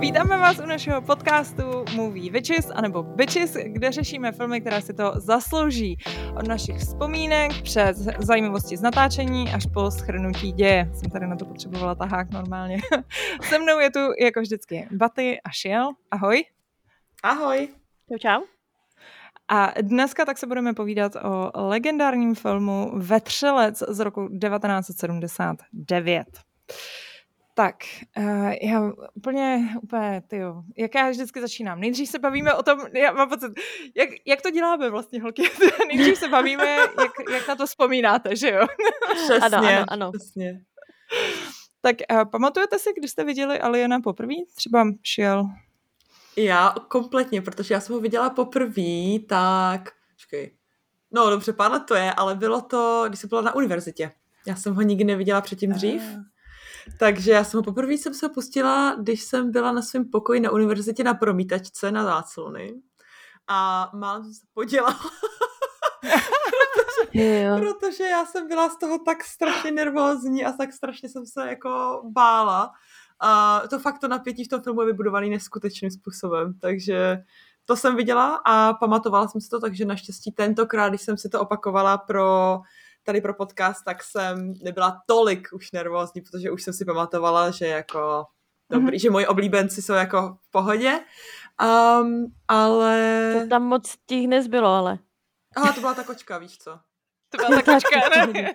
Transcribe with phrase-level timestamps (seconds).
[0.00, 1.62] Vítáme vás u našeho podcastu
[1.96, 5.98] Movie Witches, anebo Bitches, kde řešíme filmy, které si to zaslouží.
[6.36, 10.90] Od našich vzpomínek přes zajímavosti z natáčení až po schrnutí děje.
[10.94, 12.78] Jsem tady na to potřebovala tahák normálně.
[13.42, 15.90] Se mnou je tu jako vždycky Baty a Šiel.
[16.10, 16.44] Ahoj.
[17.22, 17.68] Ahoj.
[18.08, 18.42] Čau, čau.
[19.48, 26.26] A dneska tak se budeme povídat o legendárním filmu Vetřelec z roku 1979.
[27.54, 27.76] Tak,
[28.18, 31.80] uh, já úplně, úplně, tyjo, jak já vždycky začínám.
[31.80, 33.52] Nejdřív se bavíme o tom, já mám pocit,
[33.94, 35.42] jak, jak to děláme vlastně, holky?
[35.88, 38.66] Nejdřív se bavíme, jak, jak na to vzpomínáte, že jo?
[39.14, 40.12] Přesně, ano, ano, ano.
[40.12, 40.60] přesně.
[41.80, 44.34] Tak uh, pamatujete si, když jste viděli Aliena poprvé?
[44.54, 45.44] Třeba šel
[46.36, 49.90] Já kompletně, protože já jsem ho viděla poprvé, tak...
[50.12, 50.56] Počkej.
[51.10, 54.12] No dobře, let to je, ale bylo to, když jsem byla na univerzitě.
[54.46, 56.02] Já jsem ho nikdy neviděla předtím dřív.
[56.02, 56.29] Ah.
[56.98, 60.50] Takže já jsem ho poprvé jsem se pustila, když jsem byla na svém pokoji na
[60.50, 62.74] univerzitě na promítačce na záclony.
[63.48, 65.00] A málem jsem se podělala,
[67.12, 67.58] Jo.
[67.58, 72.02] protože já jsem byla z toho tak strašně nervózní a tak strašně jsem se jako
[72.04, 72.72] bála.
[73.20, 77.18] A to fakt to napětí v tom filmu je vybudovaný neskutečným způsobem, takže
[77.64, 81.40] to jsem viděla a pamatovala jsem si to, takže naštěstí tentokrát, když jsem si to
[81.40, 82.60] opakovala pro
[83.04, 87.66] tady pro podcast, tak jsem nebyla tolik už nervózní, protože už jsem si pamatovala, že
[87.66, 88.26] jako
[88.70, 89.02] dobrý, mm-hmm.
[89.02, 91.00] že moji oblíbenci jsou jako v pohodě,
[92.00, 93.34] um, ale...
[93.42, 94.98] To tam moc těch nezbylo, ale.
[95.56, 96.78] Aha, to byla ta kočka, víš co?
[97.28, 98.54] To byla taková ne?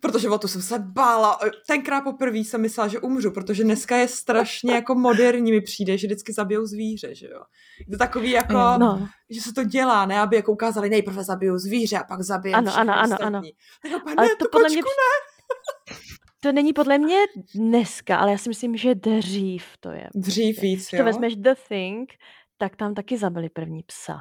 [0.00, 1.38] Protože o to jsem se bála.
[1.66, 6.06] Tenkrát poprvé jsem myslela, že umřu, protože dneska je strašně jako moderní mi přijde, že
[6.06, 7.40] vždycky zabijou zvíře, že jo.
[7.80, 9.08] Je to takový jako, no.
[9.30, 12.72] Že se to dělá, ne, aby jako ukázali, nejprve zabijou zvíře a pak zabijou Ano,
[12.76, 13.52] ano, ano, ostatní.
[13.84, 14.00] ano.
[14.04, 16.06] Tak ne, to podle kočku mě ne.
[16.42, 17.16] To není podle mě
[17.54, 20.08] dneska, ale já si myslím, že dřív to je.
[20.14, 20.98] Dřív víc, Když jo.
[20.98, 22.10] to vezmeš The Thing,
[22.58, 24.18] tak tam taky zabili první psa.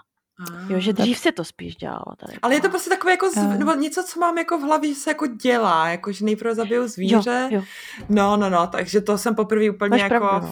[0.70, 2.34] Jo, že dřív se to spíš dělalo tady.
[2.42, 3.38] Ale je to prostě takové jako, zv...
[3.38, 3.58] Eh.
[3.58, 6.88] nebo něco, co mám jako v hlavě, že se jako dělá, jako že nejprve zabijou
[6.88, 7.48] zvíře.
[7.52, 7.64] Jo, jo.
[8.10, 10.28] No, no, no, takže to jsem poprvé úplně Máš jako...
[10.28, 10.52] pravdu, no.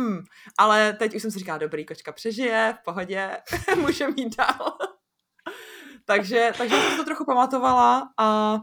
[0.00, 0.18] Mm,
[0.58, 3.30] ale teď už jsem si říkala, dobrý, kočka přežije, v pohodě,
[3.80, 4.78] můžeme jít dál.
[6.04, 8.58] takže, takže jsem to trochu pamatovala a,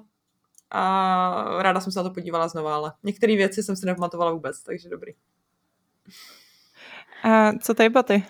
[0.72, 4.64] a ráda jsem se na to podívala znova, ale některé věci jsem si nepamatovala vůbec,
[4.64, 5.12] takže dobrý.
[7.24, 8.24] A co tady Baty?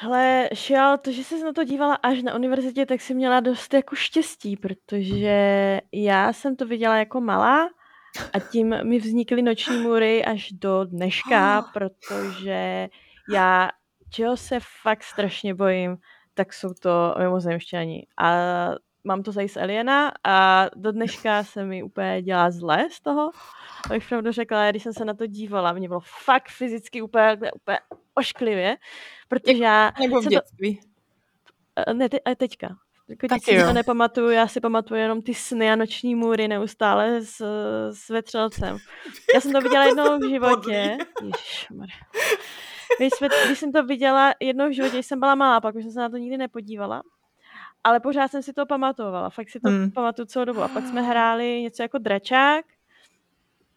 [0.00, 3.74] Hele, Šial, to, že jsi na to dívala až na univerzitě, tak si měla dost
[3.74, 7.68] jako štěstí, protože já jsem to viděla jako malá
[8.32, 12.88] a tím mi vznikly noční můry až do dneška, protože
[13.32, 13.70] já,
[14.10, 15.96] čeho se fakt strašně bojím,
[16.34, 18.06] tak jsou to mimozemšťani.
[18.18, 18.36] A
[19.04, 23.30] mám to tady z Aliena a do dneška se mi úplně dělá zle z toho.
[23.90, 27.78] Abych pravdu řekla, když jsem se na to dívala, mě bylo fakt fyzicky úplně, úplně
[28.14, 28.76] ošklivě,
[29.28, 30.80] protože já Nebo v jsem to, dětství?
[31.76, 32.68] Eh, ne, te, a teďka.
[33.08, 33.66] Jako teď si jo.
[33.66, 37.42] to nepamatuju, já si pamatuju jenom ty sny a noční můry neustále s,
[37.90, 38.76] s vetřelcem.
[39.34, 40.98] Já jsem to viděla jednou v životě.
[41.22, 41.96] Ježišmarja.
[42.98, 45.82] Když, jsme, když jsem to viděla jednou v životě, když jsem byla malá, pak už
[45.82, 47.02] jsem se na to nikdy nepodívala.
[47.84, 49.30] Ale pořád jsem si to pamatovala.
[49.30, 49.90] Fakt si to Hmm.
[49.90, 50.62] pamatuju celou dobu.
[50.62, 52.64] A pak jsme hráli něco jako dračák,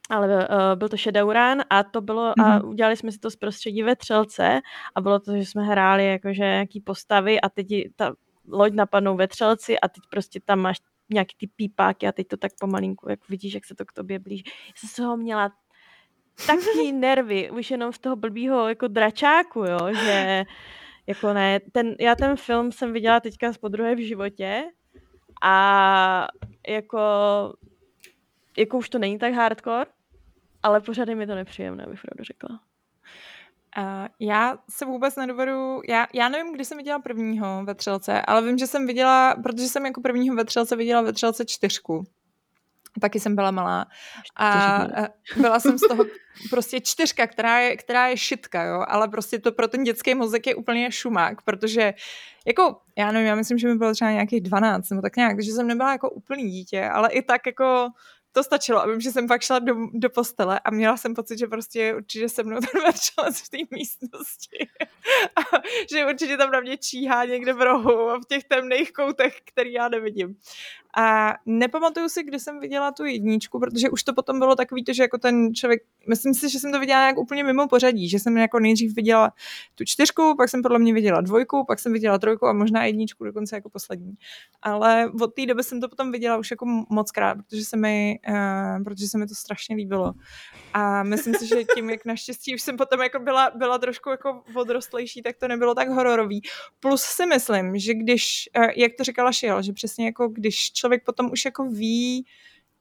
[0.09, 2.69] ale uh, byl to Shadowrun a to bylo, a Mhm.
[2.69, 4.62] udělali jsme si to z prostředí vetřelce
[4.95, 8.13] a bylo to, že jsme hráli jakože nějaký postavy a teď ta
[8.51, 10.78] loď napadnou vetřelci a teď prostě tam máš
[11.13, 14.19] nějaký ty pípáky a teď to tak pomalinku, jak vidíš, jak se to k tobě
[14.19, 14.44] blíží.
[14.47, 15.51] Já jsem toho měla
[16.47, 20.44] taky nervy, už jenom z toho blbýho jako dračáku, jo, že
[21.07, 24.63] jako ne, ten, já ten film jsem viděla teďka po druhé v životě
[25.41, 26.28] a
[26.67, 27.00] jako
[28.57, 29.85] jako už to není tak hardcore,
[30.63, 32.59] ale pořád je mi to nepříjemné, abych pravdu řekla.
[33.78, 38.41] Uh, já se vůbec nedovedu, já, já nevím, kdy jsem viděla prvního ve Třelce, ale
[38.41, 42.03] vím, že jsem viděla, protože jsem jako prvního ve Třelce viděla ve Třelce čtyřku.
[43.00, 43.85] Taky jsem byla malá.
[44.35, 44.85] A
[45.38, 46.06] byla jsem z toho
[46.50, 50.48] prostě čtyřka, která je, která je šitka, jo, ale prostě to pro ten dětský mozek
[50.48, 51.94] je úplně šumák, protože
[52.48, 55.51] jako, já nevím, já myslím, že mi bylo třeba nějakých 12 nebo tak nějak, takže
[55.51, 57.89] jsem nebyla jako úplný dítě, ale i tak jako
[58.31, 61.39] to stačilo a vím, že jsem pak šla do, do postele a měla jsem pocit,
[61.39, 64.68] že prostě určitě se mnou ten vrčelec v té místnosti.
[65.36, 65.42] A
[65.92, 69.74] že určitě tam na mě číhá někde v rohu a v těch temných koutech, který
[69.74, 70.36] já nevidím.
[70.98, 74.94] A nepamatuju si, kdy jsem viděla tu jedničku, protože už to potom bylo takový to,
[74.94, 78.20] že jako ten člověk, myslím si, že jsem to viděla nějak úplně mimo pořadí, že
[78.20, 79.34] jsem jako nejdřív viděla
[79.76, 83.24] tu čtyřku, pak jsem podle mě viděla dvojku, pak jsem viděla trojku a možná jedničku
[83.26, 84.14] dokonce jako poslední.
[84.62, 88.20] Ale od té doby jsem to potom viděla už jako moc krát, protože se mi,
[88.30, 90.14] uh, protože se mi to strašně líbilo.
[90.74, 94.44] A myslím si, že tím, jak naštěstí už jsem potom jako byla, byla trošku jako
[94.56, 96.42] odrostlejší, tak to nebylo tak hororový.
[96.80, 101.06] Plus si myslím, že když, uh, jak to říkala Šiel, že přesně jako když člověk
[101.06, 102.25] potom už jako ví,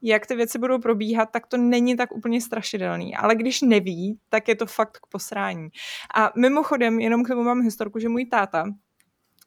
[0.03, 3.17] jak ty věci budou probíhat, tak to není tak úplně strašidelný.
[3.17, 5.69] Ale když neví, tak je to fakt k posrání.
[6.15, 8.65] A mimochodem, jenom k tomu mám historku, že můj táta,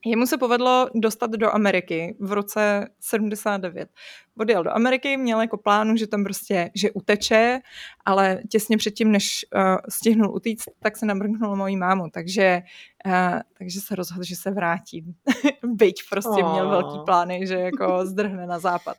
[0.05, 3.89] Jemu se povedlo dostat do Ameriky v roce 79.
[4.37, 7.61] Odjel do Ameriky, měl jako plánu, že tam prostě, že uteče,
[8.05, 12.61] ale těsně předtím, než uh, stihnul utíct, tak se namrknul mojí mámu, takže,
[13.05, 15.05] uh, takže se rozhodl, že se vrátí.
[15.63, 16.51] Byť prostě oh.
[16.51, 18.97] měl velký plány, že jako zdrhne na západ.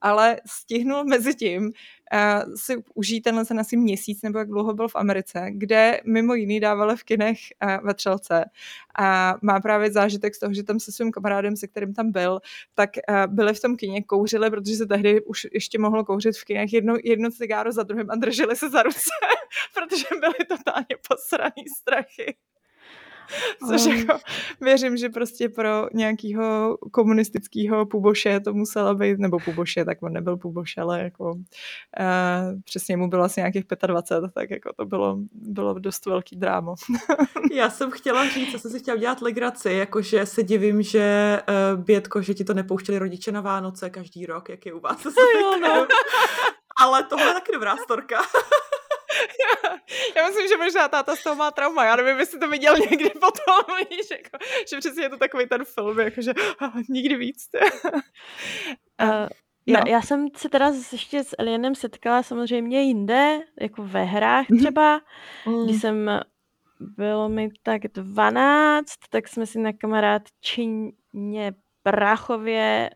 [0.00, 1.72] Ale stihnul mezi tím
[2.14, 6.34] uh, si užít tenhle ten asi měsíc nebo jak dlouho byl v Americe, kde mimo
[6.34, 8.44] jiný dávali v kinech uh, ve Třelce
[8.98, 12.40] a má právě zážitek z toho, že tam se svým kamarádem, se kterým tam byl,
[12.74, 16.44] tak uh, byli v tom kině, kouřili, protože se tehdy už ještě mohlo kouřit v
[16.44, 19.10] kinech jedno, jedno cigáro za druhým a drželi se za ruce,
[19.74, 22.36] protože byli totálně posraný strachy.
[23.68, 24.18] Což jako
[24.60, 30.36] věřím, že prostě pro nějakého komunistického puboše to musela být, nebo puboše, tak on nebyl
[30.36, 35.78] puboš, ale jako uh, přesně mu bylo asi nějakých 25, tak jako to bylo, bylo
[35.78, 36.74] dost velký drámo.
[37.52, 41.84] Já jsem chtěla říct, co jsem si chtěla dělat legraci, jakože se divím, že uh,
[41.84, 45.04] Bětko, že ti to nepouštěli rodiče na Vánoce každý rok, jak je u vás.
[45.04, 45.86] Jo, no.
[46.76, 48.16] Ale tohle je taky dobrá storka.
[50.16, 51.84] já myslím, že možná táta z toho má trauma.
[51.84, 55.64] Já nevím, jestli to viděl někdy potom, víš, jako, že přesně je to takový ten
[55.64, 56.32] film, jakože
[56.88, 57.48] nikdy víc.
[59.02, 59.28] uh,
[59.66, 59.84] já, no.
[59.86, 64.58] já jsem se teda ještě s Alienem setkala samozřejmě jinde, jako ve hrách mhm.
[64.58, 65.00] třeba,
[65.46, 65.64] mm.
[65.64, 66.20] když jsem
[66.80, 71.52] bylo mi tak 12, tak jsme si na kamarádčině
[71.84, 72.90] Brachově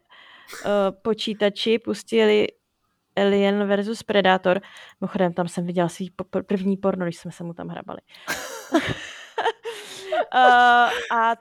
[0.64, 0.70] uh,
[1.02, 2.46] počítači pustili
[3.20, 4.60] Alien versus Predator.
[5.00, 6.10] Mimochodem, tam jsem viděla svý
[6.46, 8.00] první porno, když jsme se mu tam hrabali.
[8.72, 8.80] uh,
[11.18, 11.36] a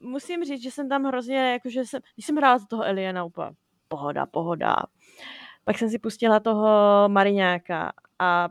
[0.00, 3.50] musím říct, že jsem tam hrozně, jakože jsem, když jsem hrála za toho Aliena úplně
[3.88, 4.76] pohoda, pohoda.
[5.64, 6.68] Pak jsem si pustila toho
[7.08, 8.48] Mariňáka a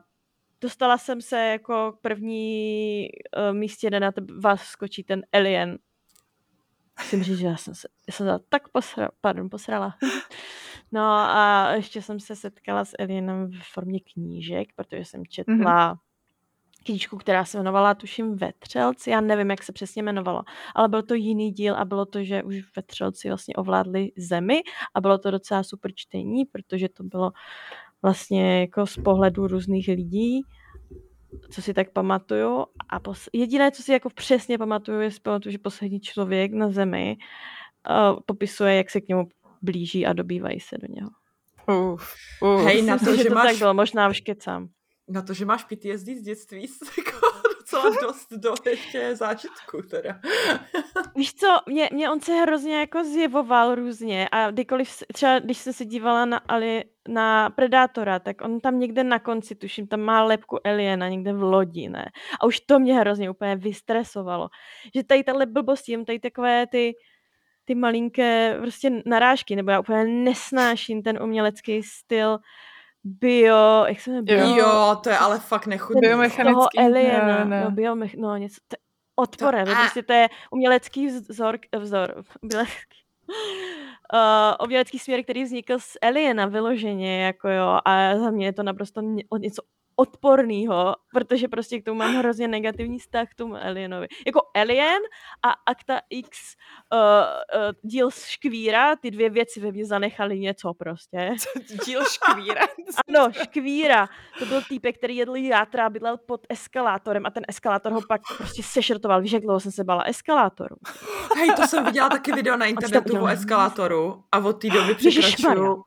[0.62, 3.08] dostala jsem se jako k první
[3.38, 5.78] uh, místě, kde na tebe vás skočí ten Alien.
[7.00, 9.98] Musím říct, že já jsem se, já jsem se tak posra, pardon, posrala.
[10.94, 15.26] No a ještě jsem se setkala s Alienem v formě knížek, protože jsem mhm.
[15.26, 15.98] četla mm-hmm.
[16.86, 20.44] knížku, která se jmenovala, tuším, Vetřelci, já nevím, jak se přesně jmenovalo,
[20.76, 24.62] ale byl to jiný díl a bylo to, že už Vetřelci vlastně ovládli zemi
[24.94, 27.32] a bylo to docela super čtení, protože to bylo
[28.02, 30.42] vlastně jako z pohledu různých lidí,
[31.50, 32.66] co si tak pamatuju.
[32.90, 37.18] A pos- jediné, co si jako přesně pamatuju, je pamatuju, že poslední člověk na zemi
[37.90, 39.28] uh, popisuje, jak se k němu
[39.64, 41.10] blíží a dobývají se do něho.
[41.94, 42.66] Uf, uf.
[42.66, 43.48] Hej, na to, že, že to máš...
[43.48, 44.68] tak bylo, možná už kecám.
[45.08, 46.68] Na to, že máš PTSD z dětství,
[46.98, 47.28] jako
[47.60, 50.20] docela dost do ještě zážitku teda.
[51.16, 55.74] Víš co, mě, mě on se hrozně jako zjevoval různě a kdykoliv, třeba když jsem
[55.74, 60.24] se dívala na, Ali, na Predátora, tak on tam někde na konci, tuším, tam má
[60.24, 62.06] lepku Eliena někde v lodi, ne?
[62.42, 64.50] A už to mě hrozně úplně vystresovalo.
[64.96, 66.94] Že tady tahle blbost, tady takové ty
[67.66, 72.40] ty malinké prostě narážky, nebo já úplně nesnáším ten umělecký styl
[73.04, 74.24] bio, jak se jmenuje?
[74.24, 76.02] Bio, jo, to je ale fakt nechutný.
[76.02, 76.54] Biomechanický.
[76.54, 77.64] Toho aliena, ne, ne.
[77.64, 78.78] No, biomech, no něco, to je
[79.16, 82.98] odporem, to, prostě to je umělecký vzor, vzor, umělecký,
[84.14, 88.64] uh, umělecký směr, který vznikl z Aliena vyloženě, jako jo, a za mě je to
[88.64, 89.02] naprosto
[89.40, 89.62] něco
[89.96, 94.08] odpornýho, protože prostě k tomu mám hrozně negativní vztah k tomu Alienovi.
[94.26, 95.02] Jako Alien
[95.44, 96.56] a Akta X
[96.94, 101.36] uh, uh, díl Škvíra, ty dvě věci ve mně zanechaly něco prostě.
[101.86, 102.62] díl Škvíra?
[103.10, 104.10] ano, Škvíra.
[104.40, 108.22] To byl týpek, který jedl játra a bydlel pod eskalátorem a ten eskalátor ho pak
[108.38, 109.22] prostě sešrotoval.
[109.22, 110.76] Víš, jak dlouho jsem se bala eskalátoru.
[111.36, 115.84] Hej, to jsem viděla taky video na internetu o eskalátoru a od té doby překračuju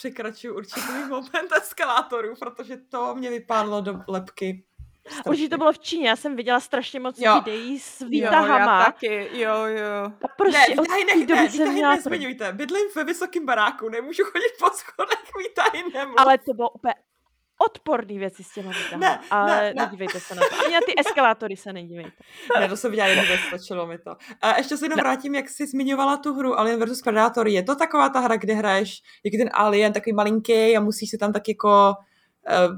[0.00, 4.64] překračuju určitý moment eskalátorů, protože to mě vypadlo do lepky.
[5.06, 5.30] Strašně.
[5.30, 7.34] Určitě to bylo v Číně, já jsem viděla strašně moc jo.
[7.34, 8.54] videí s výtahama.
[8.58, 10.12] Jo, já taky, jo, jo.
[10.24, 12.52] A prostě ne, výtahy, ne, ne, výtahy nezmiňujte.
[12.52, 16.18] Bydlím ve vysokém baráku, nemůžu chodit po schodech, výtahy nemluv.
[16.18, 16.94] Ale to bylo úplně
[17.60, 19.82] odporný věci s těma výtahama, Ne, ale ne, ne.
[19.84, 20.64] nedívejte se na to.
[20.64, 22.10] Ani na ty eskalátory se nedívejte.
[22.60, 24.16] Ne, to jsem viděla jednu věc, stačilo mi to.
[24.42, 27.48] A ještě se jenom vrátím, jak jsi zmiňovala tu hru Alien vs Predator.
[27.48, 31.10] Je to taková ta hra, kde hraješ, jak je ten alien, takový malinký a musíš
[31.10, 31.94] si tam tak jako
[32.48, 32.76] uh,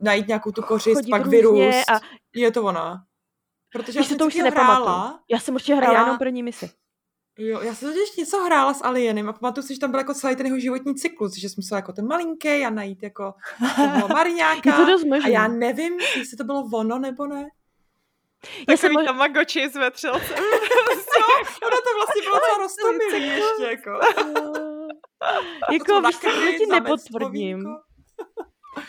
[0.00, 1.74] najít nějakou tu kořist, Chodit pak virus.
[1.92, 2.00] a-
[2.34, 3.04] Je to ona.
[3.72, 5.18] Protože Víš, já co, to už si nepamatuju.
[5.30, 6.70] Já jsem určitě hrála já- jenom první misi.
[7.38, 10.14] Jo, já jsem totiž něco hrála s Alienem a pamatuju si, že tam byl jako
[10.14, 13.34] celý ten jeho životní cyklus, že jsem musela jako ten malinký a najít jako
[13.76, 14.70] toho mariňáka.
[14.70, 17.46] Je to dost a já nevím, jestli to bylo ono nebo ne.
[18.68, 19.06] Já jsem Takový mož...
[19.06, 20.36] tamagotchi s vetřelcem.
[21.66, 23.90] Ono to vlastně bylo docela roztomilý ještě jako.
[25.72, 27.64] jako, To víš co, to ti nepotvrdím.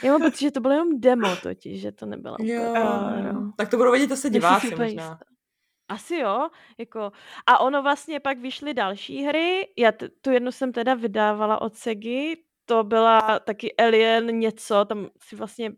[0.03, 2.81] Já mám pocit, že to bylo jenom demo totiž, že to nebylo Jo, úplně
[3.21, 3.33] hra.
[3.57, 4.85] tak to budou vědět zase diváci možná.
[4.85, 5.19] jistá.
[5.89, 7.11] Asi jo, jako,
[7.47, 11.75] a ono vlastně pak vyšly další hry, já t- tu jednu jsem teda vydávala od
[11.75, 15.71] Segy, to byla taky Alien něco, tam si vlastně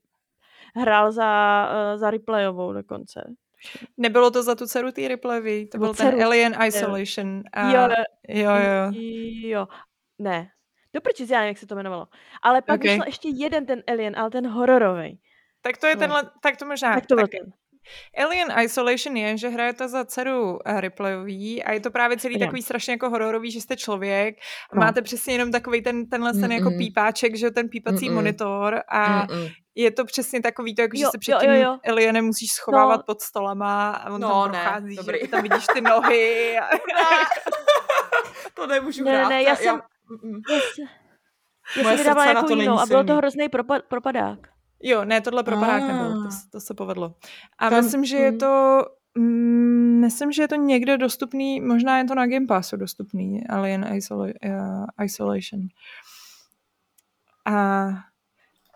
[0.76, 3.34] hrál za, eh, za replayovou dokonce.
[3.98, 6.24] Nebylo to za tu dceru té replayový, to byl ten dceru.
[6.24, 7.44] Alien Isolation.
[7.54, 7.72] A...
[7.72, 7.88] Jo,
[8.28, 8.92] jo, jo.
[9.50, 9.68] jo,
[10.20, 10.50] ne,
[10.94, 12.08] do prčic, já nevím, jak se to jmenovalo.
[12.42, 12.84] Ale pak Ok.
[12.84, 15.20] vyšel ještě jeden ten Alien, ale ten hororový.
[15.62, 16.00] Tak to je No.
[16.00, 16.94] tenhle, tak to možná.
[16.96, 17.54] Tak to byl tak ten.
[18.26, 22.40] Alien Isolation je, že hrajete za dceru eh, replayový a je to právě celý Jo.
[22.40, 24.36] takový strašně jako hororový, že jste člověk
[24.72, 24.80] a No.
[24.80, 26.78] máte přesně jenom takový ten, tenhle ten jako Mm-mm.
[26.78, 28.14] pípáček, že jo, ten pípací Mm-mm.
[28.14, 29.52] monitor a Mm-mm.
[29.76, 31.78] je to přesně takový to, jako že Jo, se před tím jo, jo.
[31.92, 33.04] alienem musíš schovávat No.
[33.04, 35.20] pod stolama a on No, tam ne, prochází, dobrý.
[35.22, 36.58] že tam vidíš ty nohy.
[36.60, 36.70] A...
[38.54, 39.30] To nemůžu Ne, ne, hrát.
[39.30, 40.42] ne, já já- jsem- mm-mm.
[40.52, 40.82] Já, se,
[41.82, 44.40] já jsem vydávala jako to jinou a bylo to hrozný propa- propadák.
[44.84, 45.88] Jo, ne, tohle propadák Ah.
[45.88, 47.14] nebyl, to, to se povedlo.
[47.58, 48.82] A Tam- myslím, že je to
[49.16, 53.84] mm, myslím, že je to někde dostupný, možná je to na Game Passu dostupný, Alien
[53.84, 55.62] Isola- uh, Isolation.
[57.46, 57.86] A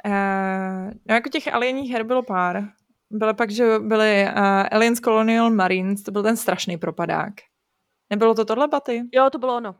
[0.05, 2.63] uh, no jako těch alieních her bylo pár.
[3.09, 4.39] Bylo pak, že byly uh,
[4.71, 7.33] Aliens Colonial Marines, to byl ten strašný propadák.
[8.09, 9.03] Nebylo to tohle, Baty?
[9.13, 9.75] Jo, to bylo ono.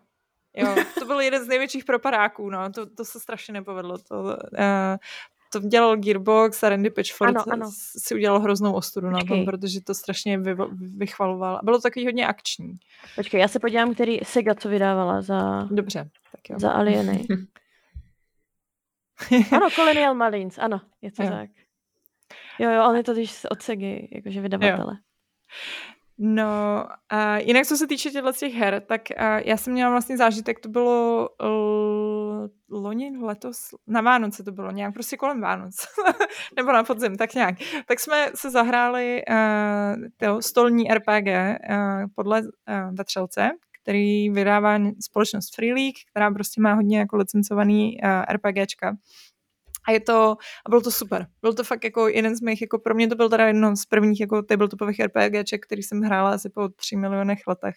[0.55, 3.97] Jo, to byl jeden z největších propadáků, no, to, to se strašně nepovedlo.
[3.97, 4.97] To, uh,
[5.51, 7.71] to dělal Gearbox a Randy Pitchford Ano, ano.
[7.97, 9.45] si udělal hroznou ostudu na tom, Počkej.
[9.45, 10.55] protože to strašně vy,
[10.97, 11.55] vychvaloval.
[11.55, 12.73] A bylo to takový hodně akční.
[13.15, 16.59] Počkej, já se podívám, který Sega co vydávala za, Dobře, tak jo.
[16.59, 17.25] za Alieny.
[19.51, 21.29] Ano, Colonial Marines, ano, je to Jo.
[21.29, 21.49] tak.
[22.59, 24.97] Jo, jo, on je to když od Segy, jakože vydavatele.
[26.23, 29.01] No, a jinak co se týče těchto těch her, tak
[29.45, 34.93] já jsem měla vlastně zážitek, to bylo l- loni, letos, na Vánoce to bylo, nějak
[34.93, 35.75] prostě kolem Vánoc,
[36.55, 37.55] nebo na podzim, tak nějak.
[37.85, 43.49] Tak jsme se zahráli uh, to stolní RPG uh, podle uh, Vetřelce,
[43.83, 48.95] který vydává společnost Free League, která prostě má hodně jako licencovaný uh, RPGčka.
[49.87, 51.27] A je to, a bylo to super.
[51.41, 53.85] Byl to fakt jako jeden z mých, jako pro mě to byl teda jedno z
[53.85, 57.75] prvních jako tabletopových RPGček, který jsem hrála asi po 3 milionech letech.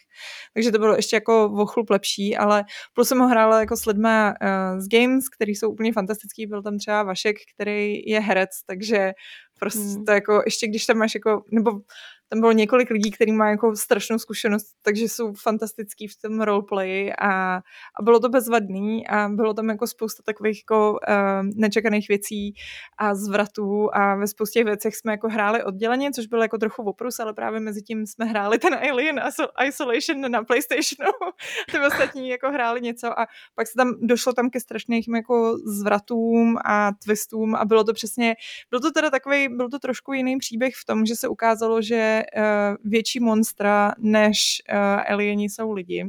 [0.54, 3.86] Takže to bylo ještě jako o chlup lepší, ale plus jsem ho hrála jako s
[3.86, 6.46] lidma uh, z Games, který jsou úplně fantastický.
[6.46, 9.12] Byl tam třeba Vašek, který je herec, takže
[9.58, 10.04] prostě Hmm.
[10.04, 11.80] to jako, ještě když tam máš jako, nebo
[12.28, 17.12] tam bylo několik lidí, kteří mají jako strašnou zkušenost, takže jsou fantastický v tom roleplay
[17.20, 17.56] a,
[18.00, 22.54] a bylo to bezvadný a bylo tam jako spousta takových jako uh, nečekaných věcí
[22.98, 27.20] a zvratů a ve spoustě věcech jsme jako hráli odděleně, což bylo jako trochu oprus,
[27.20, 31.12] ale právě mezi tím jsme hráli ten Alien Iso- Isolation na PlayStationu.
[31.70, 36.56] Ty ostatní jako hráli něco a pak se tam došlo tam ke strašným jako zvratům
[36.64, 38.34] a twistům a bylo to přesně,
[38.70, 42.22] byl to teda takový, byl to trošku jiný příběh v tom, že se ukázalo, že
[42.36, 42.42] uh,
[42.90, 46.04] větší monstra než uh, alieni jsou lidi.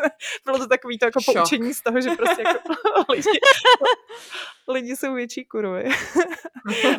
[0.44, 1.34] bylo to takový to jako Šok.
[1.34, 2.58] poučení z toho, že prostě jako
[3.12, 3.40] lidi,
[4.68, 5.84] lidi jsou větší kurvy.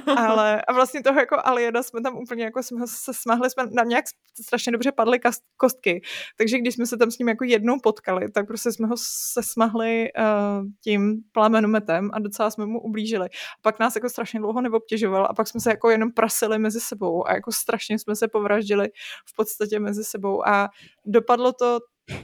[0.18, 3.90] Ale a vlastně toho jako aliena jsme tam úplně jako jsme se smahli, jsme nám
[3.90, 4.06] nějak
[4.42, 6.02] strašně dobře padly kast, kostky.
[6.38, 9.44] Takže když jsme se tam s ním jako jednou potkali, tak prostě jsme ho se
[9.44, 13.30] smahli uh, tím plamenometem a docela jsme mu ublížili.
[13.30, 16.80] A pak nás jako strašně dlouho neobtěžoval a pak jsme se jako jenom prasili mezi
[16.80, 18.90] sebou a jako strašně jsme se povraždili
[19.26, 20.70] v podstatě mezi sebou a
[21.06, 21.80] dopadlo to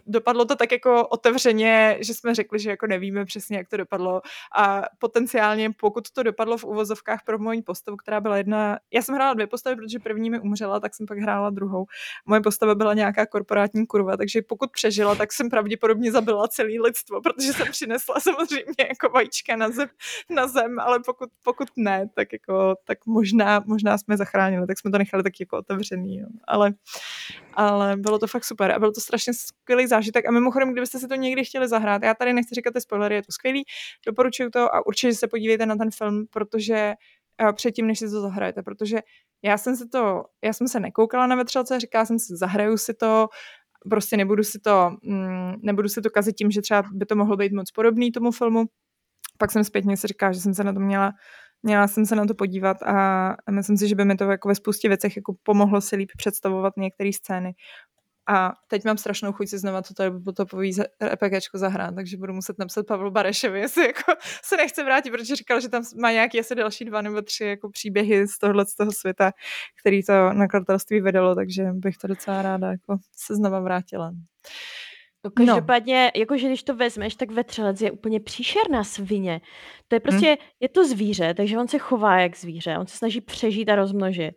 [0.07, 4.21] dopadlo to tak jako otevřeně, že jsme řekli, že jako nevíme přesně, jak to dopadlo
[4.57, 9.15] a potenciálně, pokud to dopadlo v uvozovkách pro moji postavu, která byla jedna, já jsem
[9.15, 11.85] hrála dvě postavy, protože první mi umřela, tak jsem pak hrála druhou.
[12.25, 17.21] Moje postava byla nějaká korporátní kurva, takže pokud přežila, tak jsem pravděpodobně zabila celý lidstvo,
[17.21, 19.87] protože jsem přinesla samozřejmě jako vajíčka na zem,
[20.29, 24.91] na zem ale pokud, pokud ne, tak jako, tak možná, možná jsme zachránili, tak jsme
[24.91, 26.27] to nechali taky jako otevřený, jo.
[26.47, 26.73] Ale,
[27.57, 31.07] ale bylo to fakt super a byl to strašně skvělý zážitek a mimochodem, kdybyste si
[31.07, 33.63] to někdy chtěli zahrát, já tady nechci říkat ty spoilery, je to skvělý,
[34.07, 36.93] doporučuju to a určitě se podívejte na ten film, protože
[37.41, 38.97] uh, předtím, než si to zahrajete, protože
[39.43, 42.93] já jsem se to, já jsem se nekoukala na vetřelce, říkala jsem si, zahraju si
[42.93, 43.27] to,
[43.89, 47.37] prostě nebudu si to, mm, nebudu si to kazit tím, že třeba by to mohlo
[47.37, 48.65] být moc podobný tomu filmu.
[49.37, 51.11] Pak jsem zpětně si říkala, že jsem se na to měla
[51.63, 54.55] Měla jsem se na to podívat a myslím si, že by mi to jako ve
[54.55, 57.55] spoustě věcech jako pomohlo si líp představovat některé scény.
[58.29, 60.71] A teď mám strašnou chuť si znova toto topový
[61.01, 64.11] RPGčko zahrát, takže budu muset napsat Pavlu Barešovi, jestli jako
[64.43, 67.69] se nechce vrátit, protože říkal, že tam má nějaké asi další dva nebo tři jako
[67.69, 69.31] příběhy z tohohle z toho světa,
[69.81, 74.11] který to nakladatelství vydalo, takže bych to docela ráda jako se znova vrátila.
[75.25, 76.19] No, každopádně, no.
[76.19, 79.41] jakože když to vezmeš, tak vetřelec je úplně příšerná svině.
[79.87, 80.37] To je prostě, hmm.
[80.59, 84.35] je to zvíře, takže on se chová jak zvíře, on se snaží přežít a rozmnožit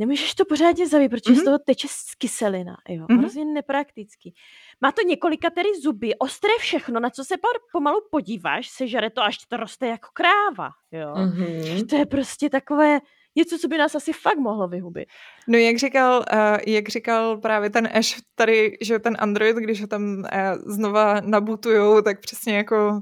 [0.00, 1.34] nemůžeš to pořádně zavít, protože mm-hmm.
[1.34, 1.44] z mhm.
[1.44, 1.88] toho teče
[2.18, 3.18] kyselina, jo, mm-hmm.
[3.18, 4.34] hrozně nepraktický.
[4.80, 7.34] Má to několika tedy zuby, ostré všechno, na co se
[7.72, 11.14] pomalu podíváš, sežere to, až to roste jako kráva, jo.
[11.14, 11.86] Mm-hmm.
[11.86, 13.00] To je prostě takové,
[13.40, 15.08] něco, co by nás asi fakt mohlo vyhubit.
[15.48, 19.86] No jak říkal, uh, jak říkal právě ten Ash tady, že ten Android, když ho
[19.86, 23.00] tam uh, znova nabutujou, tak přesně jako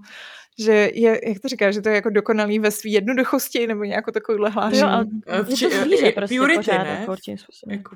[0.58, 4.10] že je, jak to říká, že to je jako dokonalý ve své jednoduchosti, nebo nějakou
[4.10, 4.82] takovouhle hlášení.
[4.82, 5.06] Jo, ale
[5.60, 7.04] je to zvíře prostě purity, pořád, ne?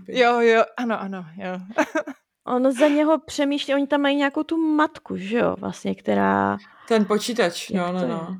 [0.08, 1.58] Jo, jo, ano, ano, jo.
[2.46, 6.58] On za něho přemýšlí, oni tam mají nějakou tu matku, že jo, vlastně, která...
[6.88, 8.36] Ten počítač, jo, no, no.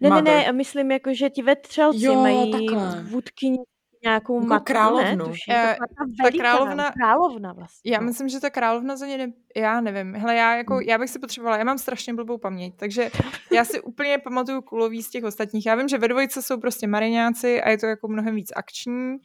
[0.00, 3.02] Ne, ne, ne, myslím jako, že ti vetřelci jo, mají takhle.
[3.02, 3.58] vůdkyni
[4.04, 5.16] nějakou jako matku, královnu.
[5.16, 7.92] Ne, tuším, uh, ta královna, královna vlastně.
[7.92, 10.14] Já myslím, že ta královna za ně, ne, já nevím.
[10.14, 10.82] Hele, já, jako, hmm.
[10.82, 13.10] já bych si potřebovala, já mám strašně blbou paměť, takže
[13.52, 15.66] já si úplně pamatuju kulový z těch ostatních.
[15.66, 19.16] Já vím, že ve dvojice jsou prostě mariňáci a je to jako mnohem víc akční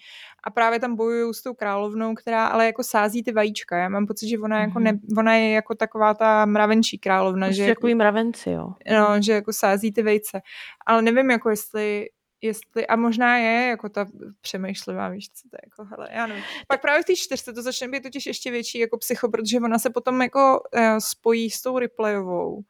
[0.44, 3.78] a právě tam bojují s tou královnou, která ale jako sází ty vajíčka.
[3.78, 5.02] Já mám pocit, že ona, jako ne, mhm.
[5.18, 7.48] ona je jako taková ta mravenčí královna.
[7.48, 8.74] Prostě že jako, mravenci, jo.
[8.92, 10.42] No, že jako sází ty vejce.
[10.86, 12.08] Ale nevím, jako jestli
[12.46, 14.06] jestli, a možná je jako ta
[14.42, 16.44] přemýšlivá, víš, co to je, jako, hele, já nevím.
[16.68, 19.80] Pak právě v té čtyřce to začne být totiž ještě větší jako psycho, protože ona
[19.80, 22.62] se potom jako uh, spojí s tou replayovou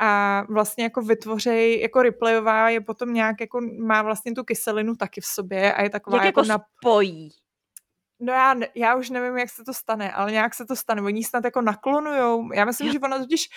[0.00, 5.20] a vlastně jako vytvořej, jako replayová je potom nějak jako, má vlastně tu kyselinu taky
[5.20, 7.30] v sobě a je taková Jak jako, jako spojí?
[8.20, 11.02] No já, já už nevím, jak se to stane, ale nějak se to stane.
[11.02, 12.52] Oni snad jako naklonujou.
[12.52, 12.92] Já myslím, já...
[12.92, 13.48] že ona totiž,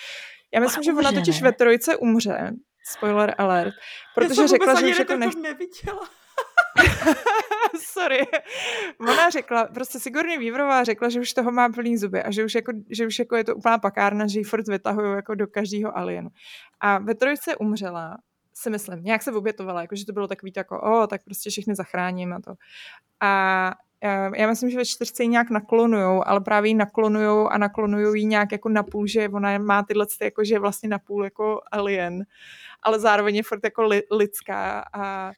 [0.54, 1.48] já myslím, ona že ona totiž ne?
[1.48, 2.50] ve trojce umře.
[2.86, 3.74] Spoiler alert.
[4.14, 5.34] Protože Já řekla, že už jako nech...
[5.34, 6.08] neviděla.
[7.80, 8.18] Sorry.
[9.00, 12.54] Ona řekla, prostě Sigourney Weaverová řekla, že už toho má plný zuby a že už
[12.54, 15.98] jako, že už jako je to úplná pakárna, že ji furt vytahují jako do každého
[15.98, 16.28] alienu.
[16.80, 18.16] A ve trojce umřela,
[18.54, 21.74] si myslím, nějak se obětovala, jako že to bylo takový jako, o, tak prostě všechny
[21.74, 22.54] zachráním a to.
[23.20, 23.72] A
[24.36, 28.24] já myslím, že ve čtyřce ji nějak naklonujou, ale právě ji naklonujou a naklonujou ji
[28.24, 32.24] nějak jako napůl, že ona má tyhle, jako že je vlastně napůl jako alien,
[32.82, 35.32] ale zároveň je furt jako li, lidská a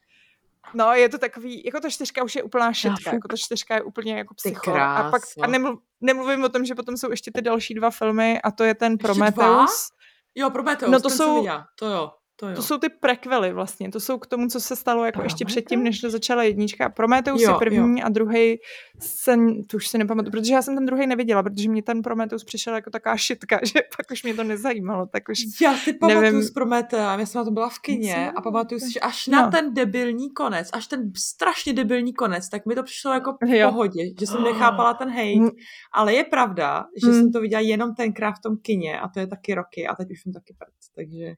[0.73, 3.81] No, je to takový, jako ta čtyřka už je úplná šitka, jako ta čtyřka je
[3.81, 4.75] úplně jako psycho.
[4.75, 8.41] A pak, a nemluv, nemluvím o tom, že potom jsou ještě ty další dva filmy
[8.41, 9.89] a to je ten Prometheus.
[10.35, 12.11] Jo, Prometheus, no to jsou, to jo.
[12.39, 12.55] To, jo.
[12.55, 15.83] to jsou ty prekvely vlastně, to jsou k tomu, co se stalo jako ještě předtím,
[15.83, 16.89] než začala jednička.
[16.89, 18.05] Prometheus jo, je první jo.
[18.05, 18.59] a druhý
[18.99, 22.43] jsem, to už si nepamatuju, protože já jsem ten druhý neviděla, protože mě ten Prometheus
[22.43, 26.21] přišel jako taká šitka, že pak už mě to nezajímalo, tak už Já si pamatuju
[26.21, 26.41] nevím.
[26.41, 29.37] z Prometea, já jsem na to byla v kině a pamatuju si, že až no.
[29.37, 33.55] na ten debilní konec, až ten strašně debilní konec, tak mi to přišlo jako v
[33.55, 33.69] jo.
[33.69, 35.49] pohodě, že jsem nechápala ten hejt, mm.
[35.93, 37.13] ale je pravda, že mm.
[37.13, 40.11] jsem to viděla jenom tenkrát v tom kině a to je taky roky a teď
[40.11, 41.33] už jsem taky prc, takže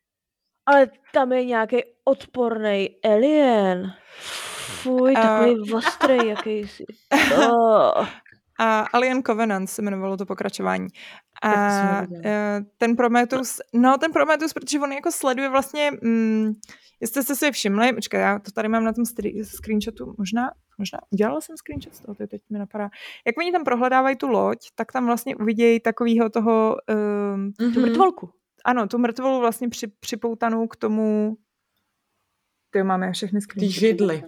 [0.69, 3.91] ale tam je nějaký odporný alien.
[4.81, 5.77] Fuj, takový uh...
[5.77, 6.85] ostrý jakýsi.
[7.37, 8.07] Oh.
[8.59, 10.87] A Alien Covenant se jmenovalo to pokračování.
[11.43, 16.51] A e, ten Prometheus, no ten Prometheus, protože on jako sleduje vlastně, mm,
[17.01, 19.05] jestli jste si všimli, počkej, já to tady mám na tom
[19.43, 22.89] screenshotu, možná, možná udělala jsem screenshot z toho, to teď mi napadá.
[23.27, 26.75] Jak oni tam prohledávají tu loď, tak tam vlastně uvidějí takového toho...
[26.89, 27.73] Um, mm-hmm.
[27.73, 28.29] Tu mrtvolku
[28.65, 31.37] ano, tu mrtvolu vlastně při, připoutanou k tomu,
[32.69, 33.67] ty máme všechny skříňky.
[33.73, 34.23] K židli.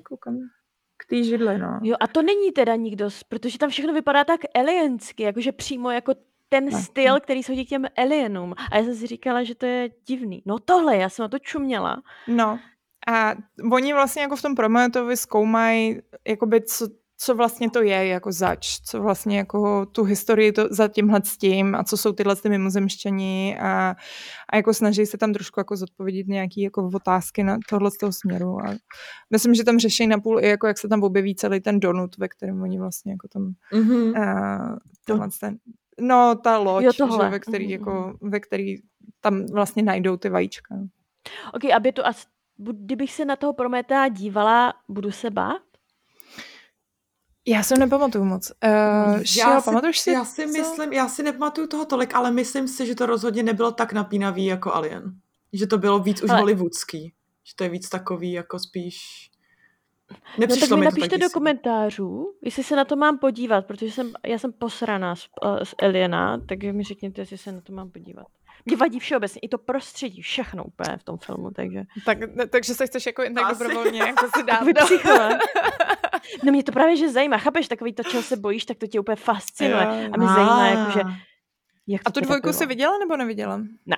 [0.97, 1.79] K té židli, no.
[1.83, 6.13] Jo, a to není teda nikdo, protože tam všechno vypadá tak aliensky, jakože přímo jako
[6.49, 6.81] ten ne.
[6.81, 8.53] styl, který se hodí k těm alienům.
[8.71, 10.41] A já jsem si říkala, že to je divný.
[10.45, 12.01] No tohle, já jsem na to čuměla.
[12.27, 12.59] No.
[13.07, 13.35] A
[13.71, 16.87] oni vlastně jako v tom Prometovi zkoumají, jakoby co,
[17.23, 21.37] co vlastně to je jako zač, co vlastně jako tu historii to, za tímhle s
[21.37, 23.95] tím a co jsou tyhle ty mimozemštění a,
[24.49, 28.11] a jako snaží se tam trošku jako zodpovědět nějaké jako otázky na tohle z toho
[28.11, 28.75] směru a
[29.29, 32.27] myslím, že tam řeší napůl i jako jak se tam objeví celý ten donut, ve
[32.27, 34.09] kterém oni vlastně jako tam mm-hmm.
[34.09, 35.57] uh, tohle ten,
[35.99, 37.71] no ta loď, jo, že, ve který mm-hmm.
[37.71, 38.75] jako, ve který
[39.21, 40.75] tam vlastně najdou ty vajíčka.
[41.53, 42.25] Ok, aby as
[42.57, 45.70] kdybych se na toho Prometea dívala, budu se bát?
[47.47, 48.51] Já se nepamatuju moc.
[48.51, 48.71] Uh,
[49.17, 50.11] já, šel, si, si?
[50.11, 50.51] Já si co?
[50.51, 54.45] myslím, já si nepamatuju toho tolik, ale myslím si, že to rozhodně nebylo tak napínavý
[54.45, 55.03] jako Alien.
[55.53, 56.39] Že to bylo víc už ale...
[56.39, 57.13] hollywoodský.
[57.43, 59.31] Že to je víc takový jako spíš
[60.37, 64.13] Nepřišlo no tak mi napište do komentářů, jestli se na to mám podívat, protože jsem,
[64.25, 67.89] já jsem posraná z, uh, z Eliana, takže mi řekněte, jestli se na to mám
[67.89, 68.25] podívat.
[68.65, 71.83] Mě vadí všeobecně, i to prostředí, všechno úplně v tom filmu, takže...
[72.05, 72.17] Tak,
[72.49, 74.63] takže se chceš jako jen tak dobrovolně jako si dát
[76.43, 78.99] No mě to právě, že zajímá, chápeš, takový to, čeho se bojíš, tak to tě
[78.99, 80.09] úplně fascinuje.
[80.13, 81.01] A mě zajímá, jakože...
[81.87, 83.57] Jak a tu dvojku jsi viděla nebo neviděla?
[83.85, 83.97] Ne.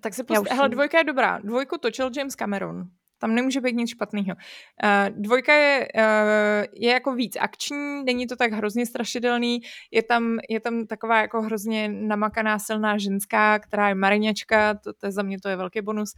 [0.00, 0.50] Tak se post...
[0.50, 1.38] Hele, dvojka je dobrá.
[1.38, 2.84] Dvojku točil James Cameron.
[3.20, 4.36] Tam nemůže být nic špatného.
[4.36, 10.38] Uh, dvojka je, uh, je jako víc akční, není to tak hrozně strašidelný, je tam,
[10.48, 15.22] je tam taková jako hrozně namakaná silná ženská, která je mariněčka, to, to je za
[15.22, 16.14] mě to je velký bonus.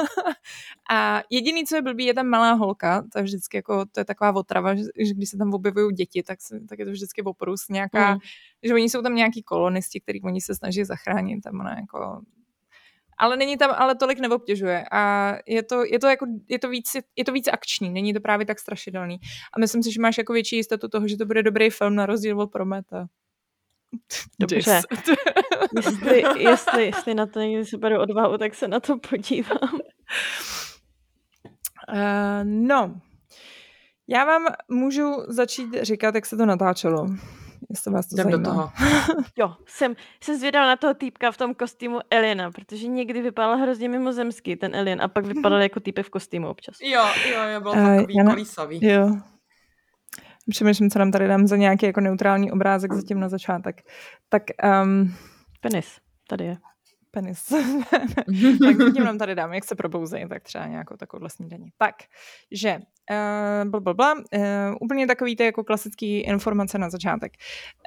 [0.90, 4.04] a jediný, co je blbý, je tam malá holka, to je vždycky jako, to je
[4.04, 7.22] taková otrava, že, že když se tam objevují děti, tak, se, tak je to vždycky
[7.22, 8.20] oprus nějaká, mm.
[8.62, 12.22] že oni jsou tam nějaký kolonisti, který oni se snaží zachránit, tam ona jako
[13.18, 16.96] ale není tam, ale tolik neobtěžuje a je to, je to, jako, je to, víc,
[17.16, 19.18] je to víc akční, není to právě tak strašidelný.
[19.56, 22.06] A myslím si, že máš jako větší jistotu toho, že to bude dobrý film na
[22.06, 23.06] rozdíl od Prometa.
[24.40, 24.80] Dobře.
[25.76, 29.80] jestli, jestli, jestli na to někdy se beru odvahu, tak se na to podívám.
[31.92, 33.00] Uh, no,
[34.08, 37.06] já vám můžu začít říkat, jak se to natáčelo
[37.70, 38.38] jestli vás to Jdem zajímá.
[38.38, 38.70] do toho.
[39.36, 43.88] jo, jsem, jsem zvědala na toho týpka v tom kostýmu Eliena, protože někdy vypadal hrozně
[43.88, 46.76] mimozemský ten Alien a pak vypadal jako týpek v kostýmu občas.
[46.80, 48.78] Jo, jo, jo, byl takový uh, kolísavý.
[48.82, 49.16] Jo.
[50.50, 53.82] Přemýšlím, co nám tady dám za nějaký jako neutrální obrázek zatím na začátek.
[54.28, 54.42] Tak
[54.82, 55.14] um,
[55.60, 55.86] Penis,
[56.28, 56.56] tady je
[57.18, 57.44] penis.
[58.64, 61.68] tak zatím nám tady dám, jak se probouzejí, tak třeba nějakou takovou snídaní.
[61.78, 61.94] Tak,
[62.50, 62.78] že
[63.10, 64.22] uh, bla, bla, bla, uh,
[64.80, 67.32] úplně takový ty jako klasický informace na začátek.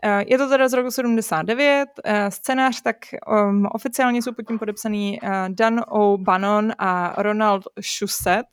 [0.06, 4.60] Uh, je to teda z roku 79, uh, scénář, tak um, oficiálně jsou pod tím
[4.60, 7.64] podepsaný uh, Dan O'Bannon a Ronald
[7.98, 8.48] Shusett.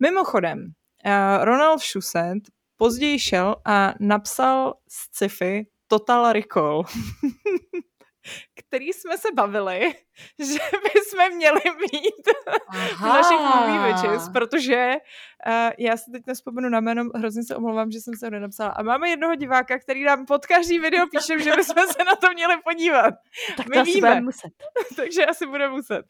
[0.00, 0.58] Mimochodem,
[1.06, 2.42] uh, Ronald Shusett
[2.76, 6.84] později šel a napsal sci-fi Total Recall.
[8.54, 9.80] který jsme se bavili,
[10.38, 10.58] že
[10.94, 12.28] bychom měli mít
[12.68, 12.92] Aha.
[12.96, 14.94] v našich movie witches, protože
[15.46, 18.70] uh, já si teď nespomenu na jméno, hrozně se omlouvám, že jsem se ho nenapsala.
[18.70, 22.26] A máme jednoho diváka, který nám pod každý video píše, že bychom se na to
[22.34, 23.14] měli podívat.
[23.56, 24.10] Tak My to víme.
[24.10, 24.52] asi muset.
[24.96, 26.02] takže asi bude muset.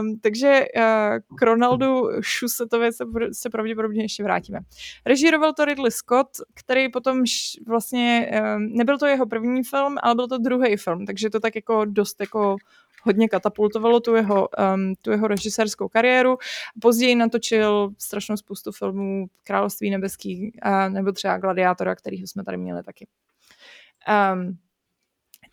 [0.00, 4.58] Um, takže uh, k Ronaldu Šusetovi se, se pravděpodobně ještě vrátíme.
[5.06, 10.14] Režíroval to Ridley Scott, který potom š, vlastně, um, nebyl to jeho první film, ale
[10.14, 12.56] byl to druhý film, takže to tak jako dost jako
[13.02, 16.38] hodně katapultovalo tu jeho, um, tu jeho režisérskou kariéru.
[16.80, 22.82] Později natočil strašnou spoustu filmů Království nebeský uh, nebo třeba Gladiátora, kterýho jsme tady měli
[22.82, 23.06] taky.
[24.34, 24.58] Um,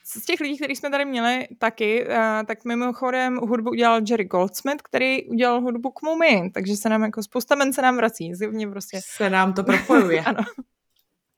[0.06, 2.13] z těch lidí, který jsme tady měli taky, uh,
[2.47, 7.24] tak mimochodem hudbu udělal Jerry Goldsmith, který udělal hudbu k Mumii, takže se nám jako
[7.24, 9.00] spousta men se nám vrací, zjevně prostě.
[9.04, 10.21] Se nám to propojuje.
[10.26, 10.43] ano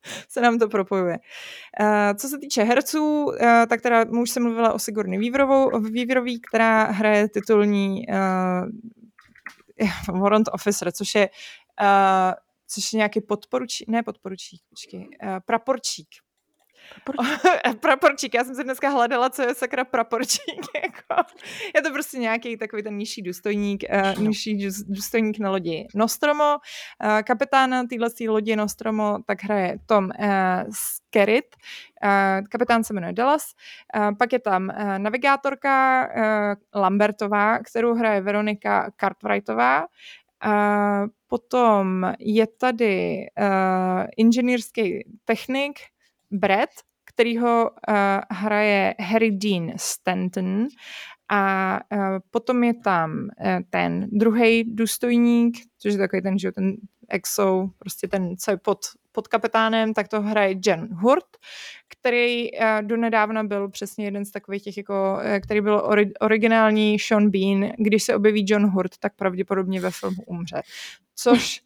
[0.30, 1.20] se nám to propojuje.
[1.80, 3.34] Uh, co se týče herců, uh,
[3.70, 5.18] tak teda už jsem mluvila o Sigurny
[5.92, 8.06] Vývrový, která hraje titulní
[10.10, 11.30] uh, warrant officer, což je
[11.82, 12.34] uh,
[12.68, 16.08] což je nějaký podporučík, ne podporučík, počkej, uh, praporčík,
[17.80, 18.34] praporčík.
[18.34, 20.44] Já jsem se dneska hledala, co je sakra praporčík.
[20.84, 21.32] Jako.
[21.76, 26.58] Je to prostě nějaký takový ten nižší důstojník, uh, nižší důstojník na lodi Nostromo.
[27.06, 30.12] Uh, kapitán téhle lodi Nostromo tak hraje Tom uh,
[30.72, 31.46] Skerrit.
[32.04, 33.44] Uh, kapitán se jmenuje Dallas.
[33.98, 39.86] Uh, pak je tam uh, navigátorka uh, Lambertová, kterou hraje Veronika Cartwrightová.
[40.46, 45.80] Uh, potom je tady uh, inženýrský technik
[46.34, 46.70] Brett,
[47.06, 47.96] kterýho uh,
[48.30, 50.68] hraje Harry Dean Stanton
[51.30, 52.00] a uh,
[52.32, 53.28] potom je tam uh,
[53.70, 56.76] ten druhý důstojník, což je takový ten, že ten
[57.10, 58.80] exo, prostě ten, co je pod,
[59.12, 61.26] pod kapitánem, tak to hraje Jen Hurt,
[61.88, 67.30] který uh, donedávna byl přesně jeden z takových těch, jako, který byl ori, originální Sean
[67.30, 67.72] Bean.
[67.78, 70.62] Když se objeví John Hurt, tak pravděpodobně ve filmu umře.
[71.16, 71.62] Což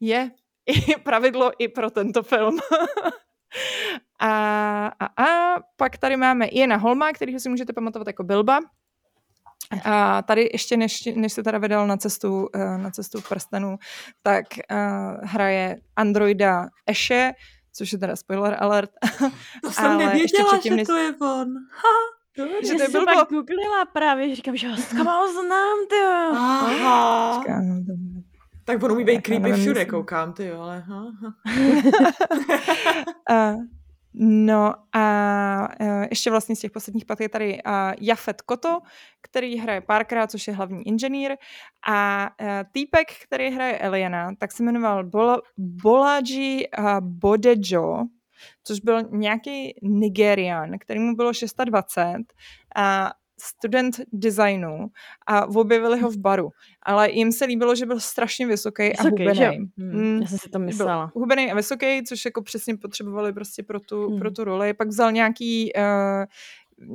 [0.00, 0.30] je
[0.66, 2.58] i pravidlo i pro tento film.
[4.18, 8.60] A, a, a pak tady máme Iena Holma, kterýho si můžete pamatovat jako Bilba.
[9.84, 13.78] A tady ještě než, než se teda vydal na cestu, eh, na cestu prstenu,
[14.22, 14.76] tak uh,
[15.22, 17.32] hraje androida Eshe,
[17.72, 18.90] což je teda spoiler alert.
[19.62, 21.54] To jsem nevěděla, že to je on.
[21.70, 22.46] Ha.
[22.66, 24.76] že to jsem pak googlila právě, říkám, že ho
[25.32, 25.96] znám, ty.
[26.32, 27.42] Aha.
[27.46, 28.19] No,
[28.70, 30.84] tak on umí být creepy všude, koukám, ty jo, ale...
[33.30, 33.62] uh,
[34.14, 38.78] no a uh, ještě vlastně z těch posledních pat je tady uh, Jafet Koto,
[39.22, 41.36] který hraje párkrát, což je hlavní inženýr
[41.86, 48.04] a uh, týpek, který hraje Eliana, tak se jmenoval Bol- Bolaji uh, Bodejo,
[48.64, 52.16] což byl nějaký Nigerian, který mu bylo 620
[52.76, 54.86] a student designu
[55.26, 56.50] a objevili ho v baru.
[56.82, 59.70] Ale jim se líbilo, že byl strašně vysoký, vysoký a hubený.
[59.78, 61.12] Hmm, já jsem si to myslela.
[61.14, 64.18] Hubený a vysoký, což jako přesně potřebovali prostě pro tu, hmm.
[64.18, 64.74] pro tu roli.
[64.74, 66.24] Pak vzal nějaký, uh,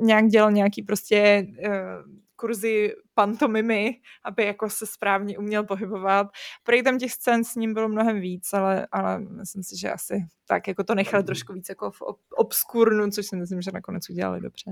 [0.06, 6.26] nějak dělal nějaký prostě uh, kurzy pantomimy, aby jako se správně uměl pohybovat.
[6.64, 10.26] Prej tam těch scén s ním bylo mnohem víc, ale, ale myslím si, že asi
[10.48, 11.26] tak jako to nechali mhm.
[11.26, 12.02] trošku víc jako v
[12.36, 14.70] obskurnu, což si myslím, že nakonec udělali dobře.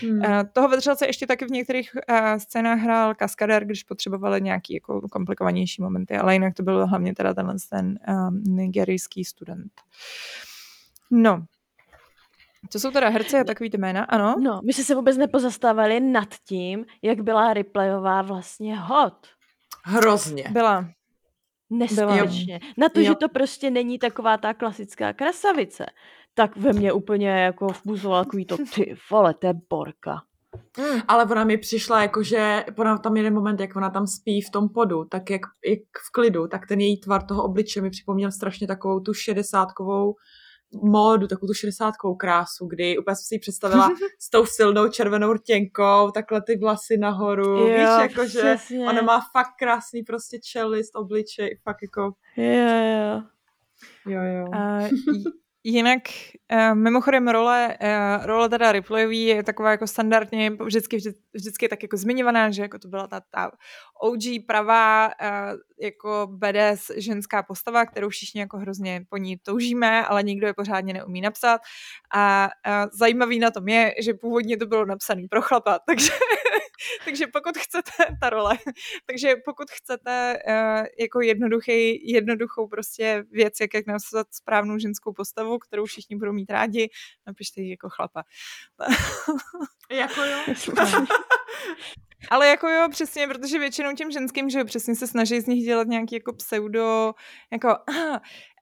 [0.00, 0.18] Hmm.
[0.18, 5.08] Uh, toho se ještě taky v některých uh, scénách hrál kaskadér, když potřebovali nějaký jako
[5.08, 9.72] komplikovanější momenty, ale jinak to byl hlavně teda tenhle ten uh, nigerijský student.
[11.10, 11.44] No,
[12.70, 14.34] co jsou teda herci a takový ty jména, ano?
[14.40, 19.26] No, my jsme se vůbec nepozastávali nad tím, jak byla Ripleyová vlastně hot.
[19.84, 20.44] Hrozně.
[20.50, 20.88] Byla.
[21.70, 22.60] Neskutečně.
[22.78, 23.06] Na to, jo.
[23.06, 25.86] že to prostě není taková ta klasická krasavice,
[26.34, 30.22] tak ve mně úplně jako vbuzovala takový to, ty vole, to je borka.
[30.78, 34.40] Mm, ale ona mi přišla jako, že ona tam jeden moment, jak ona tam spí
[34.40, 37.90] v tom podu, tak jak, jak v klidu, tak ten její tvar toho obliče mi
[37.90, 40.14] připomněl strašně takovou tu šedesátkovou
[40.74, 45.32] módu, takovou tu šedesátkovou krásu, kdy úplně jsem si ji představila s tou silnou červenou
[45.32, 48.56] rtěnkou, takhle ty vlasy nahoru, jo, víš, jako že
[48.88, 52.12] ona má fakt krásný prostě čelist, obličej, fakt jako...
[52.36, 53.22] Jo, jo.
[54.06, 54.46] Jo, jo.
[54.46, 54.88] Uh,
[55.64, 56.02] Jinak,
[56.52, 61.82] uh, mimochodem role, uh, role teda Ripleyový je taková jako standardně vždycky, vždy, vždycky tak
[61.82, 63.50] jako zmiňovaná, že jako to byla ta, ta
[64.02, 70.22] OG pravá uh, jako BDS ženská postava, kterou všichni jako hrozně po ní toužíme, ale
[70.22, 71.60] nikdo je pořádně neumí napsat.
[72.14, 76.12] A uh, zajímavý na tom je, že původně to bylo napsané pro chlapa, takže
[77.04, 78.58] takže pokud chcete ta role,
[79.06, 85.58] takže pokud chcete uh, jako jednoduchý, jednoduchou prostě věc, jak, jak napsat správnou ženskou postavu,
[85.58, 86.88] kterou všichni budou mít rádi,
[87.26, 88.22] napište ji jako chlapa.
[89.90, 90.38] jako jo.
[92.30, 95.64] Ale jako jo, přesně, protože většinou těm ženským, že jo, přesně se snaží z nich
[95.64, 97.14] dělat nějaký jako pseudo,
[97.52, 97.68] jako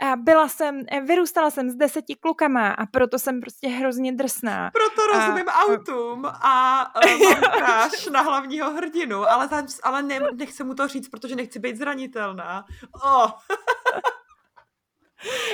[0.02, 4.70] a byla jsem, vyrůstala jsem s deseti klukama a proto jsem prostě hrozně drsná.
[4.70, 10.20] Proto rozumím a, autům a uh, mám kráš na hlavního hrdinu, ale, tam, ale ne,
[10.34, 12.64] nechci mu to říct, protože nechci být zranitelná.
[13.04, 13.30] Oh.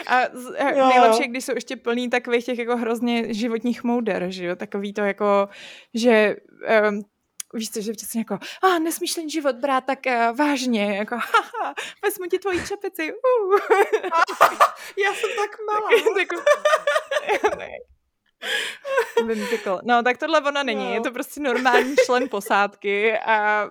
[0.07, 0.21] A,
[0.59, 4.93] a nejlepší, když jsou ještě plný takových těch jako hrozně životních mouder, že jo, takový
[4.93, 5.49] to jako,
[5.95, 6.37] že
[6.91, 7.03] um,
[7.55, 11.15] víš co, že přesně jako, a ah, nesmíš ten život brát tak uh, vážně, jako,
[11.15, 13.59] haha, vezmu ti tvoji čepici, uh.
[15.05, 15.89] Já jsem tak malá.
[16.19, 16.37] jako,
[19.85, 20.85] No, tak tohle ona není.
[20.85, 20.95] No.
[20.95, 23.69] Je to prostě normální člen posádky a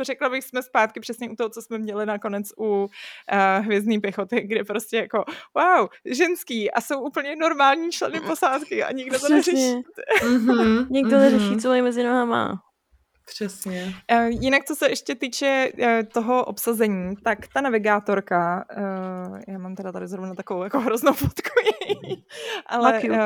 [0.00, 2.88] řekla bych, jsme zpátky přesně u toho, co jsme měli nakonec u uh,
[3.64, 9.18] Hvězdní pěchoty, kde prostě jako, wow, ženský a jsou úplně normální členy posádky a nikdo
[9.20, 9.74] to neřeší.
[10.22, 11.20] Mm-hmm, Nikdo mm-hmm.
[11.20, 12.62] neřeší, co mají mezi nohama.
[13.26, 13.94] Přesně.
[14.12, 19.74] Uh, jinak, co se ještě týče uh, toho obsazení, tak ta navigátorka, uh, já mám
[19.74, 21.50] teda tady zrovna takovou jako hroznou fotku
[22.66, 23.16] ale uh,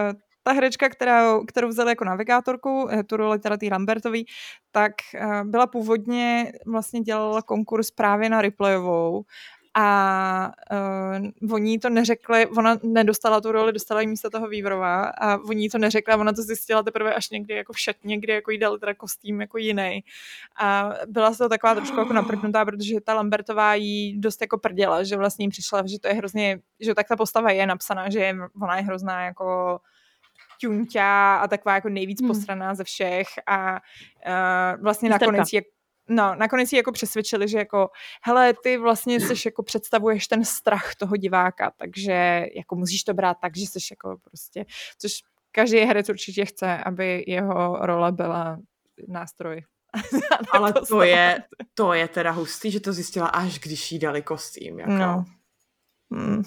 [0.42, 4.26] ta herečka, která, kterou vzali jako navigátorku, tu roli teda tý Lambertový,
[4.70, 4.92] tak
[5.44, 9.24] byla původně, vlastně dělala konkurs právě na Ripleyovou
[9.80, 10.52] a
[11.40, 15.70] uh, oni to neřekli, ona nedostala tu roli, dostala jí místo toho Vývrova a oni
[15.70, 18.58] to neřekli a ona to zjistila teprve až někdy jako v šatně, kdy jako jí
[18.58, 20.04] dali teda kostým jako jiný.
[20.60, 25.16] A byla to taková trošku jako naprdnutá, protože ta Lambertová jí dost jako prděla, že
[25.16, 28.36] vlastně jí přišla, že to je hrozně, že tak ta postava je napsaná, že je,
[28.62, 29.78] ona je hrozná jako
[30.60, 32.28] ťunťa a taková jako nejvíc hmm.
[32.28, 35.62] postraná ze všech a uh, vlastně nakonec je
[36.08, 37.90] No, nakonec ji jako přesvědčili, že jako,
[38.22, 43.36] hele, ty vlastně seš jako představuješ ten strach toho diváka, takže jako musíš to brát
[43.40, 44.64] tak, že seš jako prostě,
[44.98, 45.12] což
[45.52, 48.58] každý herec určitě chce, aby jeho role byla
[49.08, 49.62] nástroj.
[50.52, 51.42] Ale to je,
[51.74, 54.78] to je teda hustý, že to zjistila až když jí dali kostým.
[54.78, 54.92] Jako.
[54.92, 55.24] No.
[56.10, 56.42] Hmm.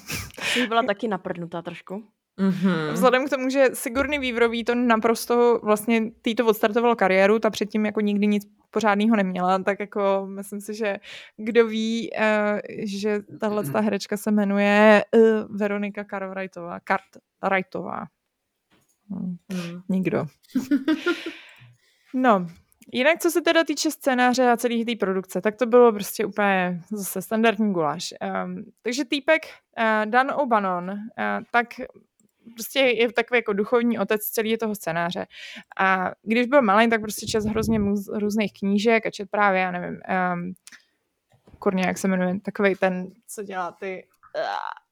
[0.68, 2.08] byla taky naprdnutá trošku.
[2.40, 2.92] Mm-hmm.
[2.92, 7.86] Vzhledem k tomu, že Sigurny Vývrový to naprosto vlastně tý to odstartoval kariéru, ta předtím
[7.86, 10.98] jako nikdy nic pořádného neměla, tak jako myslím si, že
[11.38, 16.80] kdo ví, uh, že tahle ta herečka se jmenuje uh, Veronika Cartwrightová.
[16.80, 18.06] Cartwrightová.
[19.10, 19.38] Hmm.
[19.50, 19.82] Mm.
[19.90, 20.26] Nikdo.
[22.14, 22.48] No,
[22.94, 26.82] jinak co se teda týče scénáře a celé té produkce, tak to bylo prostě úplně
[26.92, 28.14] zase standardní guláš.
[28.44, 30.98] Um, takže týpek uh, Dan O'Bannon, uh,
[31.52, 31.68] tak
[32.54, 35.26] prostě je takový jako duchovní otec celý toho scénáře.
[35.80, 37.80] A když byl malý, tak prostě čet hrozně
[38.14, 40.00] různých knížek a čet právě, já nevím,
[40.34, 40.54] um,
[41.60, 44.04] kurně, jak se jmenuje, takový ten, co dělá ty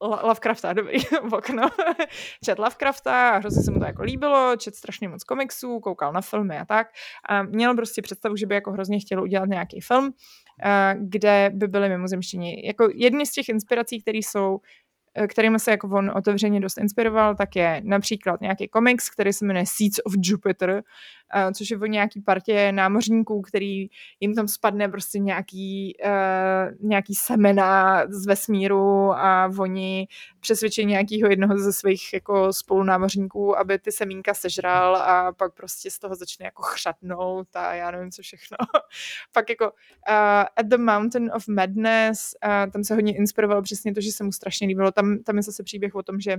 [0.03, 1.69] uh, Lovecrafta, dobrý, v okno.
[2.43, 6.21] čet Lovecrafta a hrozně se mu to jako líbilo, čet strašně moc komiksů, koukal na
[6.21, 6.87] filmy a tak.
[7.29, 10.11] A měl prostě představu, že by jako hrozně chtěl udělat nějaký film, uh,
[11.09, 12.65] kde by byly mimozemštění.
[12.65, 14.78] Jako jedny z těch inspirací, které jsou Eh,
[15.27, 19.65] kterými se jako on otevřeně dost inspiroval, tak je například nějaký komiks, který se jmenuje
[19.67, 20.83] Seeds of Jupiter,
[21.53, 23.89] což je o nějaký partě námořníků, který
[24.19, 30.07] jim tam spadne prostě nějaký, uh, nějaký semena z vesmíru a oni
[30.39, 35.99] přesvědčí nějakého jednoho ze svých jako spolunámořníků, aby ty semínka sežral a pak prostě z
[35.99, 38.57] toho začne jako chřatnout a já nevím co všechno.
[39.31, 44.01] pak jako uh, At the Mountain of Madness, uh, tam se hodně inspiroval přesně to,
[44.01, 44.91] že se mu strašně líbilo.
[44.91, 46.37] Tam, tam je zase příběh o tom, že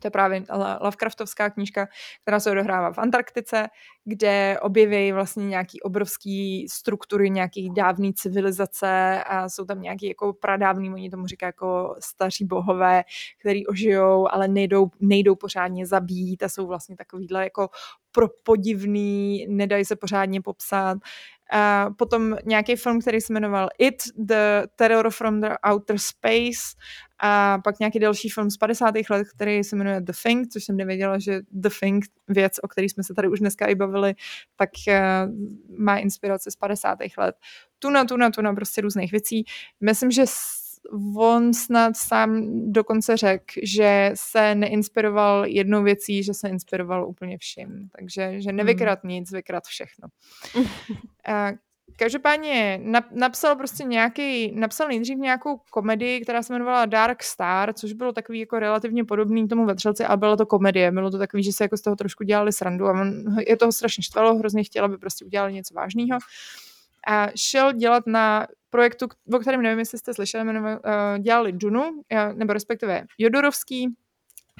[0.00, 0.42] to je právě
[0.80, 1.88] Lovecraftovská knížka,
[2.22, 3.68] která se odehrává v Antarktice,
[4.04, 10.90] kde objeví vlastně nějaký obrovský struktury nějaký dávný civilizace a jsou tam nějaký jako pradávný,
[10.90, 13.02] oni tomu říkají jako staří bohové,
[13.40, 17.68] který ožijou, ale nejdou, nejdou pořádně zabít a jsou vlastně takovýhle jako
[18.12, 20.98] propodivný, nedají se pořádně popsat.
[21.52, 26.76] A potom nějaký film, který se jmenoval It, The Terror from the Outer Space
[27.18, 28.94] a pak nějaký další film z 50.
[29.10, 32.88] let, který se jmenuje The Thing, což jsem nevěděla, že The Thing, věc, o který
[32.88, 34.14] jsme se tady už dneska i bavili,
[34.56, 34.94] tak uh,
[35.78, 36.98] má inspirace z 50.
[37.18, 37.34] let.
[37.78, 39.44] Tuna, tuna, tuna, prostě různých věcí.
[39.80, 40.24] Myslím, že
[41.16, 47.88] on snad sám dokonce řekl, že se neinspiroval jednou věcí, že se inspiroval úplně vším.
[47.98, 49.10] Takže že nevykrat hmm.
[49.10, 50.08] nic, vykrat všechno.
[51.96, 58.12] Každopádně napsal prostě nějaký, napsal nejdřív nějakou komedii, která se jmenovala Dark Star, což bylo
[58.12, 60.92] takový jako relativně podobný tomu vetřelci, ale byla to komedie.
[60.92, 63.72] Bylo to takový, že se jako z toho trošku dělali srandu a on, je toho
[63.72, 66.18] strašně štvalo, hrozně chtěl, aby prostě udělali něco vážného.
[67.06, 71.82] A šel dělat na projektu, o kterém nevím, jestli jste slyšeli, jmenuje, uh, dělali Dunu,
[71.90, 73.88] uh, nebo respektive Jodorovský,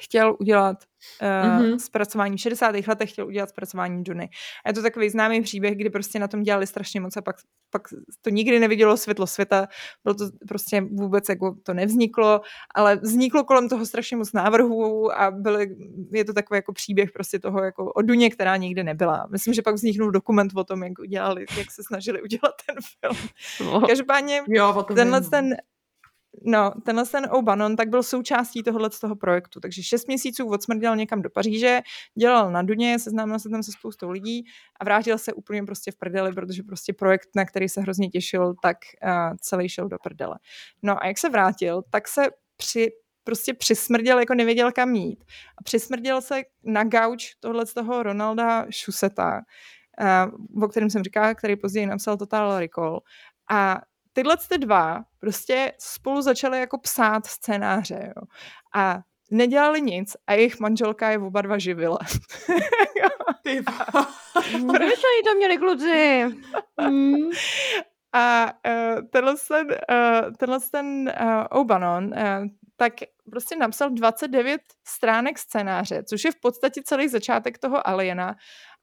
[0.00, 0.76] chtěl udělat
[1.22, 1.78] uh, mm-hmm.
[1.78, 2.74] zpracování v 60.
[2.88, 4.28] letech, chtěl udělat zpracování Duny.
[4.64, 7.36] A je to takový známý příběh, kdy prostě na tom dělali strašně moc a pak,
[7.70, 7.82] pak
[8.20, 9.68] to nikdy nevidělo světlo světa,
[10.04, 12.40] bylo to prostě vůbec jako to nevzniklo,
[12.74, 15.76] ale vzniklo kolem toho strašně moc návrhů a byly,
[16.12, 19.26] je to takový jako příběh prostě toho jako o Duně, která nikdy nebyla.
[19.30, 23.28] Myslím, že pak vzniknul dokument o tom, jak udělali, jak se snažili udělat ten film.
[23.60, 23.86] No.
[23.86, 25.56] Každopádně jo, tenhle ten
[26.44, 30.96] No, tenhle ten O'Bannon tak byl součástí tohohle z toho projektu, takže šest měsíců odsmrděl
[30.96, 31.80] někam do Paříže,
[32.18, 34.44] dělal na Duně, seznámil se tam se spoustou lidí
[34.80, 38.54] a vrátil se úplně prostě v prdeli, protože prostě projekt, na který se hrozně těšil,
[38.62, 40.38] tak uh, celý šel do prdele.
[40.82, 42.90] No a jak se vrátil, tak se při,
[43.24, 45.24] prostě přismrděl, jako nevěděl kam jít.
[45.58, 49.40] A přismrděl se na gauč tohle z toho Ronalda Šuseta,
[50.00, 53.00] uh, o kterém jsem říkala, který později napsal Total Recall.
[53.50, 53.80] A
[54.12, 58.22] tyhle ty dva prostě spolu začaly jako psát scénáře, jo.
[58.74, 61.98] A nedělali nic a jejich manželka je oba dva živila.
[63.42, 63.62] Ty
[64.66, 66.24] Proč oni to měli kluci?
[66.80, 67.30] Mm.
[68.12, 72.46] A uh, tenhle ten, uh, tenhle ten uh, O'Bannon, uh,
[72.76, 72.92] tak
[73.30, 78.36] prostě napsal 29 stránek scénáře, což je v podstatě celý začátek toho Aliena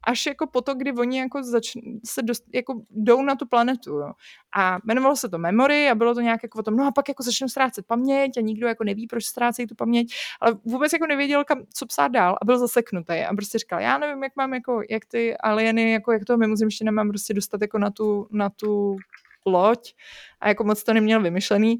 [0.03, 3.91] až jako po to, kdy oni jako začn, se dost, jako jdou na tu planetu.
[3.91, 4.11] Jo.
[4.57, 7.09] A jmenovalo se to Memory a bylo to nějak jako o tom, no a pak
[7.09, 11.07] jako začnou ztrácet paměť a nikdo jako neví, proč ztrácejí tu paměť, ale vůbec jako
[11.07, 14.53] nevěděl, kam, co psát dál a byl zaseknutý a prostě říkal, já nevím, jak mám
[14.53, 18.49] jako, jak ty alieny, jako jak toho mimozemštěna mám prostě dostat jako na tu, na
[18.49, 18.97] tu
[19.45, 19.93] loď
[20.39, 21.79] a jako moc to neměl vymyšlený.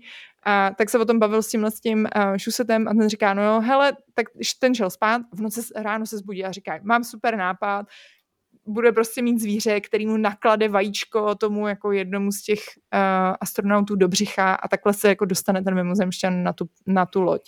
[0.49, 3.33] A tak se o tom bavil s tímhle s tím uh, šusetem a ten říká,
[3.33, 4.25] no jo, hele, tak
[4.59, 7.85] ten šel spát, v noci ráno se zbudí a říká, mám super nápad,
[8.65, 12.59] bude prostě mít zvíře, který mu naklade vajíčko tomu jako jednomu z těch
[12.93, 17.21] uh, astronautů do břicha a takhle se jako dostane ten mimozemšťan na tu, na tu
[17.21, 17.41] loď.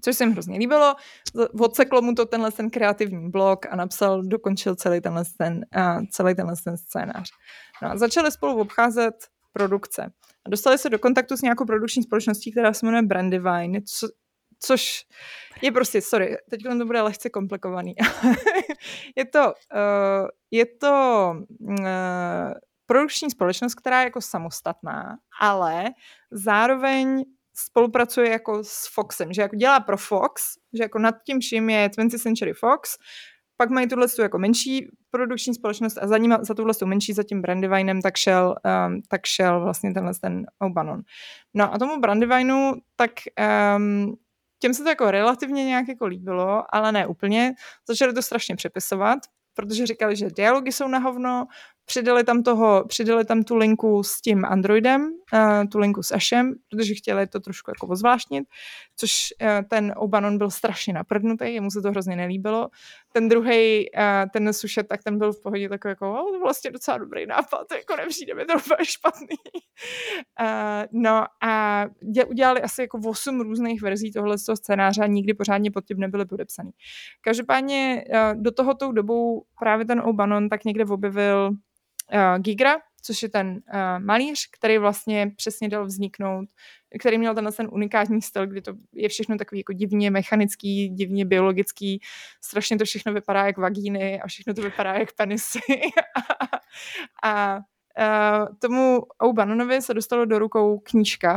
[0.00, 0.94] Což se mi hrozně líbilo.
[1.60, 6.34] Odseklo mu to tenhle ten kreativní blok a napsal, dokončil celý tenhle ten, uh, celý
[6.34, 7.30] tenhle ten scénář.
[7.82, 9.14] No a začali spolu obcházet
[9.54, 10.12] produkce.
[10.46, 14.08] A dostali se do kontaktu s nějakou produkční společností, která se jmenuje Brandivine, co,
[14.60, 15.06] což
[15.62, 17.94] je prostě, sorry, teď to bude lehce komplikovaný.
[19.16, 21.86] je to, uh, je to uh,
[22.86, 25.84] produkční společnost, která je jako samostatná, ale
[26.30, 27.24] zároveň
[27.56, 31.88] spolupracuje jako s Foxem, že jako dělá pro Fox, že jako nad tím vším je
[31.88, 32.96] 20th Century Fox,
[33.56, 37.42] pak mají tuhle jako menší produkční společnost a za, ním, za tuhle menší, za tím
[37.42, 38.54] Brandywinem, tak šel,
[38.86, 41.00] um, tak šel vlastně tenhle ten Obanon.
[41.54, 43.10] No a tomu Brandywinu, tak
[43.76, 44.14] um,
[44.58, 47.54] těm se to jako relativně nějak jako líbilo, ale ne úplně.
[47.88, 49.18] Začali to strašně přepisovat,
[49.54, 51.46] protože říkali, že dialogy jsou na hovno,
[51.86, 56.54] Přidali tam, toho, přidali tam tu linku s tím Androidem, uh, tu linku s Ashem,
[56.70, 58.44] protože chtěli to trošku jako ozvláštnit,
[58.96, 59.10] což
[59.42, 62.68] uh, ten Obanon byl strašně naprdnutý, jemu se to hrozně nelíbilo.
[63.12, 66.70] Ten druhý, uh, ten sušet, tak ten byl v pohodě takový jako, oh, to vlastně
[66.70, 69.36] docela dobrý nápad, jako nepřijde mi to úplně špatný.
[70.92, 75.34] no a dě, udělali asi jako 8 různých verzí tohle z toho scénáře a nikdy
[75.34, 76.70] pořádně pod tím nebyly podepsaný.
[77.20, 78.04] Každopádně
[78.34, 81.50] do toho tou dobou právě ten Obanon tak někde objevil
[82.12, 83.60] uh, Gigra, což je ten uh,
[83.98, 86.48] malíř, který vlastně přesně dal vzniknout,
[86.98, 91.24] který měl ten, ten unikátní styl, kdy to je všechno takový jako divně mechanický, divně
[91.24, 92.00] biologický,
[92.40, 95.60] strašně to všechno vypadá jak vagíny a všechno to vypadá jak penisy.
[97.22, 101.36] a uh, tomu O'Bannonovi se dostalo do rukou knížka,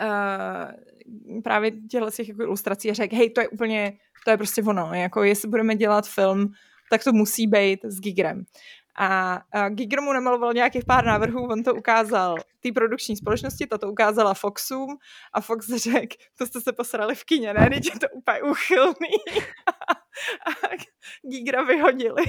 [0.00, 3.92] uh, právě těchto těch jako ilustrací a řekl, hej, to je úplně,
[4.24, 6.52] to je prostě ono, jako jestli budeme dělat film,
[6.90, 8.44] tak to musí být s Gigrem.
[8.96, 13.78] A, a Giger mu namaloval nějakých pár návrhů, on to ukázal té produkční společnosti, ta
[13.78, 14.96] to ukázala Foxům
[15.32, 19.14] a Fox řekl, to jste se posrali v kině, ne, teď je to úplně uchylný.
[20.46, 20.68] a
[21.30, 22.22] Gigera vyhodili.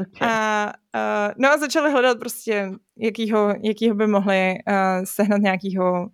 [0.00, 0.28] Okay.
[0.28, 6.08] A, a, no a začali hledat prostě, jakýho, jakýho by mohli uh, sehnat nějakýho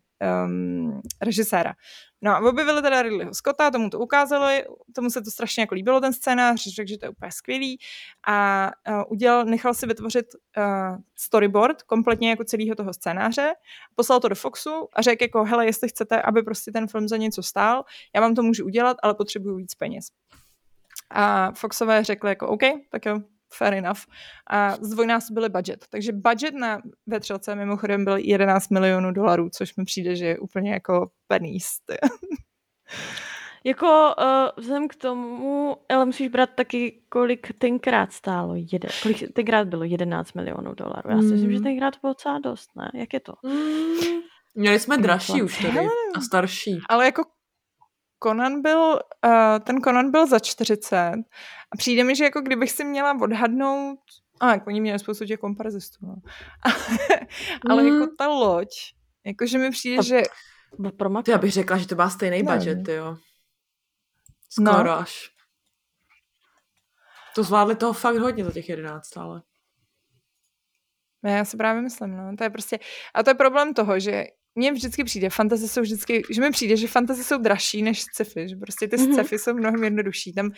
[0.46, 1.74] um, režiséra.
[2.22, 6.00] No a objevili teda Ridleyho Scotta, tomu to ukázali, tomu se to strašně jako líbilo
[6.00, 7.78] ten scénář, řekl, že to je úplně skvělý
[8.26, 10.64] a uh, udělal, nechal si vytvořit uh,
[11.14, 13.52] storyboard kompletně jako celého toho scénáře,
[13.94, 17.16] poslal to do Foxu a řekl jako, hele, jestli chcete, aby prostě ten film za
[17.16, 17.84] něco stál,
[18.14, 20.06] já vám to můžu udělat, ale potřebuju víc peněz.
[21.10, 23.20] A Foxové řekli jako, OK, tak jo,
[23.56, 24.00] fair enough.
[24.50, 25.84] A zdvojnásobili budget.
[25.90, 30.72] Takže budget na vetřelce mimochodem byl 11 milionů dolarů, což mi přijde, že je úplně
[30.72, 31.66] jako penís.
[33.66, 39.68] Jako uh, vzhledem k tomu, ale musíš brát taky, kolik tenkrát stálo, jede, kolik tenkrát
[39.68, 41.10] bylo 11 milionů dolarů.
[41.10, 41.30] Já si mm.
[41.32, 41.64] myslím, že hmm.
[41.64, 42.90] tenkrát bylo docela dost, ne?
[42.94, 43.32] Jak je to?
[43.42, 44.20] Mm.
[44.54, 45.78] Měli jsme dražší už tady
[46.16, 46.78] a starší.
[46.88, 47.22] Ale jako
[48.26, 50.96] Conan byl, uh, ten Conan byl za 40
[51.72, 53.98] a přijde mi, že jako kdybych si měla odhadnout,
[54.40, 56.14] a jako oni měli spoustu těch komparzistů, no.
[57.70, 57.88] ale mm.
[57.88, 58.68] jako ta loď,
[59.24, 60.22] jakože mi přijde, a, že...
[60.96, 62.52] Pro Já bych řekla, že to má stejný ne.
[62.54, 63.16] budget, jo.
[64.50, 64.98] Skoro no.
[64.98, 65.30] až.
[67.34, 69.42] To zvládli toho fakt hodně za těch 11 ale.
[71.24, 72.36] Já si právě myslím, no.
[72.36, 72.78] To je prostě,
[73.14, 76.76] a to je problém toho, že mně vždycky přijde, fantasy jsou vždycky, že mi přijde,
[76.76, 79.14] že fantasy jsou dražší než sci-fi, že prostě ty mm-hmm.
[79.14, 80.32] sci-fi jsou mnohem jednodušší.
[80.32, 80.50] Tam,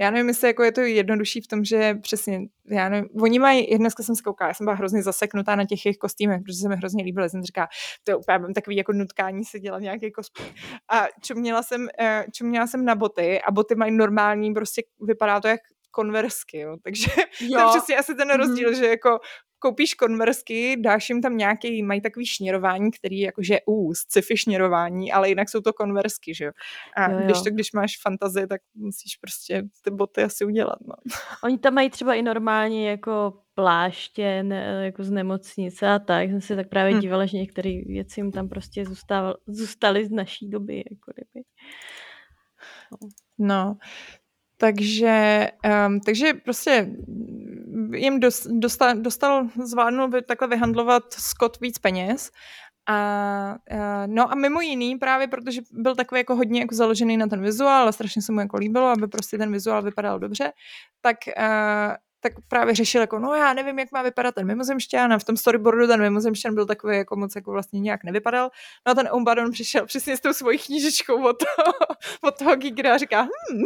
[0.00, 3.78] já nevím, jestli jako je to jednodušší v tom, že přesně, já nevím, oni mají,
[3.78, 6.68] dneska jsem se koukala, já jsem byla hrozně zaseknutá na těch jejich kostýmech, protože se
[6.68, 7.68] mi hrozně líbilo, jsem říká,
[8.04, 10.48] to je úplně mám takový jako nutkání se dělat nějaký cosplay.
[10.92, 15.48] A čuměla jsem, eh, čuměla jsem na boty a boty mají normální, prostě vypadá to
[15.48, 15.60] jak
[15.90, 16.76] konversky, jo.
[16.84, 17.10] takže
[17.40, 17.48] jo.
[17.52, 18.78] to je přesně asi ten rozdíl, mm-hmm.
[18.78, 19.18] že jako
[19.58, 25.28] koupíš konversky, dáš jim tam nějaký, mají takový šněrování, který jakože u sci-fi šněrování, ale
[25.28, 26.52] jinak jsou to konversky, že jo.
[26.96, 27.24] A jo, jo.
[27.24, 30.94] když to, když máš fantazii, tak musíš prostě ty boty asi udělat, no.
[31.44, 36.30] Oni tam mají třeba i normálně jako pláště, ne, jako z nemocnice a tak.
[36.30, 37.00] Jsem si tak právě hmm.
[37.00, 38.84] dívala, že některé věci jim tam prostě
[39.46, 41.44] zůstaly z naší doby, jako kdyby.
[42.90, 43.08] No.
[43.38, 43.76] no.
[44.60, 45.48] Takže,
[45.86, 46.90] um, takže prostě
[47.92, 52.30] jim dostal, dostal zvládnul takhle vyhandlovat Scott víc peněz.
[52.90, 57.26] A, uh, no a mimo jiný, právě protože byl takový jako hodně jako založený na
[57.26, 60.52] ten vizuál a strašně se mu jako líbilo, aby prostě ten vizuál vypadal dobře,
[61.00, 65.18] tak uh, tak právě řešil jako, no já nevím, jak má vypadat ten mimozemšťan a
[65.18, 68.50] v tom storyboardu ten mimozemšťan byl takový, jako moc jako vlastně nějak nevypadal.
[68.86, 71.72] No a ten Ombadon přišel přesně s tou svojí knížičkou od toho,
[72.22, 73.64] od toho Gigra a říká, hm,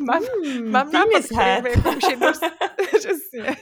[0.00, 2.42] mám, hmm, mám nápad, který jako už je dost,
[2.98, 3.56] přesně.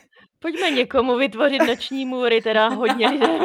[0.45, 3.41] Pojďme někomu vytvořit noční můry, teda hodně lidem.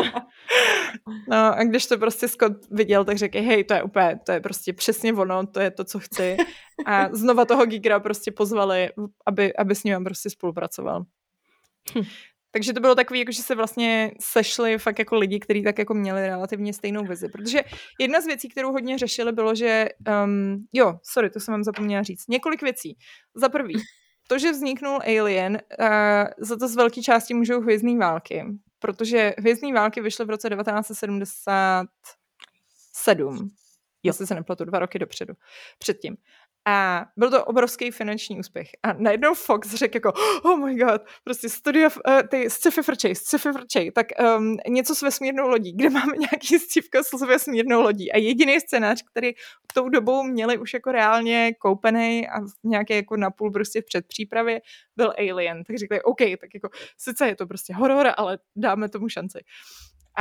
[1.28, 4.40] No a když to prostě Scott viděl, tak řekl, hej, to je úplně, to je
[4.40, 6.38] prostě přesně ono, to je to, co chci.
[6.86, 8.90] A znova toho Gigra prostě pozvali,
[9.26, 11.04] aby, aby s ním prostě spolupracoval.
[11.96, 12.04] Hm.
[12.52, 15.94] Takže to bylo takový, jako že se vlastně sešli fakt jako lidi, kteří tak jako
[15.94, 17.30] měli relativně stejnou vizi.
[17.30, 17.64] Protože
[18.00, 19.90] jedna z věcí, kterou hodně řešili, bylo, že
[20.26, 22.28] um, jo, sorry, to jsem vám zapomněla říct.
[22.28, 22.98] Několik věcí.
[23.36, 23.74] Za prvý,
[24.30, 25.88] to, že vzniknul Alien, uh,
[26.38, 28.46] za to z velké části můžou hvězdné války,
[28.80, 33.50] protože hvězdné války vyšly v roce 1977.
[34.04, 35.34] jestli se nepletu, dva roky dopředu,
[35.80, 36.18] předtím.
[36.70, 38.70] A byl to obrovský finanční úspěch.
[38.84, 40.14] A najednou Fox řekl jako,
[40.44, 44.08] oh my god, prostě studio, uh, ty sci-fi frčej, sci-fi frčej, tak
[44.38, 48.12] um, něco s vesmírnou lodí, kde máme nějaký stívka s vesmírnou lodí.
[48.12, 49.32] A jediný scénář, který
[49.74, 54.62] tou dobou měli už jako reálně koupený a nějaký jako napůl prostě v předpřípravě,
[54.96, 55.64] byl Alien.
[55.64, 59.40] Tak řekli, OK, tak jako sice je to prostě horor, ale dáme tomu šanci.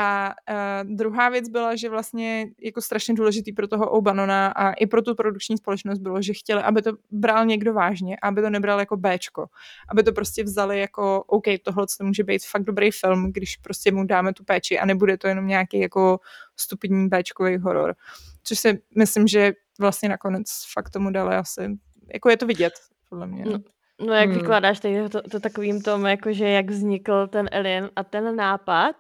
[0.01, 4.87] A uh, druhá věc byla, že vlastně jako strašně důležitý pro toho Obanona a i
[4.87, 8.81] pro tu produkční společnost bylo, že chtěli, aby to bral někdo vážně, aby to nebral
[8.81, 9.47] jako Bčko.
[9.89, 13.93] Aby to prostě vzali jako, OK, tohle to může být fakt dobrý film, když prostě
[13.93, 16.21] mu dáme tu péči a nebude to jenom nějaký jako
[16.57, 17.95] stupidní Bčkový horor.
[18.43, 21.79] Což si myslím, že vlastně nakonec fakt tomu dali asi,
[22.15, 22.73] jako je to vidět,
[23.09, 23.45] podle mě.
[23.45, 23.59] No.
[24.07, 24.39] No jak hmm.
[24.39, 28.97] vykládáš to, to, to takovým tom, jakože jak vznikl ten Alien a ten nápad,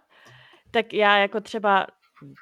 [0.70, 1.86] tak já jako třeba
[2.24, 2.34] hm,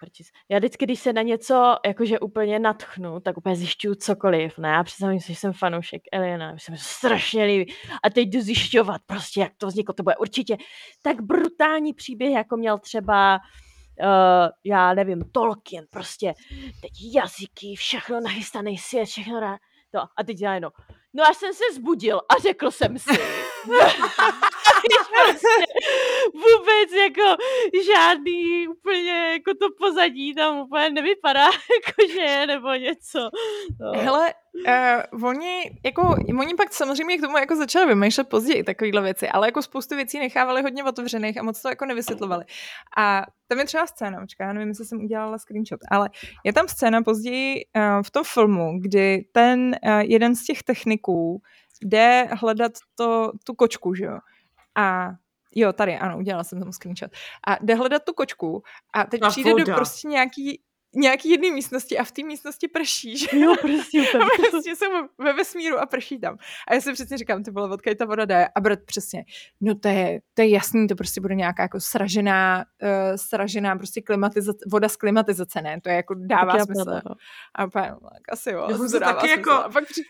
[0.48, 4.58] já vždycky, když se na něco jakože úplně natchnu, tak úplně zjišťuju cokoliv.
[4.58, 7.74] Ne, já představím si, že jsem fanoušek Eliana, že se mi strašně líbí.
[8.02, 9.94] A teď jdu zjišťovat prostě, jak to vzniklo.
[9.94, 10.56] To bude určitě
[11.02, 13.38] tak brutální příběh, jako měl třeba
[14.02, 16.34] uh, já nevím, Tolkien, prostě
[16.82, 19.58] teď jazyky, všechno nachystaný svět, všechno na
[19.90, 20.00] to.
[20.16, 20.70] A teď já jenom,
[21.16, 23.10] no až jsem se zbudil a řekl jsem si.
[25.24, 25.48] prostě
[26.34, 27.42] vůbec jako
[27.92, 33.30] žádný úplně jako to pozadí tam úplně nevypadá jako že je nebo něco.
[33.80, 33.92] No.
[33.92, 34.34] Hele,
[35.12, 39.48] uh, oni, jako, oni pak samozřejmě k tomu jako začali vymýšlet později takovýhle věci, ale
[39.48, 42.44] jako spoustu věcí nechávali hodně otevřených a moc to jako nevysvětlovali.
[42.96, 46.10] A tam je třeba scéna, já nevím, jestli jsem udělala screenshot, ale
[46.44, 51.42] je tam scéna později uh, v tom filmu, kdy ten uh, jeden z těch techniků
[51.82, 54.18] jde hledat to, tu kočku, že jo?
[54.74, 55.10] A
[55.54, 57.10] jo, tady, ano, udělala jsem tomu screenshot.
[57.46, 58.62] A jde hledat tu kočku
[58.94, 59.64] a teď a přijde voda.
[59.64, 60.62] do prostě nějaký,
[60.96, 63.26] nějaký jedné místnosti a v té místnosti prší, že?
[63.32, 64.00] Jo, prostě.
[64.00, 64.86] A prostě jsou
[65.18, 66.36] ve vesmíru a prší tam.
[66.68, 68.48] A já si přesně říkám, ty vole, odkud ta voda jde?
[68.54, 69.24] A brat přesně,
[69.60, 74.00] no to je, to je jasný, to prostě bude nějaká jako sražená, uh, sražená prostě
[74.00, 75.80] klimatizace, voda z klimatizace, ne?
[75.80, 77.00] To je jako dává smysl.
[77.08, 77.14] No.
[77.54, 77.98] A no,
[78.32, 78.66] asi jo.
[78.70, 80.02] Já jsem se taky jako, a pak při...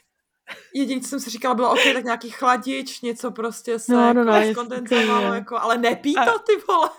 [0.75, 4.25] Jediné, co jsem si říkala, bylo, OK, tak nějaký chladič, něco prostě se no, no,
[4.25, 6.91] no, skondenzovalo, jako, ale nepí to, ty vole.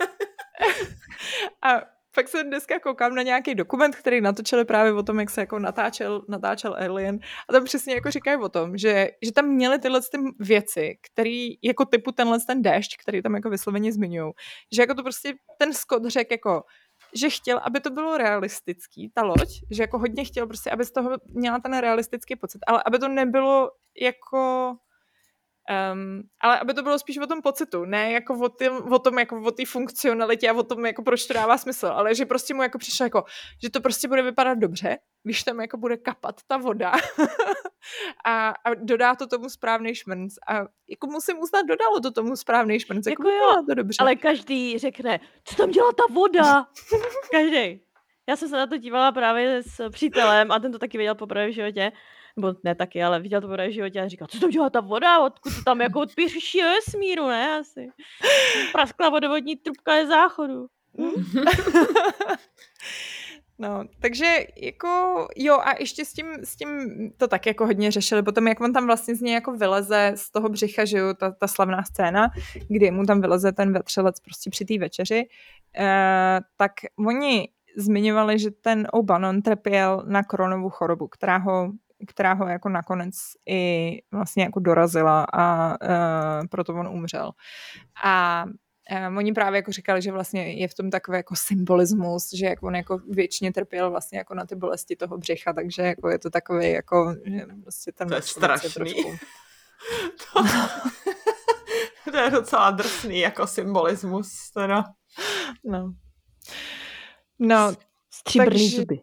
[1.61, 5.41] a pak se dneska koukám na nějaký dokument, který natočili právě o tom, jak se
[5.41, 7.19] jako natáčel, natáčel Alien.
[7.49, 11.49] A tam přesně jako říkají o tom, že, že tam měly tyhle ty věci, který
[11.61, 14.31] jako typu tenhle ten déšť, který tam jako vysloveně zmiňují,
[14.71, 16.63] že jako to prostě ten Scott řekl jako
[17.13, 20.91] že chtěl, aby to bylo realistický, ta loď, že jako hodně chtěl prostě, aby z
[20.91, 23.69] toho měla ten realistický pocit, ale aby to nebylo
[24.01, 24.73] jako
[25.93, 29.19] Um, ale aby to bylo spíš o tom pocitu, ne jako o, tým, o tom,
[29.19, 32.53] jako o té funkcionalitě a o tom, jako proč to dává smysl, ale že prostě
[32.53, 33.23] mu jako přišlo jako,
[33.63, 36.91] že to prostě bude vypadat dobře, když tam jako bude kapat ta voda
[38.25, 40.53] a, a dodá to tomu správný šmrnc a
[40.89, 43.97] jako musím uznat, dodalo to tomu správný šmrnc, jako, jako jo, to dobře.
[43.99, 46.67] Ale každý řekne, co tam dělá ta voda?
[47.31, 47.81] každý.
[48.29, 51.47] Já jsem se na to dívala právě s přítelem a ten to taky věděl poprvé
[51.47, 51.91] v životě
[52.37, 55.19] nebo ne taky, ale viděl to v životě a říkal, co to dělá ta voda,
[55.19, 57.89] odkud to tam jako odpíší vesmíru, ne, asi.
[58.71, 60.67] Praskla vodovodní trubka je záchodu.
[63.59, 66.67] No, takže jako jo a ještě s tím, s tím
[67.17, 70.31] to tak jako hodně řešili, potom jak on tam vlastně z něj jako vyleze z
[70.31, 72.27] toho břicha, že jo, ta, ta slavná scéna,
[72.67, 75.27] kdy mu tam vyleze ten vetřelec prostě při té večeři,
[75.77, 76.71] eh, tak
[77.07, 81.71] oni zmiňovali, že ten O'Bannon trpěl na koronovou chorobu, která ho
[82.07, 87.31] která ho jako nakonec i vlastně jako dorazila a uh, proto on umřel.
[88.03, 88.45] A
[89.07, 92.63] um, oni právě jako říkali, že vlastně je v tom takový jako symbolismus, že jak
[92.63, 96.29] on jako věčně trpěl vlastně jako na ty bolesti toho břicha, takže jako je to
[96.29, 98.69] takový jako, že vlastně ten to je strašný.
[98.73, 99.17] Trošku...
[100.33, 100.43] to,
[102.11, 104.83] to je docela drsný jako symbolismus teda.
[105.63, 105.93] No.
[107.39, 107.73] No,
[108.09, 108.95] Stříbrný zuby.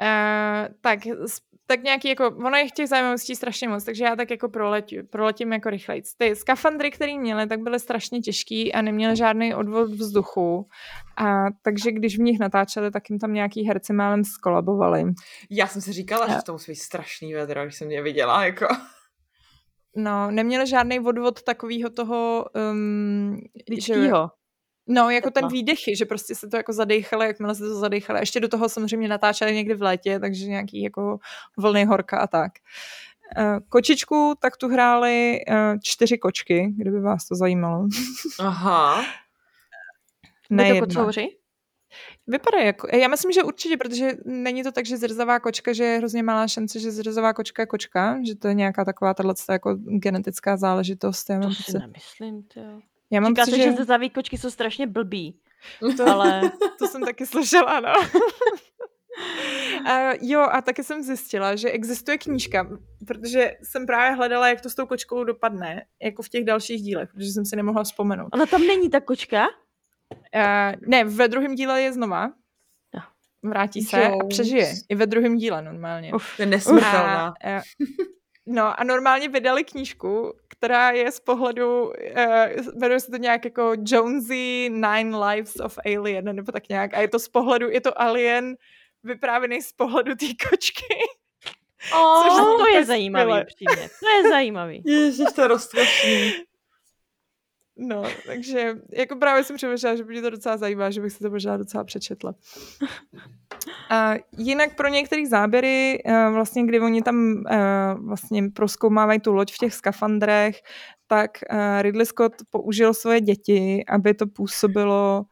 [0.00, 0.98] Uh, tak
[1.72, 5.52] tak nějaký jako, ono je těch zajímavostí strašně moc, takže já tak jako proletím, proletím
[5.52, 6.02] jako rychleji.
[6.16, 10.68] Ty skafandry, které měly, tak byly strašně těžký a neměly žádný odvod vzduchu.
[11.16, 15.04] A takže když v nich natáčeli, tak jim tam nějaký herci málem skolabovali.
[15.50, 16.32] Já jsem si říkala, a...
[16.32, 18.66] že to musí být strašný vedro, když jsem mě viděla, jako.
[19.96, 22.44] No, neměli žádný odvod takového toho...
[22.72, 23.36] Um,
[23.78, 24.10] že,
[24.92, 28.18] No, jako ten výdechy, že prostě se to jako zadechalo, jakmile se to zadechalo.
[28.18, 31.18] Ještě do toho samozřejmě natáčeli někdy v létě, takže nějaký jako
[31.56, 32.52] vlny horka a tak.
[33.36, 37.88] Eh, kočičku, tak tu hráli eh, čtyři kočky, kdyby vás to zajímalo.
[38.40, 39.04] Aha.
[40.50, 41.28] Ne to kocouři?
[42.26, 45.98] Vypadá jako, já myslím, že určitě, protože není to tak, že zrzavá kočka, že je
[45.98, 49.74] hrozně malá šance, že zrzavá kočka je kočka, že to je nějaká taková tato jako
[49.74, 51.30] genetická záležitost.
[51.30, 52.80] Já To si pocit, nemyslím, ty jo.
[53.12, 53.62] Já mám Říká pocit, se, že...
[53.62, 55.40] že zrzaví kočky jsou strašně blbý,
[55.96, 57.92] To, ale to jsem taky slyšela, no.
[59.80, 62.68] Uh, jo, a taky jsem zjistila, že existuje knížka,
[63.06, 67.08] protože jsem právě hledala, jak to s tou kočkou dopadne, jako v těch dalších dílech,
[67.12, 68.28] protože jsem si nemohla vzpomenout.
[68.32, 69.46] ona tam není ta kočka?
[70.36, 72.32] Uh, ne, ve druhém díle je znova.
[72.94, 73.00] Jo.
[73.42, 74.18] Vrátí se a Jo.
[74.28, 74.74] přežije.
[74.88, 76.12] I ve druhém díle normálně.
[76.14, 76.36] Uf.
[76.36, 77.28] To je nesmrtelná.
[77.28, 77.60] A, eh,
[78.46, 81.92] no a normálně vydali knížku, která je z pohledu, uh,
[82.76, 86.94] jmenuje se to nějak jako Jonesy Nine Lives of Alien, nebo tak nějak.
[86.94, 88.56] A je to z pohledu, je to Alien
[89.02, 90.84] vyprávěný z pohledu té kočky.
[91.88, 91.92] Což
[92.32, 92.84] Oh, to je skvěle.
[92.84, 93.88] zajímavý, přímě.
[94.00, 94.82] To je zajímavý.
[94.86, 96.32] Ježiš, to je rozkošný.
[97.76, 101.18] No, takže jako právě jsem přemýšlela, že by mě to docela zajímá, že bych si
[101.18, 102.34] to možná docela přečetla.
[103.90, 109.52] A jinak pro některé záběry, eh, vlastně kdy oni tam eh, vlastně proskoumávají tu loď
[109.52, 110.56] v těch skafandrech,
[111.06, 115.24] tak eh, Ridley Scott použil svoje děti, aby to působilo,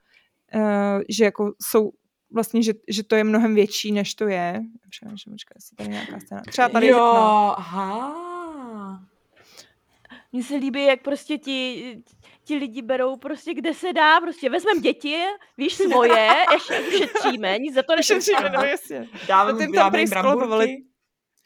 [1.09, 1.91] že jako jsou
[2.35, 4.61] vlastně, že, že to je mnohem větší, než to je.
[4.91, 6.43] Přemýšlím, počkej, jestli tady je nějaká scéna.
[6.49, 8.30] Třeba tady, jo, no, aha.
[10.33, 11.85] Mně se líbí, jak prostě ti,
[12.45, 15.17] ti lidi berou prostě kde se dá, prostě vezmeme děti,
[15.57, 18.71] víš, svoje, ještě ušetříme, nic za to Ušetříme, no nešetříme.
[18.71, 19.09] jasně.
[19.29, 20.85] Dáme, No, tím tam dáme prý jim bramburky.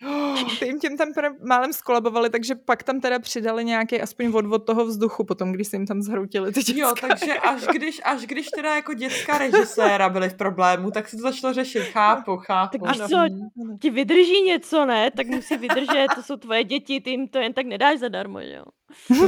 [0.59, 1.09] Ty jim tím tam
[1.49, 5.77] málem skolabovali, takže pak tam teda přidali nějaký aspoň odvod toho vzduchu potom, když se
[5.77, 6.81] jim tam zhroutili ty děcka.
[6.81, 11.17] Jo, takže až když, až když teda jako dětská režiséra byly v problému, tak se
[11.17, 11.83] to začalo řešit.
[11.83, 12.79] Chápu, chápu.
[12.79, 13.09] Tak víš Ano.
[13.09, 13.35] co,
[13.81, 15.11] ti vydrží něco, ne?
[15.11, 18.65] Tak musí vydržet, to jsou tvoje děti, ty jim to jen tak nedáš zadarmo, jo?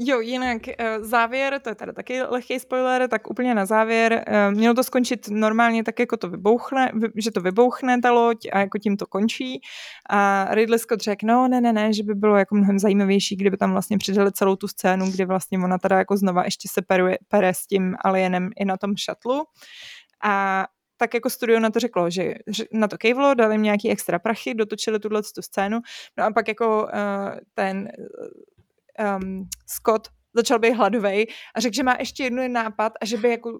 [0.00, 4.54] Jo, jinak uh, závěr, to je teda taky lehký spoiler, tak úplně na závěr, uh,
[4.54, 8.58] mělo to skončit normálně tak, jako to vybouchne, vy, že to vybouchne ta loď a
[8.58, 9.60] jako tím to končí.
[10.10, 13.56] A Ridley Scott řekl, no ne, ne, ne, že by bylo jako mnohem zajímavější, kdyby
[13.56, 17.18] tam vlastně přidali celou tu scénu, kdy vlastně ona teda jako znova ještě se peruje,
[17.28, 19.44] pere s tím alienem i na tom šatlu.
[20.24, 23.90] A tak jako studio na to řeklo, že že na to kejvlo, dali jim nějaký
[23.90, 25.80] extra prachy, dotočili tuhle tu scénu,
[26.18, 27.88] no a pak jako uh, ten
[28.98, 33.30] um, Scott začal být hladovej a řekl, že má ještě jednu nápad a že by
[33.30, 33.58] jako uh,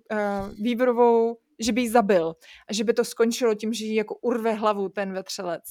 [0.63, 2.35] výborovou, že by ji zabil
[2.69, 5.65] a že by to skončilo tím, že jí jako urve hlavu ten vetřelec.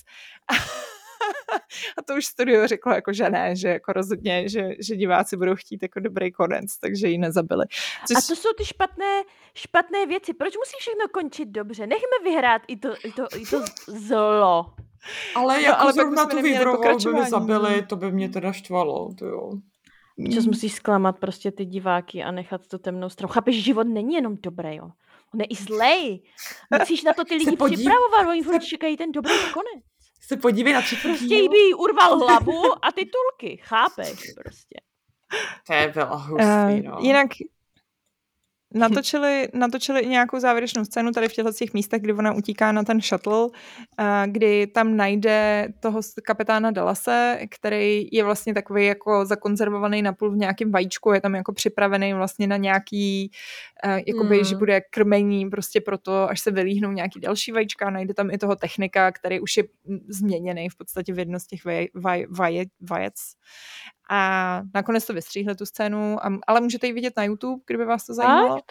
[1.98, 5.56] A to už studio řeklo jako, že ne, že jako rozhodně, že, že diváci budou
[5.56, 7.66] chtít jako dobrý konec, takže ji nezabili.
[8.08, 9.24] Což, A to jsou ty špatné,
[9.56, 10.34] špatné věci.
[10.34, 11.88] Proč musí všechno končit dobře?
[11.88, 14.66] Nechme vyhrát i to, i to, i to zlo.
[15.36, 17.30] Ale No, jako ale pak zrovna tu neměli výbrovou by pokračování.
[17.30, 19.52] zabili, to by mě teda štvalo, to jo.
[20.34, 23.34] Čas musíš zklamat prostě ty diváky a nechat tu temnou stranu.
[23.34, 24.90] Chápeš, život není jenom dobrý, jo.
[25.34, 26.22] On je i zlej.
[26.80, 29.84] Musíš na to ty lidi připravovat, oni furt čekají ten dobrý konec.
[30.20, 34.76] Se podívej na třetí Prostě jí by jí urval hlavu a titulky, chápeš prostě.
[35.68, 36.98] To je byla Uh, hustý, no.
[37.02, 37.28] jinak
[38.74, 42.84] natočili, natočili i nějakou závěrečnou scénu tady v těchto těch místech, kdy ona utíká na
[42.84, 43.50] ten shuttle, uh,
[44.26, 50.72] kdy tam najde toho kapitána Dallase, který je vlastně takový jako zakonzervovaný napůl v nějakém
[50.72, 53.32] vajíčku, je tam jako připravený vlastně na nějaký,
[53.86, 54.46] uh, jakoby, Hmm.
[54.46, 58.56] že bude krmení prostě proto, až se vylíhnou nějaký další vajíčka, najde tam i toho
[58.56, 62.66] technika, který už je mm, změněný v podstatě v jedno z těch vaj, vaj, vaje,
[62.90, 63.14] vajec.
[64.10, 68.06] A nakonec to vystříhli tu scénu, a, ale můžete ji vidět na YouTube, kdyby vás
[68.06, 68.62] to zajímalo.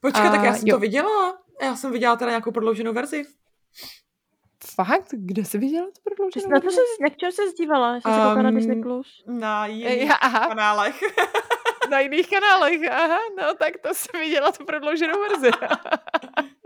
[0.00, 0.76] Počkej, tak já jsem jo.
[0.76, 1.38] to viděla.
[1.62, 3.24] Já jsem viděla teda nějakou prodlouženou verzi.
[4.74, 5.08] Fakt?
[5.10, 6.42] Kde jsi viděla to prodlouženou?
[6.42, 6.76] jsi na to verzi?
[6.76, 7.96] se, na čem se zdívala?
[7.96, 8.82] Jsi se na Um, Disney+.
[8.82, 9.22] Plus?
[9.26, 11.00] Na jiných Já, aha, kanálech.
[11.90, 15.50] na jiných kanálech, aha, no tak to jsem viděla tu prodlouženou verzi.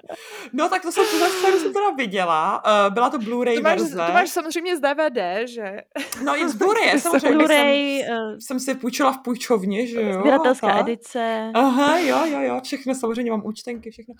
[0.52, 2.62] No tak to jsem tuhle scénu jsem teda viděla.
[2.86, 3.96] Uh, byla to Blu-ray to, máš, verze.
[4.06, 5.76] to máš samozřejmě z DVD, že?
[6.24, 7.28] No i z Blu-ray, samozřejmě.
[7.28, 10.20] jsem- Blu-ray, Jsem, eh, jsem si půjčila v půjčovně, že jo.
[10.20, 10.80] sběratelská aha.
[10.80, 11.50] edice.
[11.54, 14.14] Aha, jo, jo, jo, všechno, samozřejmě mám účtenky, všechno.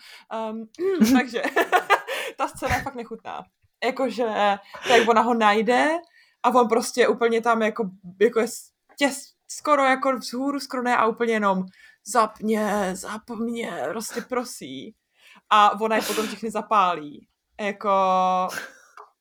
[0.51, 0.69] Um,
[1.19, 1.43] takže
[2.37, 3.45] ta scéna je fakt nechutná.
[3.85, 4.25] Jakože,
[4.89, 5.89] tak ona ho najde
[6.43, 8.47] a on prostě úplně tam jako, jako je
[8.99, 9.19] těs,
[9.49, 11.65] skoro jako vzhůru skoro ne a úplně jenom
[12.07, 14.95] zapně, zapně, prostě prosí.
[15.51, 17.27] A ona je potom všechny zapálí.
[17.61, 17.91] Jako,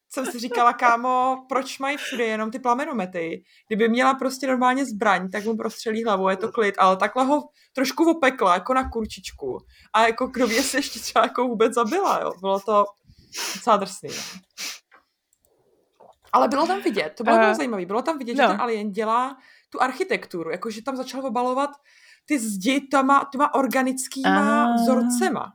[0.10, 3.44] jsem si říkala, kámo, proč mají všude jenom ty plamenomety?
[3.68, 7.44] Kdyby měla prostě normálně zbraň, tak mu prostřelí hlavu, je to klid, ale takhle ho
[7.74, 9.58] trošku opekla, jako na kurčičku.
[9.94, 12.32] A jako kdo ví, jestli ještě třeba jako vůbec zabila, jo.
[12.40, 12.86] Bylo to
[13.56, 14.10] docela drsný.
[14.10, 14.24] No.
[16.34, 18.44] Ale bylo tam vidět, to bylo Eh, uh, zajímavé, bylo tam vidět, no.
[18.44, 19.38] že ten alien dělá
[19.70, 21.70] tu architekturu, jakože tam začal obalovat
[22.26, 24.74] ty zdi těma, těma organickýma Ah.
[24.76, 25.54] vzorcema.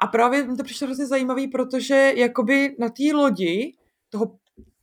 [0.00, 3.74] A právě mi to přišlo hrozně zajímavý, protože jakoby na té lodi
[4.10, 4.36] toho,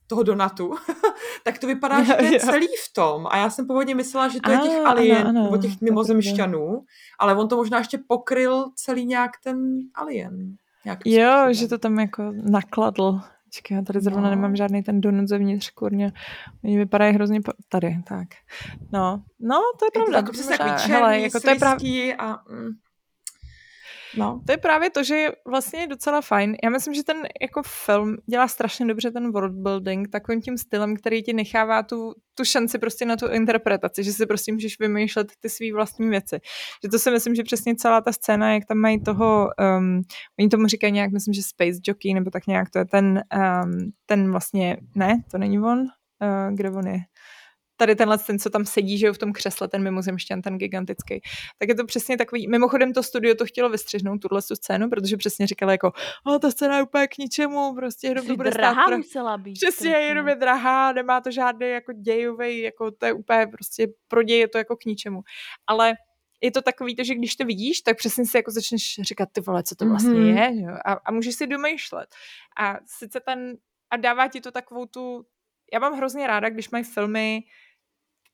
[0.06, 0.74] toho donatu,
[1.44, 3.26] tak to vypadá, že to je celý v tom.
[3.30, 5.80] A já jsem původně myslela, že to je těch Ah, ano, alien, ano, nebo těch
[5.80, 6.84] mimozemšťanů,
[7.18, 10.56] ale on to možná ještě pokryl celý nějak ten alien.
[11.04, 11.54] Jo, způsobem.
[11.54, 13.20] že to tam jako nakladl.
[13.44, 14.30] Počkej, já tady zrovna No.
[14.30, 16.12] nemám žádný ten donut zevnitř, kurně.
[16.64, 17.52] Oni vypadají hrozně po...
[17.68, 18.28] tady, tak.
[18.92, 22.14] No, no, to je Je to jako přesně takový hele, černý, jako to je slizký
[22.14, 22.26] a...
[22.50, 22.68] Mm,
[24.16, 24.40] no.
[24.46, 26.56] To je právě to, že je vlastně docela fajn.
[26.64, 30.96] Já myslím, že ten jako film dělá strašně dobře ten world building takovým tím stylem,
[30.96, 35.32] který ti nechává tu, tu šanci prostě na tu interpretaci, že si prostě můžeš vymýšlet
[35.40, 36.38] ty svý vlastní věci.
[36.84, 39.48] Že to si myslím, že přesně celá ta scéna, jak tam mají toho,
[39.78, 40.02] um,
[40.38, 43.22] oni tomu říkají nějak, myslím, že Space Jockey, nebo tak nějak, to je ten,
[43.64, 46.98] um, ten vlastně, ne, to není on, uh, kde on je?
[47.76, 51.20] Tady tenhle ten, co tam sedí, že jo, v tom křesle, ten mimozemšťan, ten gigantický.
[51.58, 55.16] Tak je to přesně takový, mimochodem to studio to chtělo vystřihnout, tuhle tu scénu, protože
[55.16, 55.92] přesně říkali jako,
[56.26, 59.38] o, ta scéna je úplně k ničemu, prostě jenom to bude stát drahá pra- musela
[59.38, 59.52] být.
[59.54, 64.22] Přesně, jenom je drahá, nemá to žádný jako dějový, jako to je úplně prostě pro
[64.22, 65.20] děj je to jako k ničemu.
[65.66, 65.94] Ale
[66.40, 69.40] je to takový to, že když to vidíš, tak přesně si jako začneš říkat, ty
[69.40, 70.36] vole, co to vlastně Mhm.
[70.38, 70.72] je, jo?
[70.84, 72.08] A, a můžeš si domýšlet.
[72.60, 73.56] A sice ten,
[73.90, 75.26] a dává ti to takovou tu,
[75.72, 77.40] já mám hrozně ráda, když mají filmy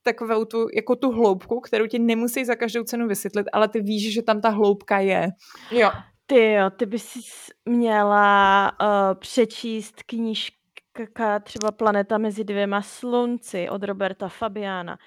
[0.03, 4.13] takovou tu, jako tu hloubku, kterou ti nemusí za každou cenu vysvětlit, ale ty víš,
[4.13, 5.27] že tam ta hloubka je.
[5.71, 5.91] Jo.
[6.25, 7.17] Ty jo, ty bys
[7.65, 14.97] měla uh, přečíst knížka třeba Planeta mezi dvěma slunci od Roberta Fabiana.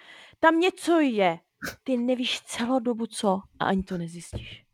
[0.40, 1.38] Tam něco je.
[1.84, 4.64] Ty nevíš celou dobu co a ani to nezjistíš.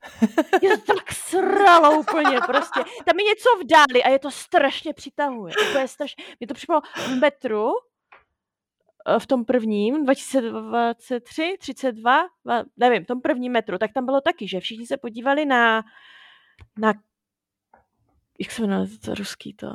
[0.63, 2.81] Je to tak sralo úplně prostě.
[3.05, 5.55] Tam je něco v dáli a je to strašně přitahuje.
[5.71, 6.25] Úplně strašně.
[6.41, 7.71] Mě to připadalo v metru,
[9.19, 14.49] v tom prvním, 2023, 32, va- nevím, v tom prvním metru, tak tam bylo taky,
[14.49, 15.83] že všichni se podívali na,
[16.79, 16.93] na
[18.41, 19.69] jak se jmenuje to ruský to?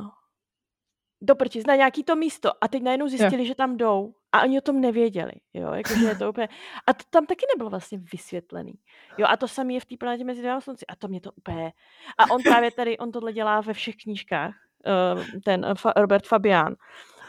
[1.21, 2.51] Do prčic, na nějaký to místo.
[2.61, 4.13] A teď najednou zjistili, že tam jdou.
[4.31, 6.49] A oni o tom nevěděli, jo, jakože je to úplně,
[6.87, 8.73] a to tam taky nebylo vlastně vysvětlený,
[9.17, 10.85] jo, a to samé je v té planetě mezi dvěma slunci.
[10.85, 11.73] A to mě to úplně,
[12.17, 14.55] a on právě tady, on tohle dělá ve všech knížkách,
[14.85, 16.75] eh, ten eh, Robert Fabian,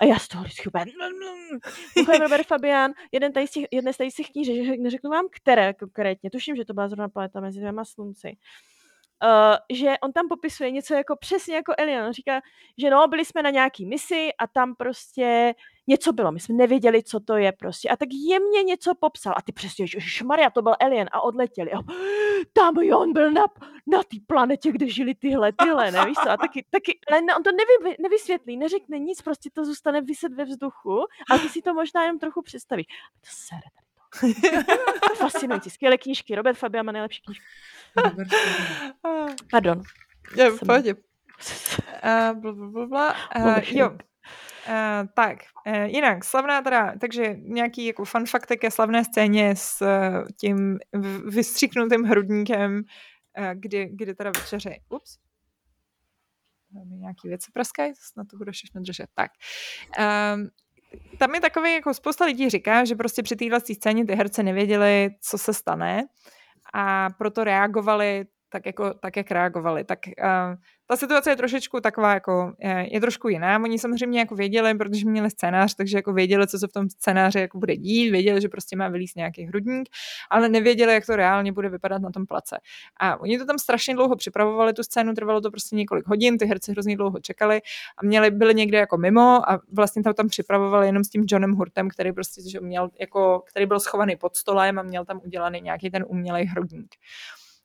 [0.01, 0.84] a já z toho vždycky úplně...
[1.96, 6.30] Mimochodem Robert Fabian, jeden tady z těch, jedné z těch knížek, neřeknu vám, které konkrétně,
[6.30, 8.36] tuším, že to byla zrovna planeta mezi dvěma slunci,
[9.25, 12.05] uh, že on tam popisuje něco jako přesně jako Alien.
[12.05, 12.41] On říká,
[12.79, 15.55] že no, byli jsme na nějaký misi a tam prostě
[15.87, 16.33] něco bylo.
[16.33, 17.89] My jsme nevěděli, co to je prostě.
[17.89, 19.35] A tak jemně něco popsal.
[19.37, 21.73] A ty přesně, že Maria, to byl Alien a odletěli.
[21.73, 21.79] A
[22.53, 23.45] tam jo, on byl na,
[23.87, 26.31] na té planetě, kde žili tyhle, tyhle, nevíš co?
[26.31, 30.45] A taky, taky ale on to nevy, nevysvětlí, neřekne nic, prostě to zůstane vyset ve
[30.45, 31.01] vzduchu
[31.31, 32.87] a ty si to možná jenom trochu představíš.
[33.21, 35.14] To sere tady to.
[35.14, 36.35] Fascinující, skvělé knížky.
[36.35, 37.45] Robert Fabian má nejlepší knížky.
[39.51, 39.82] Pardon.
[40.36, 40.94] Je, Jsem- pohodě.
[40.94, 41.01] Uh,
[42.40, 43.14] bla, bla, bla, bla.
[43.36, 43.78] Uh, Površný.
[43.78, 43.96] jo,
[44.68, 49.82] Uh, tak, uh, jinak, slavná teda, takže nějaký jako fun fact ke slavné scéně s
[49.82, 49.88] uh,
[50.40, 52.82] tím v- vystřiknutým hrudníkem,
[53.38, 55.18] uh, kdy, kdy teda večeře, ups,
[56.90, 59.30] mi nějaký věci praskají, snad to bude všechno držet, tak.
[60.34, 60.49] Um,
[61.18, 65.11] tam je takový, jako spousta lidí říká, že prostě při téhle scéně ty herce nevěděli,
[65.20, 66.05] co se stane
[66.73, 69.84] a proto reagovali tak, jako, tak jak reagovali.
[69.84, 70.55] Tak uh,
[70.86, 73.59] ta situace je trošičku taková, jako je, je trošku jiná.
[73.62, 77.40] Oni samozřejmě jako věděli, protože měli scénář, takže jako věděli, co se v tom scénáři
[77.40, 79.88] jako bude dít, věděli, že prostě má vylíst nějaký hrudník,
[80.30, 82.59] ale nevěděli, jak to reálně bude vypadat na tom place.
[83.01, 86.46] A oni to tam strašně dlouho připravovali, tu scénu, trvalo to prostě několik hodin, ty
[86.46, 87.61] herci hrozně dlouho čekali
[87.99, 91.53] a měli, byli někde jako mimo a vlastně to tam připravovali jenom s tím Johnem
[91.53, 95.61] Hurtem, který prostě že měl jako, který byl schovaný pod stolem a měl tam udělaný
[95.61, 96.94] nějaký ten umělej hrudník.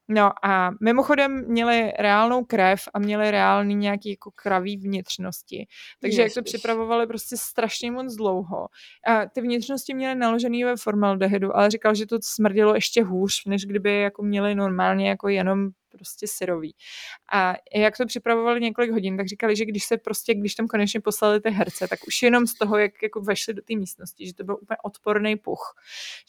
[0.07, 5.67] No a mimochodem měli reálnou krev a měli reálný nějaký jako kraví vnitřnosti.
[6.01, 6.53] Takže jak to Ježiš.
[6.53, 8.67] připravovali prostě strašně moc dlouho.
[9.07, 13.65] A ty vnitřnosti měly naložený ve formaldehydu, ale říkal, že to smrdilo ještě hůř, než
[13.65, 16.75] kdyby jako měli normálně jako jenom prostě syrový.
[17.33, 21.01] A jak to připravovali několik hodin, tak říkali, že když se prostě, když tam konečně
[21.01, 24.33] poslali ty herce, tak už jenom z toho, jak jako vešli do té místnosti, že
[24.33, 25.75] to byl úplně odporný puch.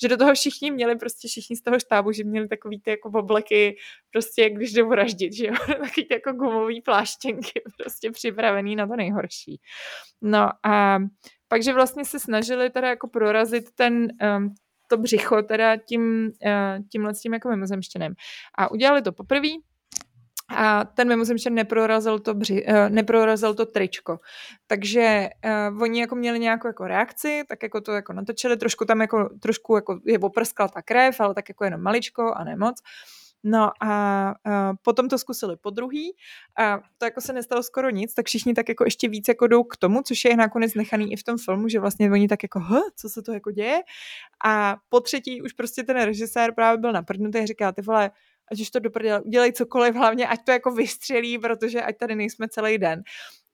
[0.02, 3.08] Že do toho všichni měli prostě všichni z toho štábu, že měli takový ty jako
[3.08, 3.76] obleky,
[4.10, 8.86] prostě jak když jdou vraždit, že jo, takový ty jako gumový pláštěnky, prostě připravený na
[8.86, 9.60] to nejhorší.
[10.22, 10.98] No a
[11.48, 14.54] pak, že vlastně se snažili teda jako prorazit ten, um,
[14.86, 18.14] to břicho teda tím, uh, tímhle s tím jako mimozemštěnem.
[18.58, 19.48] A udělali to poprvé,
[20.48, 24.18] a ten mimozemšťan neprorazil to, bři, uh, neprorazil to tričko.
[24.66, 25.28] Takže
[25.72, 29.28] uh, oni jako měli nějakou jako reakci, tak jako to jako natočili, trošku tam jako,
[29.42, 32.76] trošku jako je oprskla ta krev, ale tak jako jenom maličko a nemoc.
[33.46, 33.90] No a,
[34.44, 36.16] a potom to zkusili po druhý
[36.58, 39.64] a to jako se nestalo skoro nic, tak všichni tak jako ještě víc jako jdou
[39.64, 42.60] k tomu, což je nakonec nechaný i v tom filmu, že vlastně oni tak jako,
[42.96, 43.80] co se to jako děje?
[44.44, 48.10] A po třetí už prostě ten režisér právě byl naprdnutý a říká, ty vole,
[48.52, 52.48] ať už to doprdě, udělej cokoliv, hlavně ať to jako vystřelí, protože ať tady nejsme
[52.48, 53.02] celý den.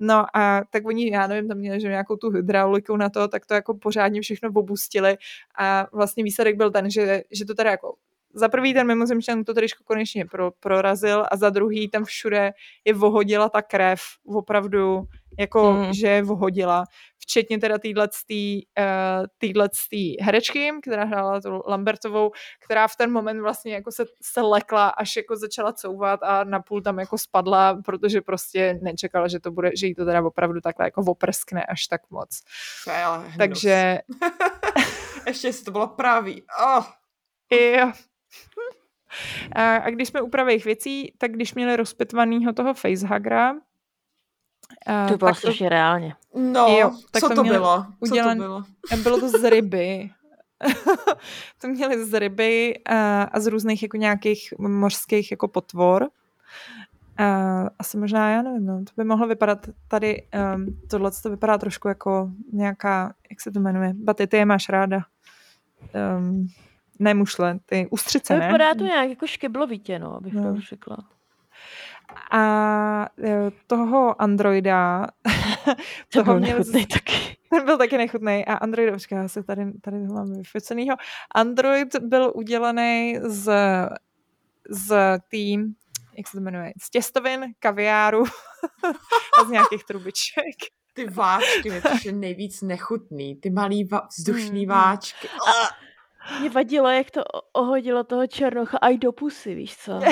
[0.01, 3.47] No a tak oni, já nevím, tam měli že nějakou tu hydrauliku na to, tak
[3.47, 5.17] to jako pořádně všechno obustili
[5.59, 7.97] a vlastně výsledek byl ten, že, že to teda jako
[8.35, 12.53] za prvý ten mimozemšťan to tričko konečně pro, prorazil a za druhý tam všude
[12.85, 15.03] je vohodila ta krev, opravdu
[15.39, 15.93] jako, mm.
[15.93, 16.85] že je vohodila.
[17.19, 18.09] Včetně teda týhle
[18.79, 22.31] uh, herečky, která hrála tu Lambertovou,
[22.65, 26.83] která v ten moment vlastně jako se, se lekla, až jako začala couvat a napůl
[26.83, 30.87] tam jako spadla, protože prostě nečekala, že to bude, že jí to teda opravdu takhle
[30.87, 32.43] jako oprskne až tak moc.
[33.39, 33.99] Takže...
[35.27, 36.43] Ještě jestli to bylo pravý.
[36.77, 36.85] Oh.
[37.53, 37.93] Jo,
[39.53, 43.55] a, a když jsme u pravých věcí, tak když měli rozpitvanýho toho facehuggera,
[45.09, 45.69] to bylo to...
[45.69, 46.15] reálně.
[46.35, 47.87] No, jo, tak co to, to bylo?
[48.01, 48.37] Udělan...
[48.39, 49.03] Co to bylo?
[49.03, 50.11] bylo to z ryby.
[51.61, 56.09] to měli z ryby a, a z různých jako nějakých mořských jako potvor.
[57.19, 60.23] A, asi možná, já nevím, no, to by mohlo vypadat tady,
[60.55, 64.69] um, tohle to vypadá trošku jako nějaká, jak se to jmenuje, baty, ty je máš
[64.69, 65.01] ráda.
[66.19, 66.47] Um,
[67.01, 68.47] ne mušle, ty ústřice, ne?
[68.47, 70.55] Vypadá to nějak jako škeblovitě, no, abych no.
[70.55, 70.97] to řekla.
[72.31, 75.07] A e, toho Androida,
[76.13, 76.87] to toho byl nechutný z...
[76.87, 77.37] taky.
[77.51, 78.47] Ten byl taky nechutný.
[78.47, 80.97] A Android, já se tady, tady mám vyfocenýho.
[81.35, 83.53] Android byl udělaný z,
[84.71, 85.75] z tým,
[86.17, 88.25] jak se to jmenuje, z těstovin, kaviáru
[89.41, 90.57] a z nějakých trubiček.
[90.95, 93.37] Ty váčky, to je nejvíc nechutný.
[93.37, 94.69] Ty malý va- vzdušný mm.
[94.69, 95.29] váčky.
[95.29, 95.75] A
[96.41, 97.23] mě vadilo, jak to
[97.53, 100.01] ohodilo toho černocha aj do pusy, víš co?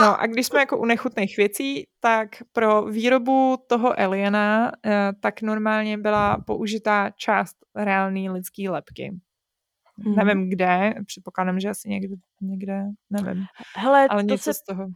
[0.00, 5.42] No a když jsme jako u nechutných věcí, tak pro výrobu toho aliena eh, tak
[5.42, 9.20] normálně byla použitá část reálné lidské lepky.
[9.98, 10.14] Hmm.
[10.16, 13.44] Nevím kde, předpokládám, že asi někde, někde nevím.
[13.76, 14.54] Hele, Ale něco se...
[14.54, 14.86] z toho.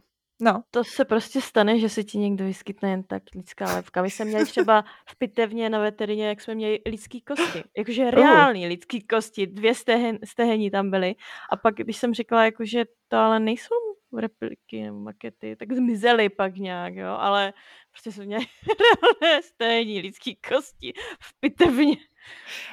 [0.41, 0.63] No.
[0.71, 4.01] To se prostě stane, že se ti někdo vyskytne jen tak lidská lepka.
[4.01, 7.63] My jsme měli třeba v pitevně na veterině, jak jsme měli lidský kosti.
[7.77, 8.67] Jakože reální uh.
[8.67, 9.47] lidský kosti.
[9.47, 11.15] Dvě stehen, stehení tam byly.
[11.51, 13.75] A pak, když jsem řekla, jakože to ale nejsou
[14.17, 17.09] repliky nebo makety, tak zmizely pak nějak, jo.
[17.09, 17.53] Ale
[17.91, 18.45] prostě jsme měli
[18.79, 21.95] reálné stehení lidský kosti v pitevně.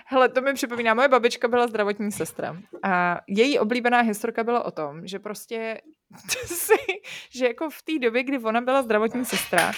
[0.06, 4.70] Hele, to mi připomíná, moje babička byla zdravotní sestra a její oblíbená historka byla o
[4.70, 5.80] tom, že prostě
[7.30, 9.72] že jako v té době, kdy ona byla zdravotní sestra,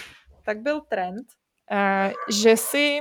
[0.45, 1.27] tak byl trend,
[1.70, 3.01] uh, že si,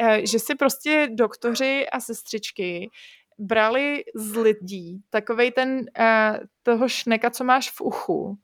[0.00, 2.90] uh, že si prostě doktoři a sestřičky
[3.38, 8.38] brali z lidí takovej ten uh, toho šneka, co máš v uchu,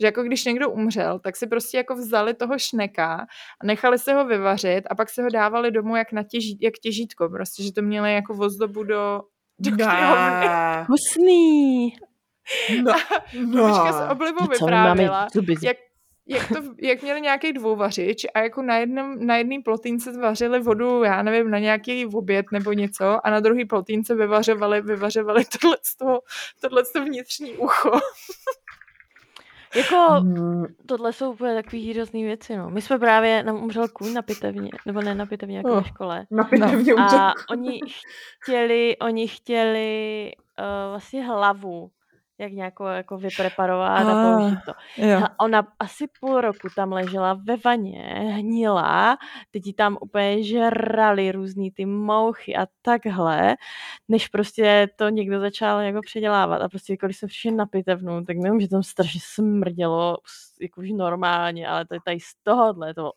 [0.00, 3.26] že jako když někdo umřel, tak si prostě jako vzali toho šneka
[3.60, 6.74] a nechali se ho vyvařit a pak se ho dávali domů jak, na těží, jak
[6.82, 9.22] těžítko, prostě, že to měli jako vozdobu do,
[9.58, 9.70] do
[10.88, 11.96] Husný.
[12.82, 12.92] No,
[13.46, 13.92] no.
[13.92, 15.28] se oblibou vyprávěla,
[15.62, 15.76] jak,
[16.26, 21.02] jak, to, jak měli nějaký dvouvařič a jako na jednom, na jedný plotínce zvařili vodu,
[21.02, 25.76] já nevím, na nějaký oběd nebo něco a na druhý plotínce vyvařovali, vyvařovali tohle,
[26.60, 27.90] tohle vnitřní ucho.
[29.76, 30.64] Jako, mm.
[30.86, 32.70] tohle jsou úplně takové hrozný věci, no.
[32.70, 35.82] My jsme právě, nám umřel kůň na pitevně, nebo ne na pitevně, jako oh, na
[35.82, 36.26] škole.
[36.30, 37.02] Na pitevně no.
[37.02, 37.80] A oni
[38.42, 41.90] chtěli, oni chtěli uh, vlastně hlavu
[42.38, 44.72] jak nějakou jako vypreparovat a použít to.
[45.02, 45.20] Jo.
[45.24, 48.02] A ona asi půl roku tam ležela ve vaně,
[48.36, 49.16] hnila,
[49.50, 53.54] teď ji tam úplně žrali různý ty mouchy a takhle,
[54.08, 56.62] než prostě to někdo začal jako předělávat.
[56.62, 60.16] A prostě jako když jsem přišel na pitevnu, tak nevím, že tam strašně smrdělo,
[60.60, 63.12] jako už normálně, ale to je tady z tohohle, to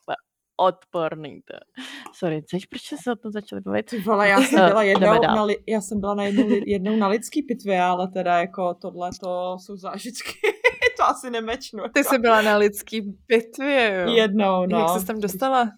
[0.59, 1.41] odporný.
[1.41, 1.81] To.
[2.13, 3.85] Sorry, chceš, proč se o tom začali bavit?
[3.85, 7.07] Ty vole, já jsem byla jednou, na, li, já jsem byla na jednou, jednou na
[7.07, 10.33] lidský pitvě, ale teda jako tohle to jsou zážitky.
[10.97, 11.83] to asi nemečnu.
[11.93, 14.13] Ty jsi byla na lidský pitvě, jo?
[14.13, 14.79] Jednou, no.
[14.79, 15.71] Jak jsi tam dostala?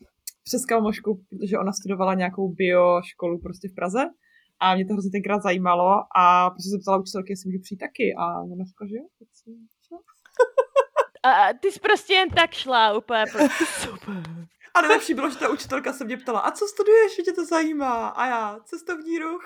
[0.44, 4.06] Přes kamošku, protože ona studovala nějakou bio školu prostě v Praze
[4.60, 8.14] a mě to hrozně tenkrát zajímalo a prostě se ptala učitelky, jestli můžu přijít taky
[8.18, 9.54] a ona říkala, že jo, tak jsem
[11.24, 14.24] a ty jsi prostě jen tak šla úplně prostě super.
[14.74, 17.46] A nejlepší bylo, že ta učitelka se mě ptala, a co studuješ, že tě to
[17.46, 18.08] zajímá?
[18.08, 19.44] A já, cestovní ruch.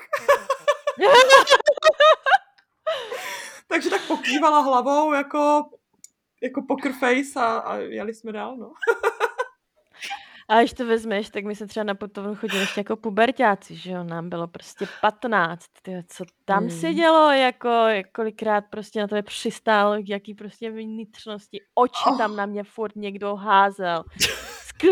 [3.68, 5.64] takže tak pokývala hlavou jako,
[6.44, 8.74] jako poker face a, a jeli jsme dál, no.
[10.48, 13.92] A když to vezmeš, tak my se třeba na potovnu chodili ještě jako pubertáci, že
[13.92, 16.70] jo, nám bylo prostě 15, tyjo, co tam hmm.
[16.70, 17.70] se dělo, jako
[18.12, 22.18] kolikrát prostě na to je přistál, jaký prostě vnitřnosti, oči oh.
[22.18, 24.04] tam na mě furt někdo házel.
[24.76, 24.88] Skl,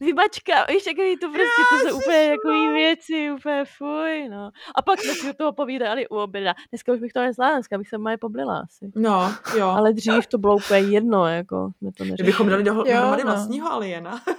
[0.00, 4.50] vybačka, víš, takový to prostě, to jsou úplně jako věci, úplně fuj, no.
[4.74, 6.54] A pak jsme si o toho povídali u oběda.
[6.72, 8.90] Dneska už bych to nezvládla, dneska bych se moje poblila asi.
[8.94, 9.66] No, jo.
[9.66, 12.14] Ale dřív to bylo úplně jedno, jako jsme to neřešili.
[12.14, 13.30] Kdybychom dali dohromady no.
[13.30, 14.20] vlastního aliena.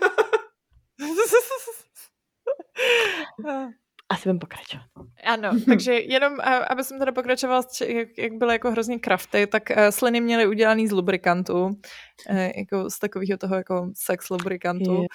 [4.10, 4.86] Asi budeme pokračovat.
[5.24, 6.38] Ano, takže jenom,
[6.70, 10.88] aby jsem teda pokračovala, jak, jak byly jako hrozně krafty, tak uh, sliny měly udělaný
[10.88, 11.72] z lubrikantu, uh,
[12.58, 15.02] jako z takového toho jako sex lubrikantu.
[15.02, 15.08] Je.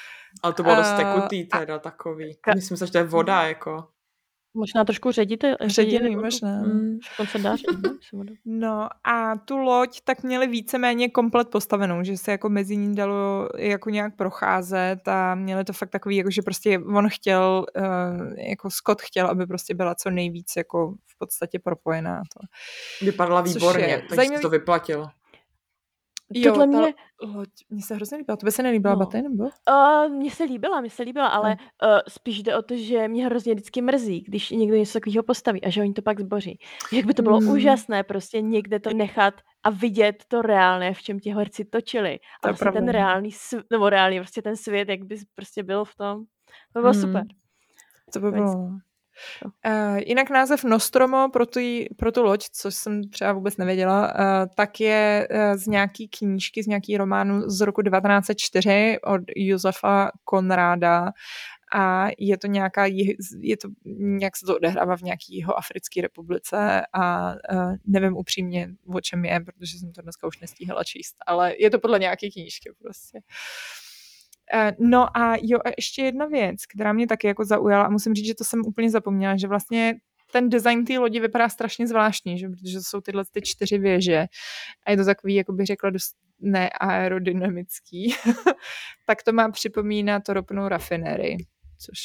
[0.42, 2.36] Ale to bylo dost tekutý teda takový.
[2.54, 3.88] Myslím si, že to je voda jako.
[4.54, 5.56] Možná trošku ředíte.
[5.66, 6.62] Ředěný, možná.
[6.62, 6.98] Mm.
[8.44, 13.48] no a tu loď tak měli víceméně komplet postavenou, že se jako mezi ní dalo
[13.58, 18.70] jako nějak procházet a měli to fakt takový, jako že prostě on chtěl, uh, jako
[18.70, 22.22] Scott chtěl, aby prostě byla co nejvíc jako v podstatě propojená.
[22.34, 22.46] To.
[23.04, 24.42] Vypadala výborně, takže zajímavý...
[24.42, 25.08] to vyplatilo.
[26.34, 26.94] Jo, Tohle ta mě...
[27.22, 28.36] loď, mně se hrozně líbila.
[28.36, 28.98] To by se nelíbila no.
[28.98, 29.44] Baty, nebo?
[29.44, 33.26] Uh, mně se líbila, mně se líbila, ale uh, spíš jde o to, že mě
[33.26, 36.58] hrozně vždycky mrzí, když někdo něco takového postaví a že oni to pak zboří.
[36.92, 37.48] Jak by to bylo mm.
[37.48, 42.18] úžasné prostě někde to nechat a vidět to reálné, v čem ti herci točili.
[42.42, 43.30] To a vlastně ten reálný,
[43.70, 46.24] nebo reálný, prostě ten svět, jak by prostě byl v tom.
[46.72, 47.00] To bylo mm.
[47.00, 47.22] super.
[48.12, 48.70] To by bylo.
[49.66, 51.60] Uh, jinak název Nostromo pro, tu,
[51.96, 56.62] pro tu loď, což jsem třeba vůbec nevěděla, uh, tak je uh, z nějaký knížky,
[56.62, 61.12] z nějaký románu z roku 1904 od Josefa Konráda
[61.74, 62.86] a je to nějaká,
[63.40, 68.70] je to, nějak se to odehrává v nějaký jeho africké republice a uh, nevím upřímně,
[68.94, 72.30] o čem je, protože jsem to dneska už nestíhala číst, ale je to podle nějaké
[72.30, 73.18] knížky prostě.
[73.18, 73.83] Uh, Eh,
[74.78, 78.26] no a jo, a ještě jedna věc, která mě taky jako zaujala a musím říct,
[78.26, 79.94] že to jsem úplně zapomněla, že vlastně
[80.32, 82.48] ten design té lodi vypadá strašně zvláštní, že?
[82.48, 84.26] protože to jsou tyhle ty čtyři věže
[84.86, 88.14] a je to takový, jako bych řekla, dost neaerodynamický,
[89.06, 91.36] tak to má připomínat ropnou rafinérii,
[91.78, 91.98] což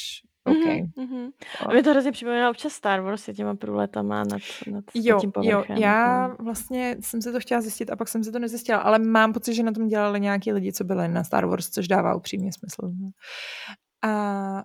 [0.44, 0.82] Okay.
[0.82, 1.30] Mm-hmm.
[1.66, 5.32] A mě to hrozně připomíná občas Star Wars s těma průletama nad, nad, jo, tím
[5.32, 5.76] povrchem.
[5.76, 6.36] Jo, já no.
[6.44, 9.54] vlastně jsem se to chtěla zjistit a pak jsem se to nezjistila, ale mám pocit,
[9.54, 12.92] že na tom dělali nějaký lidi, co byli na Star Wars, což dává upřímně smysl.
[14.02, 14.62] A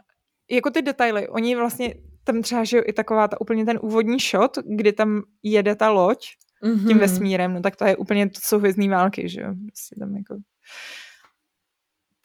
[0.52, 4.58] jako ty detaily, oni vlastně tam třeba, že i taková ta úplně ten úvodní shot,
[4.66, 6.28] kdy tam jede ta loď
[6.64, 6.88] mm-hmm.
[6.88, 9.54] tím vesmírem, no tak to je úplně, to jsou hvězdní války, že jo.
[9.68, 10.36] Prostě tam jako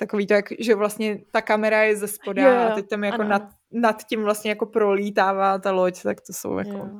[0.00, 3.04] takový to, jak, že vlastně ta kamera je ze spoda jo, jo, a teď tam
[3.04, 3.42] jako nad,
[3.72, 6.70] nad tím vlastně jako prolítává ta loď, tak to jsou jako...
[6.70, 6.90] Jo.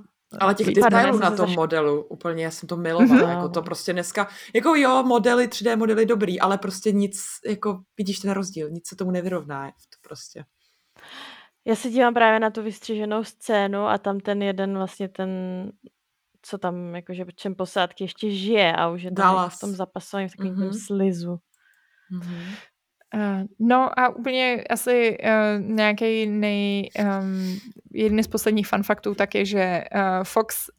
[0.41, 3.29] Ale těch detailů na tom modelu, úplně já jsem to milovala, mm-hmm.
[3.29, 8.19] jako to prostě dneska, jako jo, modely, 3D modely dobrý, ale prostě nic, jako vidíš
[8.19, 10.45] ten rozdíl, nic se tomu nevyrovná, to prostě.
[11.67, 15.31] Já se dívám právě na tu vystřiženou scénu a tam ten jeden vlastně ten,
[16.43, 20.29] co tam jakože čem posádky ještě žije a už je tam jako v tom zapasovém
[20.29, 20.87] v takovém mm-hmm.
[20.87, 21.39] slizu.
[22.13, 22.55] Mm-hmm.
[23.15, 27.59] Uh, no a úplně asi uh, nějaký nej, um,
[27.93, 30.71] jeden z posledních fun faktů tak je, že uh, Fox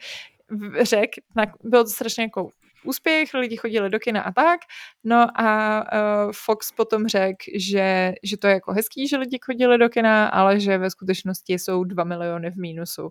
[0.82, 1.20] řekl,
[1.64, 2.48] bylo to strašně jako
[2.84, 4.60] úspěch, lidi chodili do kina a tak,
[5.04, 9.78] no a uh, Fox potom řekl, že, že to je jako hezký, že lidi chodili
[9.78, 13.10] do kina, ale že ve skutečnosti jsou dva miliony v mínusu.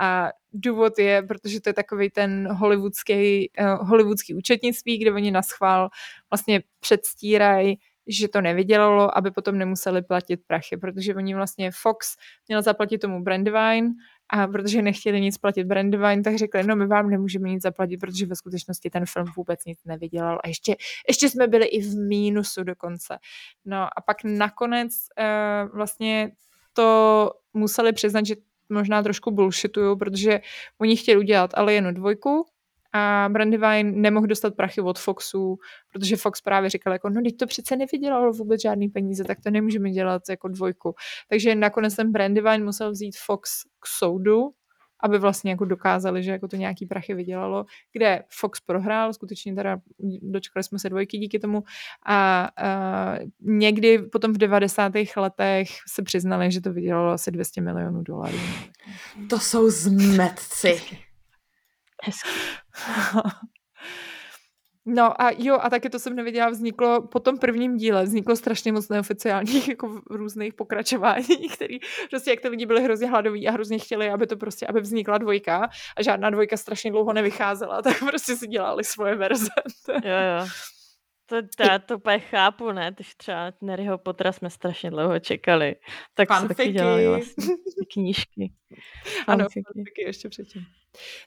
[0.00, 5.42] A důvod je, protože to je takový ten hollywoodský, uh, hollywoodský účetnictví, kde oni na
[5.42, 5.88] schvál
[6.30, 12.16] vlastně předstírají, že to nevydělalo, aby potom nemuseli platit prachy, protože oni vlastně Fox
[12.48, 13.90] měl zaplatit tomu Brandywine
[14.30, 18.26] a protože nechtěli nic platit Brandywine, tak řekli, no my vám nemůžeme nic zaplatit, protože
[18.26, 20.76] ve skutečnosti ten film vůbec nic nevydělal a ještě,
[21.08, 23.18] ještě jsme byli i v mínusu dokonce.
[23.64, 26.30] No a pak nakonec uh, vlastně
[26.72, 28.34] to museli přiznat, že
[28.68, 30.40] možná trošku bullshituju, protože
[30.78, 32.46] oni chtěli udělat ale jen dvojku,
[32.92, 35.58] a Brandywine nemohl dostat prachy od Foxu,
[35.92, 39.50] protože Fox právě říkal, jako, no teď to přece nevydělalo vůbec žádný peníze, tak to
[39.50, 40.94] nemůžeme dělat jako dvojku.
[41.28, 44.50] Takže nakonec ten Brandywine musel vzít Fox k soudu,
[45.02, 49.78] aby vlastně jako dokázali, že jako to nějaký prachy vydělalo, kde Fox prohrál, skutečně teda
[50.22, 51.62] dočkali jsme se dvojky díky tomu
[52.06, 54.92] a, a někdy potom v 90.
[55.16, 58.38] letech se přiznali, že to vydělalo asi 200 milionů dolarů.
[59.30, 60.80] To jsou zmetci.
[62.02, 62.28] Hezky.
[64.86, 68.72] No a jo, a taky to jsem neviděla, vzniklo po tom prvním díle, vzniklo strašně
[68.72, 71.78] moc neoficiálních jako různých pokračování, který
[72.10, 75.18] prostě jak ty lidi byli hrozně hladoví a hrozně chtěli, aby to prostě, aby vznikla
[75.18, 79.50] dvojka a žádná dvojka strašně dlouho nevycházela, tak prostě si dělali svoje verze.
[79.88, 80.46] jo, jo.
[81.26, 82.92] To, to já to úplně chápu, ne?
[82.94, 85.76] Když třeba Neryho Pottera jsme strašně dlouho čekali.
[86.14, 86.54] Tak Fanfiky.
[86.54, 87.54] se taky dělali vlastně
[87.92, 88.52] knížky.
[89.26, 90.62] Ano, fanfiky ještě předtím.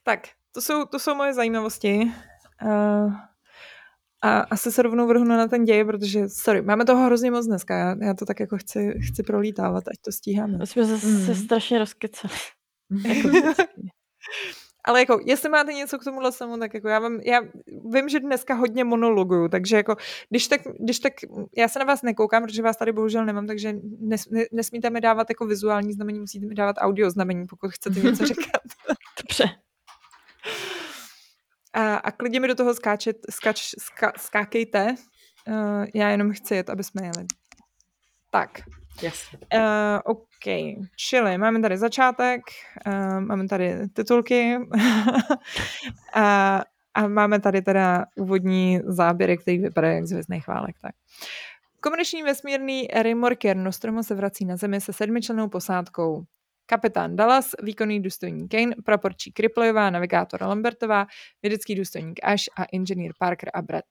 [0.03, 2.11] Tak, to jsou, to jsou moje zajímavosti.
[2.63, 3.13] Uh,
[4.21, 7.77] a asi se rovnou vrhnu na ten děj, protože, sorry, máme toho hrozně moc dneska.
[7.77, 10.57] Já, já to tak jako chci, chci prolítávat, ať to stíháme.
[10.57, 11.35] My jsme zase mm.
[11.35, 12.33] strašně rozkecali.
[13.07, 13.29] jako
[14.85, 17.41] ale jako, jestli máte něco k tomuhle samu, tak jako já, vám, já
[17.93, 19.95] vím, že dneska hodně monologuju, takže jako,
[20.29, 21.13] když tak, když tak,
[21.57, 25.01] já se na vás nekoukám, protože vás tady bohužel nemám, takže nes, ne, nesmíte mi
[25.01, 28.61] dávat jako vizuální znamení, musíte mi dávat audio znamení, pokud chcete něco říkat.
[29.21, 29.49] Dobře.
[31.73, 34.95] A, a klidně mi do toho skáčet, skáč, ská, skákejte.
[35.47, 37.25] Uh, já jenom chci jet, aby jsme jeli.
[38.31, 38.49] Tak.
[39.01, 39.29] Yes.
[39.33, 40.45] Uh, OK,
[40.95, 42.41] čili máme tady začátek,
[42.87, 44.57] uh, máme tady titulky
[46.13, 46.61] a,
[46.93, 50.75] a máme tady teda úvodní záběry, který vypadá jak z hvězdných válek.
[50.81, 50.95] Tak.
[51.81, 56.23] Komerční vesmírný remorker Nostromo se vrací na Zemi se sedmičlennou posádkou.
[56.65, 61.05] Kapitán Dallas, výkonný důstojník Kane, praporčí Kriplejová, navigátor Lambertová,
[61.41, 63.85] vědecký důstojník Ash a inženýr Parker a Brett.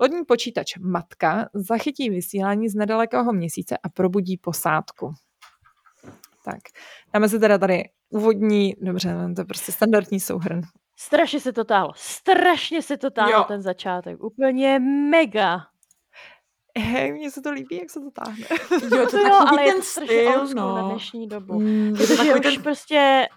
[0.00, 5.12] Lodní počítač Matka zachytí vysílání z nedalekého měsíce a probudí posádku.
[6.44, 6.60] Tak,
[7.14, 10.60] dáme se teda tady úvodní, dobře, to je prostě standardní souhrn.
[10.96, 14.78] Strašně se to táhlo, strašně se to táhlo ten začátek, úplně
[15.10, 15.58] mega.
[16.78, 18.46] Hej, mně se to líbí, jak se to táhne.
[18.96, 20.74] Jo, to jo, ale je to styl, no.
[20.76, 21.60] na dnešní dobu.
[21.60, 22.62] Mm, je to už ten...
[22.62, 23.28] prostě,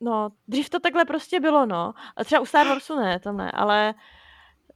[0.00, 1.94] no, dřív to takhle prostě bylo, no.
[2.16, 3.94] A třeba u Star Warsu ne, to ne, ale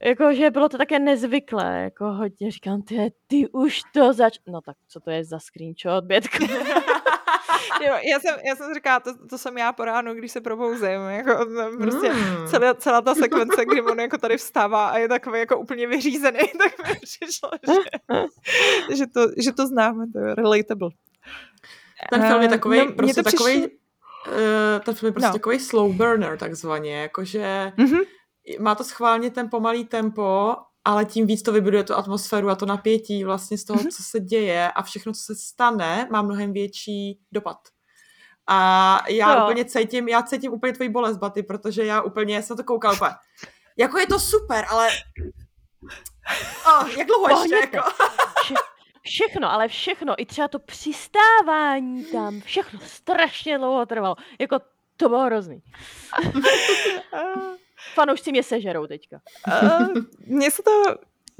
[0.03, 4.37] jakože bylo to také nezvyklé, jako hodně říkám, ty, ty už to zač...
[4.47, 6.45] No tak co to je za screenshot, Bětko?
[7.85, 11.01] jo, já jsem, já jsem říkala, to, to jsem já po ránu, když se probouzím,
[11.09, 11.45] jako
[11.77, 12.47] prostě mm.
[12.47, 16.39] celá, celá ta sekvence, kdy on jako tady vstává a je takový jako úplně vyřízený,
[16.57, 20.89] tak mi přišlo, že, že, to, že to známe, to je relatable.
[22.09, 23.77] Ten film je takový, uh, no, prostě takový, přišlo...
[24.27, 25.33] uh, ten film je prostě no.
[25.33, 28.05] takový slow burner takzvaně, jakože mm-hmm.
[28.59, 30.55] má to schválně ten pomalý tempo
[30.85, 33.95] ale tím víc to vybuduje tu atmosféru a to napětí vlastně z toho, mm-hmm.
[33.95, 37.57] co se děje a všechno, co se stane, má mnohem větší dopad.
[38.47, 39.45] A já no.
[39.45, 43.11] úplně cítím, já cítím úplně tvoji bolest, Baty, protože já úplně jsem to koukala úplně,
[43.77, 44.89] jako je to super, ale
[46.67, 47.89] oh, jak dlouho ještě, jako?
[48.43, 48.53] Vše,
[49.01, 54.59] všechno, ale všechno, i třeba to přistávání tam, všechno strašně dlouho trvalo, jako
[54.97, 55.61] to bylo hrozný.
[57.93, 59.21] Fanoušci mě sežerou teďka.
[59.63, 59.87] Uh,
[60.27, 60.71] mně se to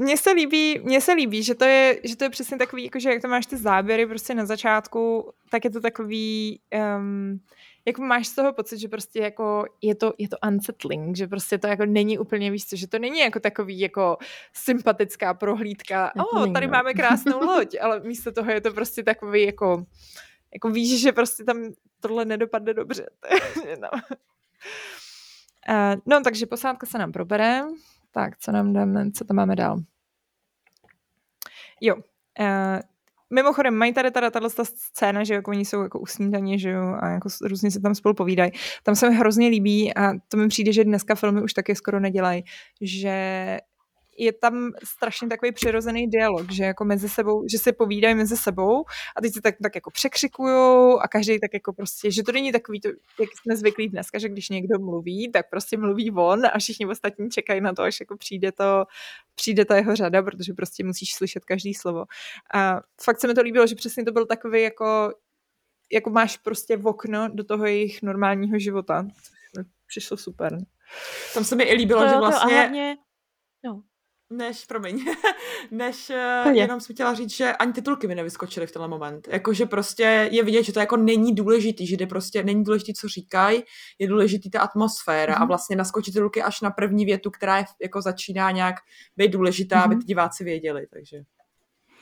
[0.02, 3.00] mně se líbí, mně se líbí, že to je, že to je přesně takový, jako
[3.00, 6.60] že jak to máš ty záběry prostě na začátku, tak je to takový,
[6.98, 7.40] um,
[7.86, 11.58] jako máš z toho pocit, že prostě jako je to, je to unsettling, že prostě
[11.58, 14.18] to jako není úplně, víš co, že to není jako takový jako
[14.54, 19.46] sympatická prohlídka, o, oh, tady máme krásnou loď, ale místo toho je to prostě takový
[19.46, 19.86] jako,
[20.54, 21.58] jako víš, že prostě tam
[22.00, 23.10] tohle nedopadne dobře.
[23.82, 23.90] no.
[25.70, 27.62] Uh, no, takže posádka se nám probere.
[28.12, 29.80] Tak, co nám dáme, co tam máme dál?
[31.82, 31.96] Jo.
[31.96, 32.80] Uh,
[33.34, 37.10] mimochodem, mají tady teda tato scéna, že jako oni jsou jako usnídaní, že jo, a
[37.10, 38.52] jako různě se tam spolu povídají.
[38.84, 42.00] Tam se mi hrozně líbí a to mi přijde, že dneska filmy už taky skoro
[42.00, 42.44] nedělají,
[42.82, 43.58] že
[44.18, 48.86] je tam strašně takový přirozený dialog, že jako mezi sebou, že se povídají mezi sebou
[49.18, 52.52] a teď se tak, tak jako překřikují a každý tak jako prostě, že to není
[52.52, 52.90] takový, to,
[53.20, 57.30] jak jsme zvyklí dneska, že když někdo mluví, tak prostě mluví on a všichni ostatní
[57.30, 58.86] čekají na to, až jako přijde to,
[59.36, 62.06] přijde ta jeho řada, protože prostě musíš slyšet každý slovo.
[62.54, 65.14] A fakt se mi to líbilo, že přesně to byl takový jako
[65.94, 69.08] jako máš prostě v okno do toho jejich normálního života.
[69.88, 70.58] Přišlo super.
[71.34, 72.50] Tam se mi i líbilo, to, že vlastně...
[72.50, 73.11] To hlavně, no
[74.32, 75.06] než, promiň,
[75.72, 76.12] než
[76.46, 79.28] uh, jenom jsem chtěla říct, že ani titulky mi nevyskočily v tenhle moment.
[79.32, 83.08] Jakože prostě je vidět, že to jako není důležitý, že jde prostě, není důležitý, co
[83.08, 83.64] říkají,
[84.00, 85.38] je důležitý ta atmosféra mm-hmm.
[85.38, 85.48] a mhm.
[85.48, 88.76] vlastně naskočit titulky až na první větu, která je jako začíná nějak
[89.18, 89.86] být důležitá, mm-hmm.
[89.86, 91.18] aby ty diváci věděli, takže...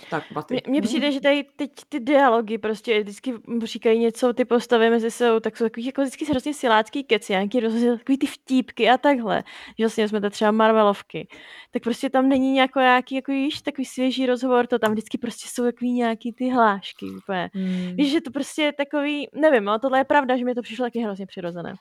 [0.10, 4.90] Tak, Mně, mně přijde, že tady teď ty dialogy prostě vždycky říkají něco, ty postavy
[4.90, 8.90] mezi sebou, tak jsou takový jako vždycky hrozně silácký keci, nějaký rozhodně, takový ty vtípky
[8.90, 9.44] a takhle.
[9.78, 11.28] Že vlastně jsme to třeba Marvelovky.
[11.72, 15.48] Tak prostě tam není nějaký, nějaký jako již takový svěží rozhovor, to tam vždycky prostě
[15.50, 17.50] jsou takový nějaký ty hlášky úplně.
[17.54, 17.96] Hmm.
[17.96, 20.86] Víš, že to prostě je takový, nevím, ale tohle je pravda, že mi to přišlo
[20.86, 21.74] taky hrozně přirozené.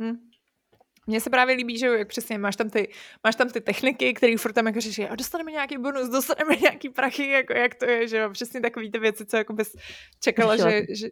[0.00, 0.31] Hmm.
[1.06, 2.88] Mně se právě líbí, že jak přesně máš tam ty,
[3.24, 6.88] máš tam ty techniky, které furt tam jako řeší, a dostaneme nějaký bonus, dostaneme nějaký
[6.88, 9.76] prachy, jako jak to je, že jo, přesně takový ty věci, co jako bys
[10.20, 11.08] čekala, že, že,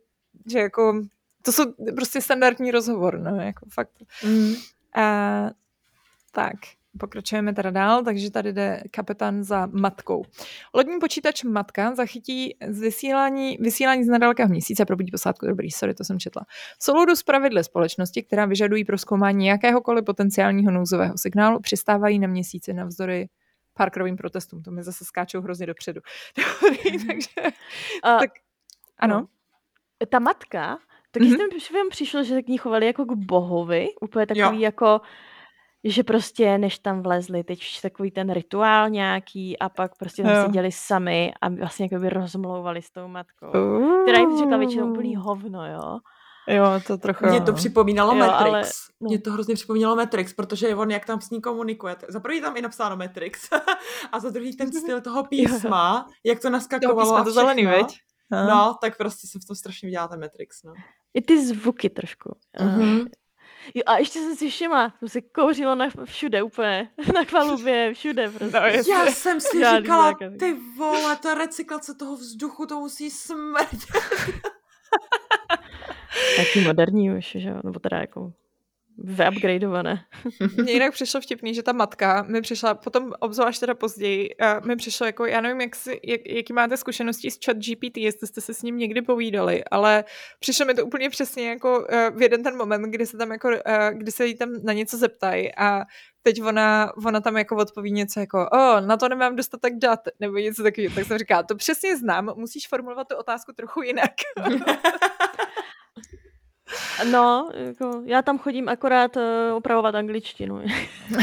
[0.47, 1.03] že, jako,
[1.43, 1.65] to jsou
[1.97, 4.03] prostě standardní rozhovor, no, jako fakt.
[4.25, 4.55] Mm.
[4.95, 5.51] A,
[6.33, 6.57] tak.
[6.99, 10.25] Pokračujeme teda dál, takže tady jde kapitán za matkou.
[10.75, 15.47] Lodní počítač matka zachytí z vysílání, vysílání z nedalekého měsíce probudí posádku.
[15.47, 16.43] Dobrý, sorry, to jsem četla.
[16.79, 22.29] V souladu s pravidly společnosti, která vyžadují pro zkoumání jakéhokoliv potenciálního nouzového signálu, přistávají na
[22.29, 23.29] měsíci navzdory
[23.75, 24.63] parkerovým protestům.
[24.63, 26.01] To mi zase skáčou hrozně dopředu.
[27.07, 27.51] takže,
[28.05, 28.31] uh, tak,
[28.99, 29.21] ano.
[29.21, 29.27] No.
[30.07, 30.79] Ta matka,
[31.11, 31.59] taky mm-hmm.
[31.59, 34.63] jsem přišlo, že se k ní chovali jako k bohovi, úplně takový jo.
[34.63, 35.01] jako
[35.85, 40.73] že prostě než tam vlezli, teď takový ten rituál nějaký a pak prostě tam seděli
[40.73, 44.03] sami a vlastně jako by rozmlouvali s tou matkou, uh.
[44.03, 45.99] která jim řekla většinou úplný hovno, jo.
[46.49, 47.27] Jo, to trochu.
[47.27, 48.51] Mě to připomínalo jo, Matrix.
[48.51, 48.63] Ale,
[49.01, 49.09] no.
[49.09, 51.97] Mě to hrozně připomínalo Matrix, protože on jak tam s ní komunikuje.
[52.09, 53.49] Za prvý tam i napsáno Matrix
[54.13, 57.01] a za druhý ten styl toho písma, jak to naskakovalo.
[57.01, 57.99] Písma, to zelený, veď?
[58.31, 60.73] No, tak prostě se v tom strašně viděla ten Matrix, no.
[61.15, 62.37] I ty zvuky trošku.
[62.61, 63.09] Mm-hmm.
[63.75, 68.29] Jo, a ještě jsem si všimla, to se kouřilo na, všude úplně, na kvalubě, všude
[68.31, 68.61] prostě.
[68.61, 73.81] No, Já jsem si říkala, ty vole, ta recyklace toho vzduchu, to musí smrdět.
[76.37, 78.33] Taky moderní už, že jo, nebo teda jako
[79.01, 80.05] vyupgradeované.
[80.57, 84.77] Mně jinak přišlo vtipný, že ta matka mi přišla, potom obzvlášť teda později, uh, mi
[84.77, 88.41] přišlo jako, já nevím, jak si, jak, jaký máte zkušenosti s chat GPT, jestli jste
[88.41, 90.05] se s ním někdy povídali, ale
[90.41, 93.49] přišlo mi to úplně přesně jako uh, v jeden ten moment, kdy se tam jako,
[93.49, 93.55] uh,
[93.93, 95.85] kdy se jí tam na něco zeptají a
[96.23, 100.39] teď ona, ona tam jako odpoví něco jako, o, na to nemám dostatek dat, nebo
[100.39, 100.95] něco takového.
[100.95, 104.11] Tak jsem říká, to přesně znám, musíš formulovat tu otázku trochu jinak.
[107.11, 109.23] No, jako, já tam chodím akorát uh,
[109.55, 110.63] opravovat angličtinu.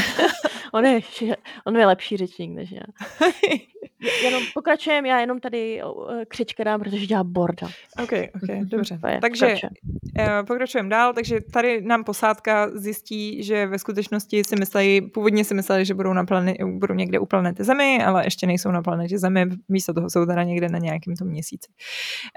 [0.72, 1.00] on, je,
[1.64, 2.82] on je lepší řečník než já.
[4.24, 7.68] Jenom pokračujeme, já jenom tady uh, křičkám, protože dělá borda.
[8.02, 8.98] Ok, ok, dobře.
[9.20, 9.54] takže
[10.18, 15.54] uh, pokračujeme dál, takže tady nám posádka zjistí, že ve skutečnosti si mysleli, původně si
[15.54, 19.18] mysleli, že budou, na planetě, budou někde u planety Zemi, ale ještě nejsou na planetě
[19.18, 21.68] Zemi, místo toho jsou teda někde na nějakém tom měsíci.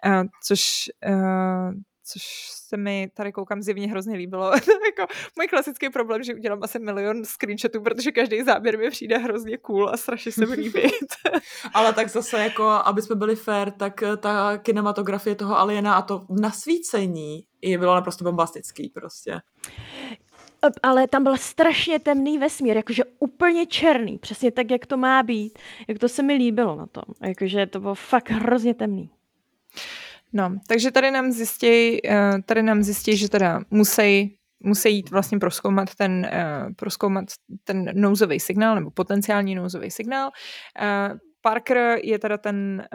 [0.06, 0.62] Uh, což
[1.10, 1.74] uh,
[2.14, 4.52] což se mi tady koukám zjevně hrozně líbilo.
[4.86, 9.58] jako můj klasický problém, že udělám asi milion screenshotů, protože každý záběr mi přijde hrozně
[9.58, 10.82] cool a strašně se mi líbí.
[11.74, 16.02] Ale tak zase jako, aby jsme byli fair, tak eh, ta kinematografie toho Aliena a
[16.02, 19.42] to nasvícení je bylo naprosto bombastický prostě.
[20.84, 25.60] Ale tam byl strašně temný vesmír, jakože úplně černý, přesně tak, jak to má být.
[25.88, 27.04] Jak to se mi líbilo na tom.
[27.22, 29.10] Jakože to bylo fakt hrozně temný.
[30.34, 35.40] No, takže tady nám zjistí, eh, tady nám zjistí, že teda musí musí jít vlastně
[35.40, 37.26] proskoumat ten, uh, proskoumat
[37.64, 40.32] ten nouzový signál nebo potenciální nouzový signál.
[40.82, 42.88] Uh, Parker je teda ten,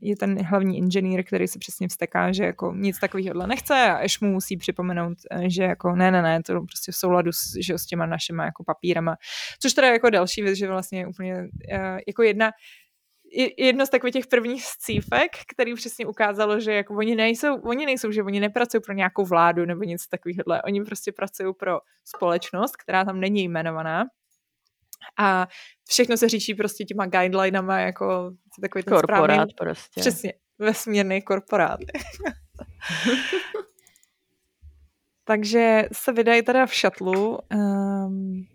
[0.00, 4.20] je ten hlavní inženýr, který se přesně vsteká, že jako nic takového nechce a Ash
[4.20, 7.86] mu musí připomenout, že jako ne, ne, ne, to prostě v souladu s, že s
[7.86, 9.16] těma našima jako papírama.
[9.60, 11.34] Což teda jako další věc, že vlastně úplně
[12.06, 12.50] jako jedna,
[13.58, 18.10] jedno z takových těch prvních scífek, který přesně ukázalo, že jako oni nejsou, oni nejsou,
[18.10, 20.62] že oni nepracují pro nějakou vládu nebo něco takového.
[20.64, 24.04] Oni prostě pracují pro společnost, která tam není jmenovaná.
[25.18, 25.46] A
[25.88, 30.00] všechno se říší prostě těma guidelinama, jako takový ten korporát správný, prostě.
[30.00, 31.80] Přesně, vesmírný korporát.
[35.24, 38.46] Takže se vydají teda v šatlu um,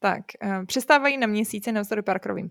[0.00, 2.48] tak, uh, přistávají na měsíce navzdory Parkerovým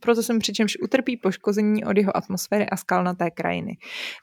[0.00, 3.78] procesům, přičemž utrpí poškození od jeho atmosféry a skalnaté krajiny.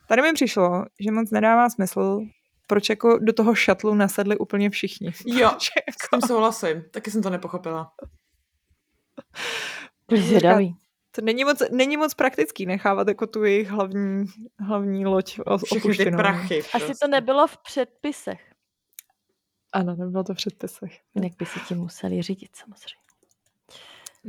[0.08, 2.20] Tady mi přišlo, že moc nedává smysl,
[2.68, 5.12] proč jako do toho šatlu nasedli úplně všichni.
[5.26, 5.60] Jo, jako...
[6.06, 6.84] s tím souhlasím.
[6.91, 7.91] Taky jsem to nepochopila.
[10.16, 10.76] Zvědavý.
[11.16, 14.26] To není moc, není moc praktický nechávat jako tu jejich hlavní,
[14.60, 16.60] hlavní loď Všechny ty prachy.
[16.60, 16.94] Asi prostě.
[17.02, 18.57] to nebylo v předpisech.
[19.73, 20.99] Ano, nebylo to v předpisech.
[21.15, 23.07] Jinak by si tím museli řídit samozřejmě.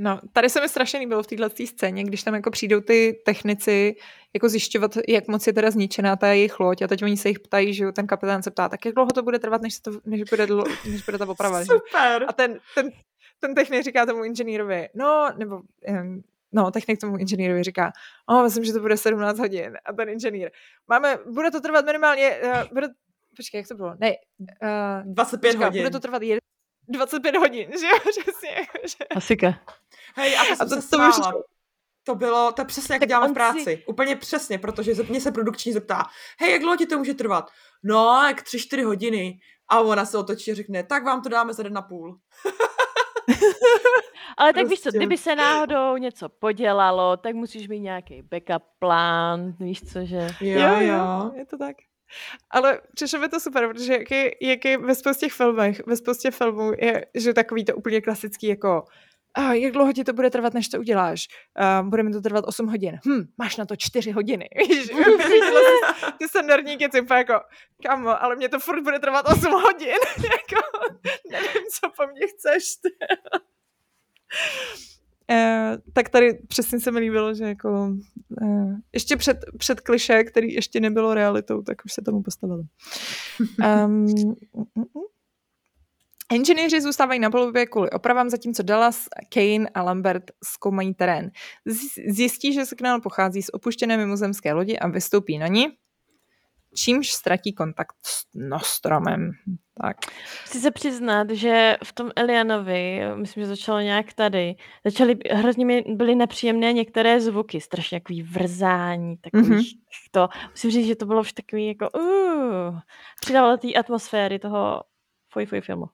[0.01, 3.97] No, tady se mi strašně líbilo v této scéně, když tam jako přijdou ty technici
[4.35, 7.41] jako zjišťovat, jak moc je teda zničená ta jejich loď a teď oni se jich
[7.41, 9.91] ptají, že ten kapitán se ptá, tak jak dlouho to bude trvat, než, se to,
[10.05, 11.65] než, bude, dlo, než bude ta oprava.
[11.65, 12.25] Super.
[12.29, 12.91] A ten, ten,
[13.41, 15.63] ten technik říká tomu inženýrovi, no, nebo
[16.53, 17.93] no, technik tomu inženýrovi říká,
[18.27, 19.77] o, myslím, že to bude 17 hodin.
[19.85, 20.51] A ten inženýr,
[20.89, 22.89] máme, bude to trvat minimálně, uh, bude
[23.39, 23.95] počkej, jak to bylo?
[24.01, 25.83] Ne, uh, 25 počkej, hodin.
[25.83, 26.41] Bude to trvat jed,
[26.89, 28.67] 25 hodin, že jo, přesně.
[28.85, 29.05] Že...
[29.17, 29.61] Asika.
[30.17, 31.43] Hej, a to, a to, to, to,
[32.05, 33.65] to bylo, to je přesně jak tak děláme v práci.
[33.65, 33.85] Si...
[33.87, 36.05] Úplně přesně, protože mě se produkční zeptá,
[36.41, 37.51] hej, jak dlouho ti to může trvat?
[37.83, 39.39] No, jak 3-4 hodiny.
[39.71, 42.19] A ona se otočí a řekne, tak vám to dáme za den na půl.
[44.39, 49.53] Ale tak víš co, kdyby se náhodou něco podělalo, tak musíš mít nějaký backup plán,
[49.61, 50.29] víš co, že...
[50.41, 50.81] Jo, jo.
[50.81, 51.77] jo, je to tak.
[52.51, 56.31] Ale přišlo mi to super, protože jak je, jak je ve spoustě filmech, ve spoustě
[56.31, 58.85] filmů je, že takový to úplně klasický jako
[59.35, 61.29] a jak dlouho ti to bude trvat, než to uděláš?
[61.81, 62.99] Uh, bude mi to trvat 8 hodin.
[63.07, 64.49] Hm, máš na to 4 hodiny.
[64.69, 64.89] Víš,
[66.19, 67.41] ty standardní keci, jako,
[67.83, 69.89] kamo, ale mě to furt bude trvat 8 hodin.
[70.23, 70.69] jako,
[71.31, 72.65] nevím, co po mně chceš.
[75.31, 77.93] Uh, tak tady přesně se mi líbilo, že jako
[78.43, 82.63] uh, ještě před, před kliše, který ještě nebylo realitou, tak už se tomu postavili.
[83.87, 84.07] Um,
[86.33, 91.31] Inženýři zůstávají na palubě kvůli opravám, zatímco Dallas, Kane a Lambert zkoumají terén.
[92.09, 95.67] Zjistí, že signál pochází z opuštěné mimozemské lodi a vystoupí na ní,
[96.79, 99.31] čímž ztratí kontakt s Nostromem.
[99.83, 99.97] Tak.
[100.45, 105.85] Chci se přiznat, že v tom Elianovi, myslím, že začalo nějak tady, začaly, hrozně mi
[105.89, 109.79] byly nepříjemné některé zvuky, strašně takový vrzání, takový mm-hmm.
[110.11, 112.79] to, musím říct, že to bylo už takový jako uh,
[113.21, 114.83] přidávalo té atmosféry toho
[115.33, 115.87] fuj, fuj filmu.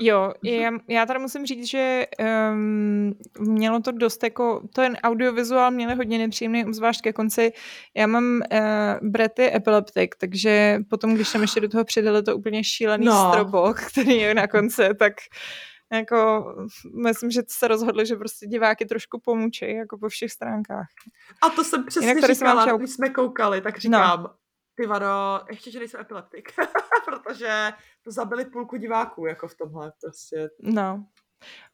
[0.00, 2.06] Jo, já, já tady musím říct, že
[2.52, 7.52] um, mělo to dost jako, ten audiovizuál měl hodně nepříjemný, zvlášť ke konci.
[7.96, 12.64] Já mám uh, brety epileptik, takže potom, když jsem ještě do toho přidali to úplně
[12.64, 13.30] šílený no.
[13.32, 15.12] strobok, který je na konci, tak
[15.92, 16.44] jako
[17.04, 20.86] myslím, že se rozhodli, že prostě diváky trošku pomůčejí jako po všech stránkách.
[21.42, 22.78] A to jsem přesně Jinak říkala, chtěl...
[22.78, 23.80] když jsme koukali, tak no.
[23.80, 24.30] říkám, no.
[24.78, 26.52] Ty vado, ještě, že nejsem epileptik,
[27.04, 27.72] protože
[28.06, 30.48] zabili půlku diváků, jako v tomhle prostě.
[30.62, 31.06] No.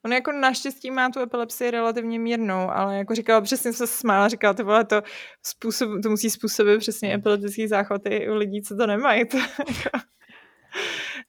[0.05, 4.55] On jako naštěstí má tu epilepsii relativně mírnou, ale jako říkala, přesně se smála, říkala,
[4.55, 5.03] to vole, to,
[5.43, 9.29] způsob, to musí způsobit přesně epileptický záchvaty u lidí, co to nemají.
[9.29, 9.99] To, jako.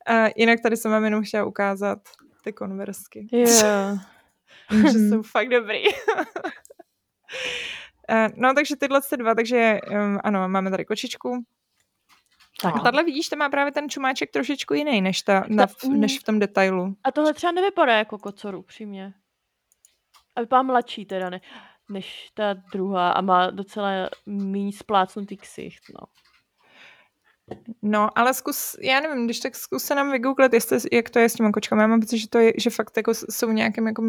[0.07, 1.99] A jinak tady jsem vám jenom chtěla ukázat
[2.43, 3.27] ty konversky.
[3.31, 3.99] Yeah.
[4.91, 5.83] že jsou fakt dobrý.
[8.35, 11.45] no, takže tyhle dva, takže um, ano, máme tady kočičku,
[12.61, 12.75] tak.
[12.75, 16.23] A tahle vidíš, to má právě ten čumáček trošičku jiný, než, ta, na, než v
[16.23, 16.95] tom detailu.
[17.03, 19.13] A tohle třeba nevypadá jako kocor, upřímně.
[20.35, 21.41] A vypadá mladší teda, ne,
[21.89, 26.07] než ta druhá a má docela méně splácnutý ksicht, no.
[27.81, 31.29] No, ale zkus, já nevím, když tak zkus se nám vygooglet, jestli, jak to je
[31.29, 31.81] s těma kočkami.
[31.81, 34.03] Já mám pocit, že to je, že fakt jako jsou nějakým jako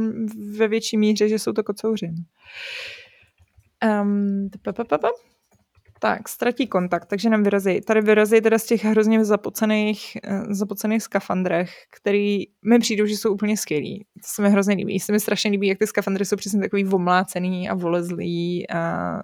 [0.56, 2.10] ve větší míře, že jsou to kocouři.
[4.02, 4.50] Um,
[6.00, 7.80] tak, ztratí kontakt, takže nám vyrazí.
[7.80, 13.32] Tady vyrazí teda z těch hrozně zapocených, eh, zapocených skafandrech, který mi přijdou, že jsou
[13.32, 14.04] úplně skvělý.
[14.14, 15.00] To se mi hrozně líbí.
[15.00, 18.80] Se mi strašně líbí, jak ty skafandry jsou přesně takový vomlácený a volezlý a,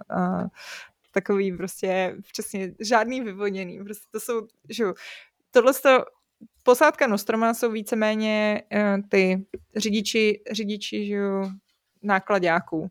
[0.09, 0.45] a
[1.11, 3.79] takový prostě přesně žádný vyvoněný.
[3.83, 4.85] Prostě to jsou, že
[5.51, 6.05] tohle to,
[6.63, 9.45] posádka Nostroma jsou víceméně uh, ty
[9.75, 11.49] řidiči, řidiči, že jo,
[12.03, 12.89] nákladáků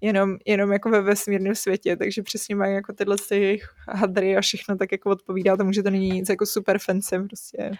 [0.00, 4.76] jenom, jenom jako ve vesmírném světě, takže přesně mají jako tyhle jejich hadry a všechno
[4.76, 7.70] tak jako odpovídá tomu, že to není nic jako super fancy prostě.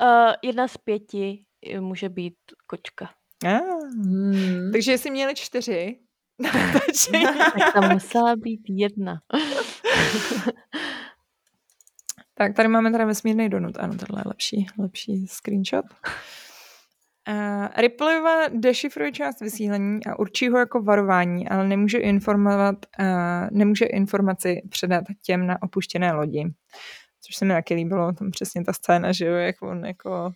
[0.00, 1.44] Uh, jedna z pěti
[1.80, 2.34] může být
[2.66, 3.10] kočka.
[3.46, 3.58] Ah,
[4.04, 4.70] hmm.
[4.72, 5.98] Takže jestli měli čtyři,
[7.12, 9.20] tak tam musela být jedna.
[12.34, 13.78] tak tady máme teda vesmírný donut.
[13.78, 15.84] Ano, tohle je lepší, lepší screenshot.
[17.28, 23.06] Uh, Ripleyova dešifruje část vysílání a určí ho jako varování, ale nemůže informovat, uh,
[23.50, 26.44] nemůže informaci předat těm na opuštěné lodi.
[27.20, 30.32] Což se mi taky líbilo, tam přesně ta scéna, že jo, jak on jako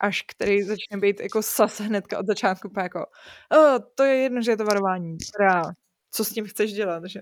[0.00, 3.06] až který začne být jako sas hnedka od začátku, jako
[3.56, 5.62] oh, to je jedno, že je to varování, teda,
[6.10, 7.20] co s tím chceš dělat, že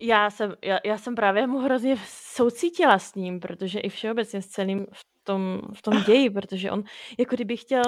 [0.00, 4.46] Já jsem, já, já jsem právě mu hrozně soucítila s ním, protože i všeobecně s
[4.46, 4.86] celým
[5.30, 6.82] tom, v tom ději, protože on
[7.18, 7.82] jako kdyby chtěl,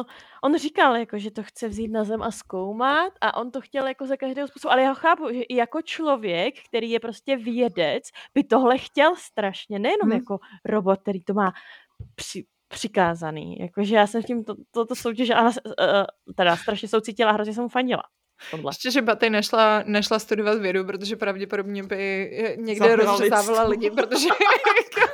[0.44, 3.86] on říkal, jako, že to chce vzít na zem a zkoumat a on to chtěl
[3.86, 7.36] jako za každého způsobu, ale já ho chápu, že i jako člověk, který je prostě
[7.36, 8.04] vědec,
[8.34, 10.12] by tohle chtěl strašně, nejenom hmm.
[10.12, 11.52] jako robot, který to má
[12.14, 13.58] při, přikázaný.
[13.60, 15.52] Jakože já jsem s tím toto to, to soutěž, a, uh,
[16.36, 18.02] teda strašně soucítila, hrozně jsem mu fandila.
[18.50, 18.70] Tohle.
[18.70, 24.28] Ještě, že Batej nešla, nešla studovat vědu, protože pravděpodobně by někde rozřezávala lidi, protože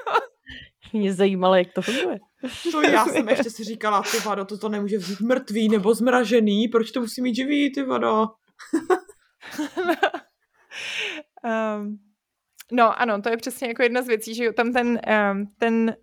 [0.92, 2.18] Mě zajímalo, jak to funguje.
[2.72, 6.68] To já jsem ještě si říkala, ty vado, to, to nemůže vzít mrtvý nebo zmražený,
[6.68, 8.26] proč to musí mít živý, ty vado?
[11.44, 11.98] um,
[12.72, 15.00] no ano, to je přesně jako jedna z věcí, že jo, tam ten,
[15.32, 15.96] um, ten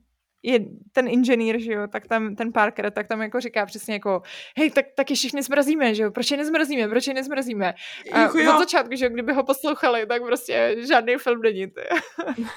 [0.46, 0.60] je
[0.92, 4.22] ten inženýr, že jo, tak tam ten Parker, tak tam jako říká přesně jako,
[4.58, 7.74] hej, tak, tak je všichni zmrazíme, že jo, proč je nezmrazíme, proč je nezmrazíme.
[8.14, 11.68] A od začátku, že jo, kdyby ho poslouchali, tak prostě žádný film není.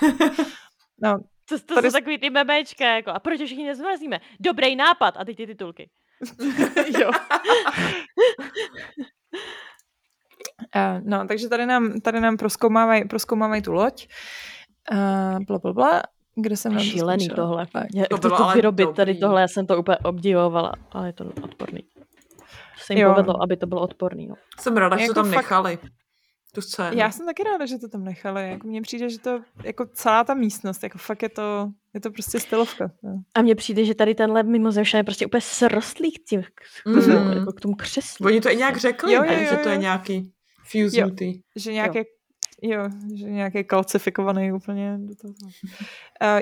[1.03, 1.19] no,
[1.49, 4.21] To, to Tady jsou takový ty memečka, jako, a proč všichni nezmrazíme?
[4.41, 5.15] Dobrý nápad.
[5.19, 5.91] A teď ty titulky.
[7.01, 7.11] jo.
[10.77, 14.09] Uh, no, takže tady nám, tady nám proskoumávají, proskoumávají tu loď.
[14.93, 16.03] Uh, bla, bla, bla.
[16.35, 17.47] Kde jsem nám to Šílený skočila?
[17.47, 17.67] tohle.
[17.93, 19.21] Mě, To to, to, bylo ale vyrobit tady dobrý.
[19.21, 21.83] tohle, já jsem to úplně obdivovala, ale je to odporný.
[21.83, 23.11] To se jim Jo.
[23.11, 24.27] povedlo, aby to bylo odporný.
[24.27, 24.35] No.
[24.61, 25.79] Jsem ráda, že Jako to tam fakt- nechali.
[26.55, 26.97] Tu scénu.
[26.99, 28.51] Já jsem taky ráda, že to tam nechali.
[28.51, 32.11] Jako mně přijde, že to, jako celá ta místnost, jako fakt je to, je to
[32.11, 32.91] prostě stylovka.
[33.03, 33.21] No.
[33.35, 37.19] A mně přijde, že tady tenhle mimozemšťan je prostě úplně srostlý k, tím, k, tomu,
[37.19, 37.33] Mhm.
[37.39, 38.27] jako k tomu křeslu.
[38.27, 39.35] Oni to i nějak řekli, Jo, ne?
[39.35, 39.81] jo, jo, že to je jo.
[39.81, 40.33] nějaký
[40.65, 41.41] fusenutý.
[41.57, 42.05] Že nějaké, jo.
[42.83, 45.35] jo, že nějaký kalcifikovaný úplně do toho.
[45.43, 45.49] Uh,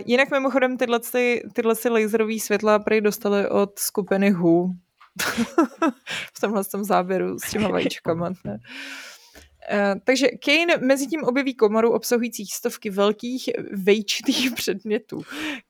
[0.06, 4.68] jinak mimochodem tyhle, ty, tyhle si laserový světla prý dostali od skupiny Who.
[6.34, 8.28] v tomhle tom záběru s těma vajíčkama.
[8.44, 8.58] Ne?
[9.72, 15.22] Uh, takže Kane mezi tím objeví komoru obsahujících stovky velkých vejčitých předmětů.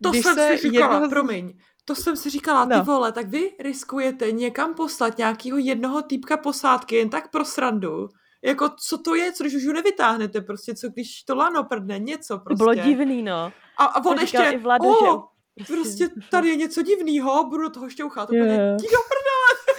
[0.02, 1.52] To Když jsem se si říkala, jednoho promiň.
[1.85, 2.85] To jsem si říkala, ty No.
[2.85, 8.09] vole, tak vy riskujete někam poslat nějakého jednoho týpka posádky jen tak pro srandu.
[8.44, 11.98] Jako, co to je, co když už ho nevytáhnete, prostě, co když to lano prdne,
[11.98, 12.56] něco prostě.
[12.64, 13.52] bylo divný, no.
[13.78, 15.23] A, a on To ještě, i Vlado, že o,
[15.66, 18.28] prostě tady je něco divného, budu do toho šťouchat.
[18.31, 18.77] Úplně, Jo.
[18.81, 19.77] jdi do prdele,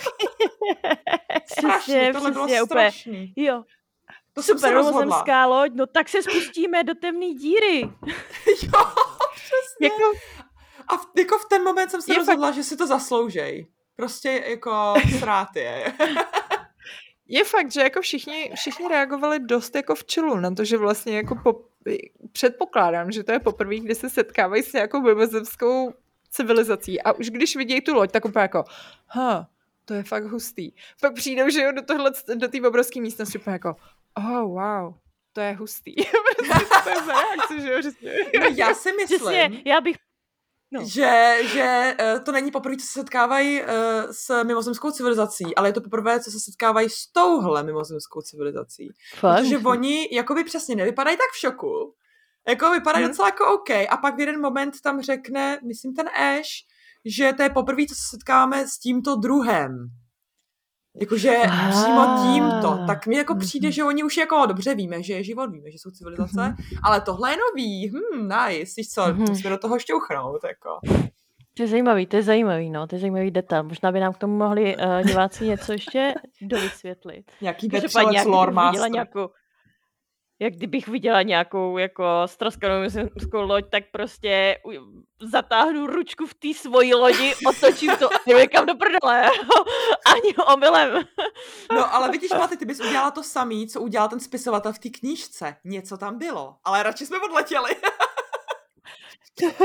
[1.52, 2.66] strašný, Přesně, tohle bylo úplně.
[2.66, 3.34] strašný.
[3.36, 3.64] Jo,
[4.38, 5.02] To jsem se super rozhodla.
[5.02, 7.82] mimozemská loď, no tak se spustíme do temné díry.
[8.64, 8.86] jo,
[9.36, 9.88] přesně.
[9.88, 10.12] Jako,
[10.88, 13.68] A v, jako v ten moment jsem se Je rozhodla, že si to zasloužej.
[13.96, 15.94] Prostě jako srát je.
[17.28, 21.16] je fakt, že jako všichni, všichni reagovali dost jako v čelu na to, že vlastně
[21.16, 21.62] jako po,
[22.32, 25.94] předpokládám, že to je poprvé, kdy se setkávají s nějakou mimozemskou
[26.30, 28.64] civilizací a už když vidějí tu loď, tak úplně jako,
[29.08, 29.48] ha,
[29.86, 30.72] to je fakt hustý.
[31.02, 33.76] Pak přijdou, že jo, do tohle, do té obrovské místnosti úplně jako,
[34.18, 34.94] oh, wow,
[35.34, 35.96] to je hustý.
[36.48, 37.80] prostě to je za reakce, že jo,
[38.40, 39.96] No, já si myslím, Přesně, já bych
[40.72, 40.86] No.
[40.86, 43.68] že, že eh, to není poprvé, co se setkávají eh,
[44.12, 48.90] s mimozemskou civilizací, ale je to poprvé, co se setkávají s touhle mimozemskou civilizací.
[49.16, 49.38] Fakt?
[49.44, 51.94] Protože oni jakoby přesně nevypadají tak v šoku,
[52.48, 53.12] jako vypadají Mhm.
[53.12, 56.50] docela jako OK a pak v jeden moment tam řekne, myslím ten Ash,
[57.06, 59.88] že to je poprvé, co se setkáme s tímto druhem.
[61.02, 61.70] Jakože Ah.
[61.70, 62.80] přímo tímto.
[62.88, 63.40] Tak mi jako Mhm.
[63.40, 67.02] přijde, že oni už jako dobře víme, že je život, víme, že jsou civilizace, ale
[67.02, 67.88] tohle je nový.
[67.90, 68.74] Hmm, nice.
[68.78, 69.20] Víš co, Mhm.
[69.30, 70.42] musíme do toho šťouchnout.
[70.48, 70.70] Jako.
[71.58, 73.64] To je zajímavý, to je zajímavý, no, to je zajímavý detail.
[73.64, 77.32] Možná by nám k tomu mohli uh, diváci něco ještě dovysvětlit.
[77.42, 77.70] Nějaký
[78.14, 78.92] jak lore master.
[78.92, 79.28] nějakou,
[80.40, 84.58] jak kdybych viděla nějakou jako stroskanou mimozemskou loď, tak prostě
[85.32, 89.30] zatáhnu ručku v té svojí lodi, otočím to a někam do prdele.
[90.06, 91.04] Ani omylem.
[91.72, 94.90] No, ale vidíš, Maty, ty bys udělala to samý, co udělal ten spisovatel v té
[94.90, 95.56] knížce.
[95.64, 97.76] Něco tam bylo, ale radši jsme odletěli.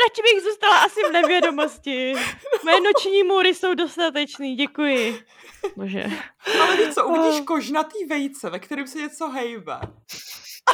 [0.00, 2.14] Radši bych zůstala asi v nevědomosti.
[2.64, 5.20] Moje noční můry jsou dostatečný, děkuji.
[5.76, 6.04] Bože.
[6.62, 9.80] ale víš co, uvidíš kožnatý vejce, ve kterém se něco hejbe.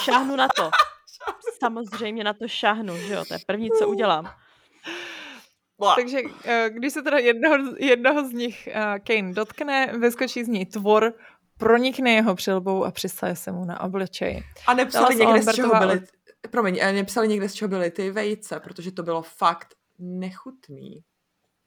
[0.00, 0.70] Šáhnu na to.
[1.58, 4.30] Samozřejmě na to šáhnu, že jo, to je první, co udělám.
[5.78, 5.94] Bla.
[5.94, 10.66] Takže eh, když se teda jednoho, jednoho z nich uh, Kane dotkne, vyskočí z něj
[10.66, 11.14] tvor,
[11.58, 14.42] pronikne jeho přilbou a přisaje se mu na obličej.
[14.66, 16.00] A nepsali Dala někde, z čeho byly,
[16.50, 21.00] promiň, eh, nepsali někde, z čeho byly ty vejce, protože to bylo fakt nechutný.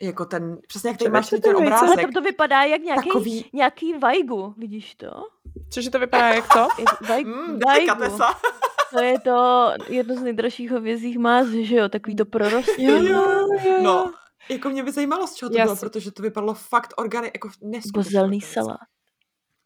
[0.02, 1.74] Jako ten, přesně jak ty Čemu máš ten, ten vejce?
[1.76, 2.02] Ale obrázek.
[2.06, 5.12] tam to vypadá jak nějaký, Takový, nějaký vajgu, vidíš to?
[5.70, 6.60] Cože to vypadá jak to?
[6.80, 7.60] Jak vaj, mm, vajgu.
[7.68, 8.34] delikatesa.
[8.94, 12.86] To je to jedno z nejdražších hovězích más, že jo, takový to prorostní.
[13.10, 13.48] jo,
[13.82, 14.14] No,
[14.50, 17.32] jako mě by zajímalo, z čeho to Já bylo, si- protože to vypadalo fakt organi,
[17.34, 17.92] jako neskutečně.
[17.94, 18.78] Bozelný salát.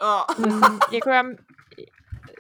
[0.02, 0.46] Oh.
[0.48, 0.62] Mm,
[0.92, 1.24] jako já,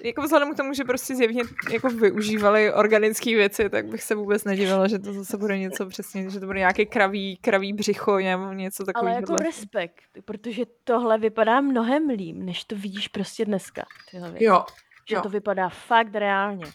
[0.07, 4.43] jako vzhledem k tomu, že prostě zjevně jako využívali organické věci, tak bych se vůbec
[4.43, 8.53] nedivila, že to zase bude něco přesně, že to bude nějaký kraví, kraví břicho nebo
[8.53, 9.15] něco Ale takového.
[9.15, 13.85] jako respekt, protože tohle vypadá mnohem líp, než to vidíš prostě dneska.
[14.11, 14.45] Tyhle věci.
[14.45, 14.65] Jo,
[15.09, 15.21] že jo.
[15.21, 16.65] to vypadá fakt reálně.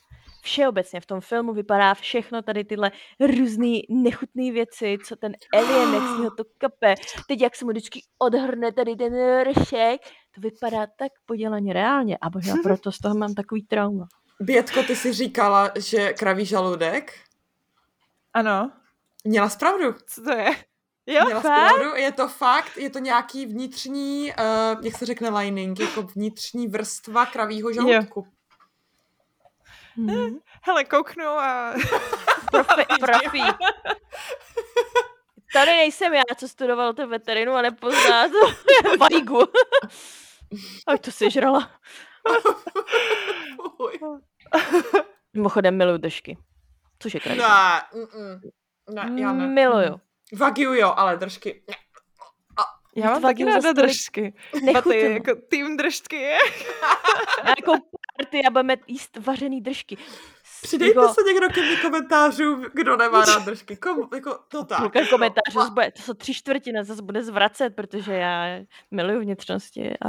[0.43, 6.03] Všeobecně v tom filmu vypadá všechno tady tyhle různé nechutné věci, co ten alien, jak
[6.03, 6.95] z něho to kape.
[7.29, 10.01] Teď jak se mu vždycky odhrne tady ten ršek,
[10.35, 12.19] to vypadá tak podělaně reálně.
[12.21, 14.07] A možná proto z toho mám takový trauma.
[14.41, 17.13] Bětko, ty si říkala, že kraví žaludek.
[18.35, 18.73] Ano,
[19.25, 19.95] Měla zpravdu.
[20.07, 20.51] co to je?
[21.07, 21.97] Jo, Měla fakt?
[21.97, 27.27] Je to fakt, je to nějaký vnitřní, uh, jak se řekne lining, jako vnitřní vrstva
[27.27, 28.27] kravího žaludku.
[29.97, 30.39] Hmm.
[30.63, 31.75] hele, kouknu a...
[32.51, 33.43] Profi, profi.
[35.53, 38.37] Tady nejsem já, co studoval to veterinu a nepozná to
[39.01, 39.39] vajgu.
[40.89, 41.71] Oj, to sežrala.
[45.35, 46.37] Mimochodem miluju držky.
[46.99, 47.37] což je kraj.
[47.37, 47.45] Ne,
[48.91, 49.47] ne, já ne.
[49.47, 50.01] Miluju.
[50.33, 51.63] Wagyu jo, ale držky.
[51.69, 51.75] ne.
[52.97, 54.35] Já mám taky ráda držky.
[54.63, 54.73] Nechutnou.
[54.73, 56.39] Paty, jako tým držky je.
[57.45, 57.85] Nějakou
[58.17, 59.97] party a budeme jíst vařený držky.
[60.63, 63.77] Přidejte jako- se někdo ke mně komentářů, kdo nemá rád držky.
[63.77, 64.79] Kom, jako to tak.
[64.79, 65.11] Půlka jako.
[65.11, 68.45] komentářů, bude, to jsou tři čtvrtiny, zase bude zvracet, protože já
[68.91, 70.09] miluju vnitřnosti a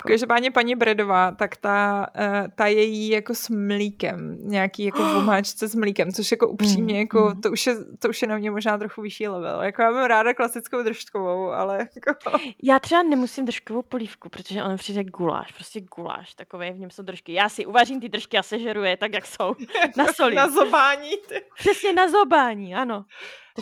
[0.00, 5.02] jako, Každopádně paní Bredová, tak ta, eh, ta je jí jako s mlíkem, nějaký jako
[5.04, 7.40] v omáčce s mlíkem, což jako upřímně, Mm, jako mm.
[7.40, 9.62] to už, je, to už je na mě možná trochu vyšší level.
[9.62, 12.30] Jako já mám ráda klasickou držkovou, ale jako...
[12.62, 17.02] Já třeba nemusím držkovou polívku, protože ono přijde guláš, prostě guláš, takové v něm jsou
[17.02, 17.32] držky.
[17.32, 19.54] Já si uvařím ty držky a sežeru je tak, jak jsou,
[19.96, 20.34] na soli.
[20.34, 21.10] Na zobání.
[21.28, 21.42] Ty.
[21.58, 23.04] Přesně na zobání, ano.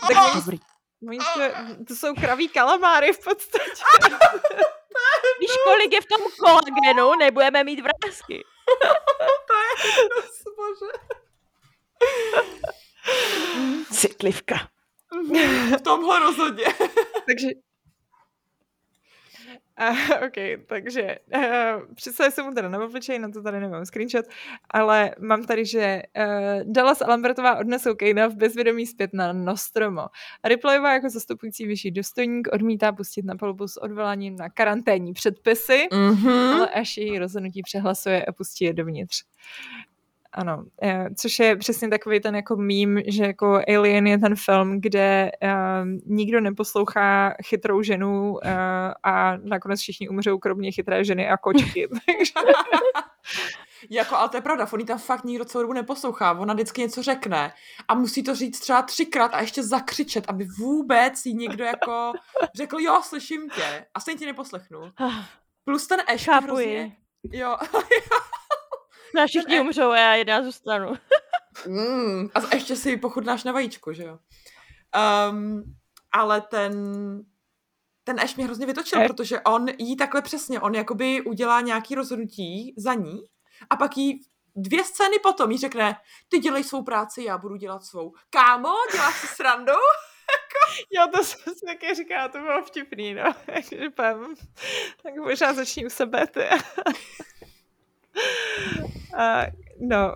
[0.01, 0.59] Tak, Tak dobrý.
[1.09, 1.41] Oni to,
[1.89, 3.83] to jsou kraví kalamáry v podstatě.
[5.41, 8.43] Víš, kolik je v tom kolagenu, nebudeme mít vrázky.
[10.57, 10.93] Bože.
[13.93, 14.69] Citlivka.
[15.79, 16.65] V tomhle rozhodně.
[17.27, 17.49] takže...
[19.91, 19.97] Uh,
[20.27, 24.25] ok, takže uh, představě jsem mu teda na obličej, na to tady nemám screenshot,
[24.71, 30.07] ale mám tady, že uh, Dallas a Lambertová odnesou Kejna v bezvědomí zpět na Nostromo.
[30.45, 36.55] Ripleyová jako zastupující vyšší důstojník odmítá pustit na palubu s odvoláním na karanténní předpisy, Mm-hmm.
[36.55, 39.25] ale až její rozhodnutí přehlasuje a pustí je dovnitř.
[40.35, 44.81] Ano, eh, což je přesně takový ten jako mím, že jako Alien je ten film,
[44.81, 45.31] kde
[45.83, 48.39] um, nikdo neposlouchá chytrou ženu uh,
[49.03, 51.89] a nakonec všichni umřou, kromě chytré ženy a kočky.
[53.91, 56.39] Jako, ale to je pravda, on jí tam fakt nikdo celou dobu neposlouchá.
[56.39, 57.53] Ona vždycky něco řekne
[57.89, 62.13] a musí to říct třeba třikrát a ještě zakřičet, aby vůbec jí někdo jako
[62.55, 63.87] řekl, jo, slyším tě.
[63.95, 64.93] A stejně tě neposlechnu.
[65.01, 65.25] Ah,
[65.65, 66.97] Plus ten Ash hrozně...
[67.33, 67.57] Jo.
[69.17, 70.95] No všichni umřou a já jedna zůstanu.
[71.67, 74.19] mm, a ještě si pochutnáš na vajíčku, že jo.
[75.31, 75.63] Um,
[76.13, 76.73] ale ten
[78.05, 79.07] ten Ash mě hrozně vytočil, Eh.
[79.07, 83.23] protože on jí takhle přesně, on jakoby udělá nějaký rozhodnutí za ní
[83.71, 84.21] a pak jí
[84.57, 85.97] dvě scény potom jí řekne,
[86.29, 88.13] ty dělej svou práci, já budu dělat svou.
[88.31, 89.73] Kámo, děláš si srandu?
[90.91, 93.35] jo, to jsem si taky říkala, to bylo vtipný, no.
[93.47, 94.35] Takže pam,
[95.03, 96.41] tak možná začni u sebe, ty.
[99.15, 99.45] Uh,
[99.81, 100.15] no,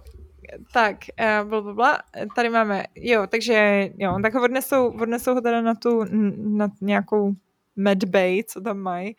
[0.73, 0.97] tak,
[1.43, 1.99] uh, blablabla,
[2.37, 6.05] tady máme, jo, takže, jo, tak ho odnesou, odnesou ho teda na tu,
[6.37, 7.35] na nějakou
[7.77, 9.17] medbay, co tam mají.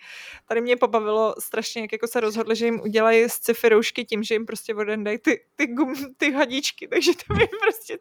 [0.47, 4.23] Tady mě pobavilo strašně, jak jako se rozhodli, že jim udělají z sci-fi roušky tím,
[4.23, 7.97] že jim prostě odendají ty, ty, gum, ty hadičky, takže to mi prostě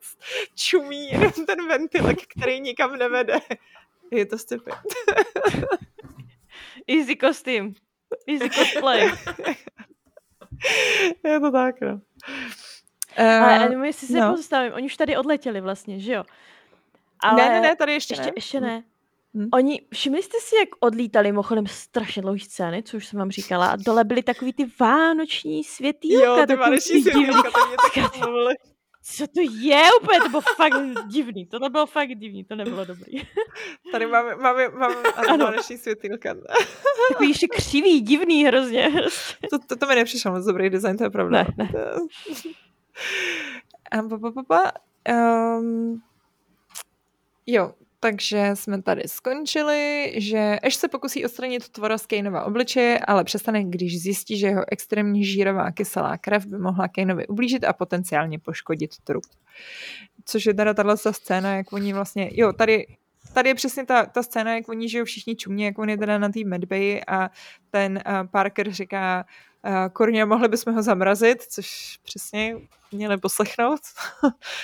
[0.54, 3.34] čumí jenom ten ventilek, který nikam nevede.
[4.10, 4.70] Je to sci-fi.
[6.88, 7.74] Easy kostým.
[8.28, 9.10] Easy cosplay.
[11.24, 12.00] Je to tak, no.
[13.18, 14.30] Ale Uh, jenom jestli se no.
[14.30, 16.24] pozastavím, oni už tady odletěli vlastně, že jo?
[17.20, 18.32] Ale ne, ne, ne, tady ještě, ještě, ne.
[18.34, 18.82] ještě ne.
[19.34, 19.48] Hm.
[19.52, 23.66] Oni, všimli jste si, jak odlítali mimochodem strašně dlouhý scény, co už jsem vám říkala,
[23.66, 26.26] a dole byly takový ty vánoční světýlka.
[26.26, 28.12] Jo, ty vánoční světýlka, to mě tak.
[29.08, 33.12] Co to je úplně, to bylo fakt divný, tohle bylo fakt divný, to nebylo dobrý.
[33.92, 35.44] Tady máme, máme, máme ano, Ano.
[35.44, 36.34] vánoční světýlka.
[37.12, 38.92] Takový ještě křivý, divný hrozně.
[39.50, 41.42] To, to, to mi nepřišlo moc dobrý design, to je pravda.
[41.42, 41.68] Ne, ne.
[41.72, 42.06] To-
[43.90, 44.72] A pa, pa, pa, pa.
[45.58, 46.02] Um,
[47.46, 53.24] jo, takže jsme tady skončili, že až se pokusí odstranit tvora z Kaneova obličeje, ale
[53.24, 58.38] přestane, když zjistí, že jeho extrémně žírová kyselá krev by mohla Kaneovi ublížit a potenciálně
[58.38, 59.24] poškodit trup.
[60.24, 62.86] Což je teda tahle scéna, jak oni vlastně, jo, tady
[63.32, 66.18] Tady je přesně ta, ta scéna, jak oni žijou všichni čumně, jak on je teda
[66.18, 67.30] na té medbay a
[67.70, 69.24] ten uh, Parker říká,
[69.64, 72.56] uh, Korně, mohli bychom ho zamrazit, což přesně
[72.92, 73.80] měli poslechnout.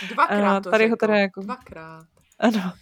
[0.09, 2.07] Dvakrát to tady ho teda jako- Dvakrát.
[2.39, 2.73] Ano.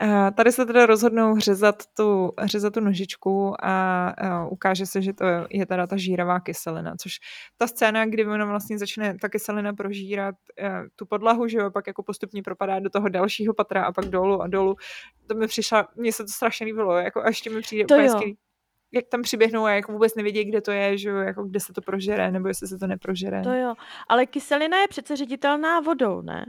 [0.00, 5.12] A tady se teda rozhodnou řezat tu, řezat tu nožičku a, a ukáže se, že
[5.12, 7.12] to je teda ta žíravá kyselina, což
[7.56, 11.86] ta scéna, kdy ona vlastně začne ta kyselina prožírat eh, tu podlahu, že jo, pak
[11.86, 14.76] jako postupně propadá do toho dalšího patra a pak dolů a dolů,
[15.26, 18.10] to mi přišla, mně se to strašně líbilo, jako a ještě mi přijde To úplně
[18.10, 18.36] skvělý,
[18.92, 21.80] jak tam přiběhnou a jako vůbec nevědí, kde to je, že jako kde se to
[21.80, 23.42] prožere, nebo jestli se to neprožere.
[23.42, 23.74] To jo,
[24.08, 26.46] ale kyselina je přece ředitelná vodou, ne?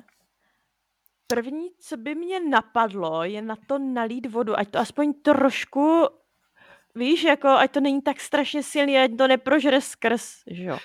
[1.28, 6.04] První, co by mě napadlo, je na to nalít vodu, ať to aspoň trošku,
[6.96, 10.78] víš, jako ať to není tak strašně silný, ať to neprožere skrz, že jo.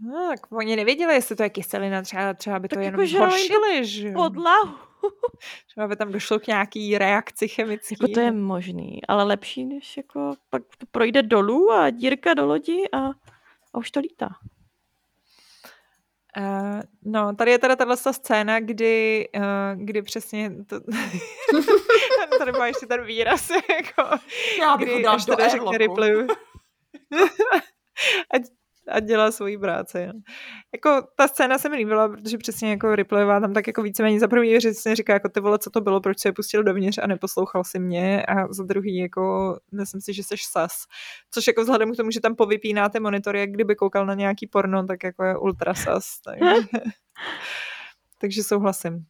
[0.00, 3.10] No, tak oni nevěděli, jestli to je kyselina, třeba, třeba by to Tak jenom jako
[3.10, 4.14] zhoršili, že jo.
[4.14, 4.74] Podlahu.
[5.66, 7.96] Třeba by tam došlo k nějaký reakci chemický.
[8.00, 12.46] Jako to je možný, ale lepší, než jako pak to projde dolů a dírka do
[12.46, 12.98] lodi a,
[13.74, 14.28] a už to lítá.
[16.38, 19.42] Uh, no, tady je teda tahle scéna, kdy, uh,
[19.84, 20.80] kdy přesně to,
[22.38, 24.18] tady má ještě ten výraz, jako,
[24.60, 26.26] Já bych kdy, až teda řekne Ripley.
[28.34, 28.42] ať,
[28.90, 30.06] a dělá svoji práci.
[30.06, 30.12] No.
[30.72, 34.28] Jako ta scéna se mi líbila, protože přesně jako Ripleyová tam tak jako víceméně za
[34.28, 37.06] první přesně říká, jako ty vole, co to bylo, proč se je pustil dovnitř a
[37.06, 40.72] neposlouchal si mě a za druhý jako myslím si, že jsi sas.
[41.30, 44.86] Což jako vzhledem k tomu, že tam povypínáte monitor, jak kdyby koukal na nějaký porno,
[44.86, 46.04] tak jako je ultra sas.
[46.24, 46.38] Tak...
[48.20, 49.04] Takže souhlasím.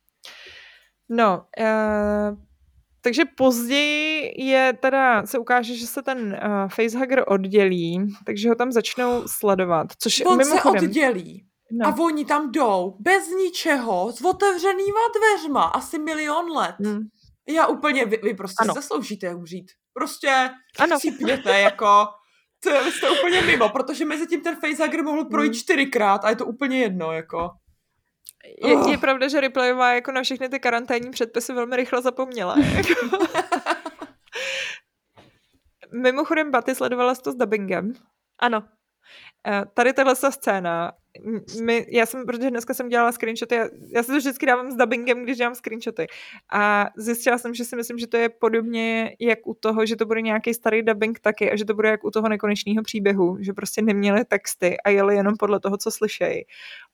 [1.08, 2.47] No, uh,
[3.00, 8.72] takže později je teda, se ukáže, že se ten uh, facehugger oddělí, takže ho tam
[8.72, 9.86] začnou sledovat.
[9.98, 11.44] Což On mimochodem, se oddělí.
[11.72, 11.88] No.
[11.88, 16.74] A oni tam jdou bez ničeho, s otevřenýma dveřma, asi milion let.
[16.84, 17.00] Hmm.
[17.48, 18.74] Já úplně, vy, vy prostě ano.
[18.74, 19.66] zasloužíte umřít.
[19.94, 21.00] Prostě ano.
[21.00, 22.06] sypněte jako,
[22.62, 25.54] to je, jste úplně mimo, protože mezi tím ten facehugger mohl projít hmm.
[25.54, 27.48] čtyřikrát a je to úplně jedno, jako.
[28.62, 28.90] Je, oh.
[28.90, 32.56] je pravda, že Ripleyová jako na všechny ty karanténní předpisy velmi rychle zapomněla.
[32.76, 33.16] Jako.
[35.92, 37.92] Mimochodem, Baty sledovala to s dubbingem.
[38.38, 38.68] Ano.
[39.46, 40.92] Eh, tady tahle scéna,
[41.62, 44.76] my, já jsem, protože dneska jsem dělala screenshoty, já, já si to vždycky dávám s
[44.76, 46.06] dubbingem, když dělám screenshoty.
[46.52, 50.06] A zjistila jsem, že si myslím, že to je podobně jak u toho, že to
[50.06, 53.52] bude nějaký starý dubbing taky a že to bude jak u toho nekonečného příběhu, že
[53.52, 56.44] prostě neměli texty a jeli jenom podle toho, co slyšejí.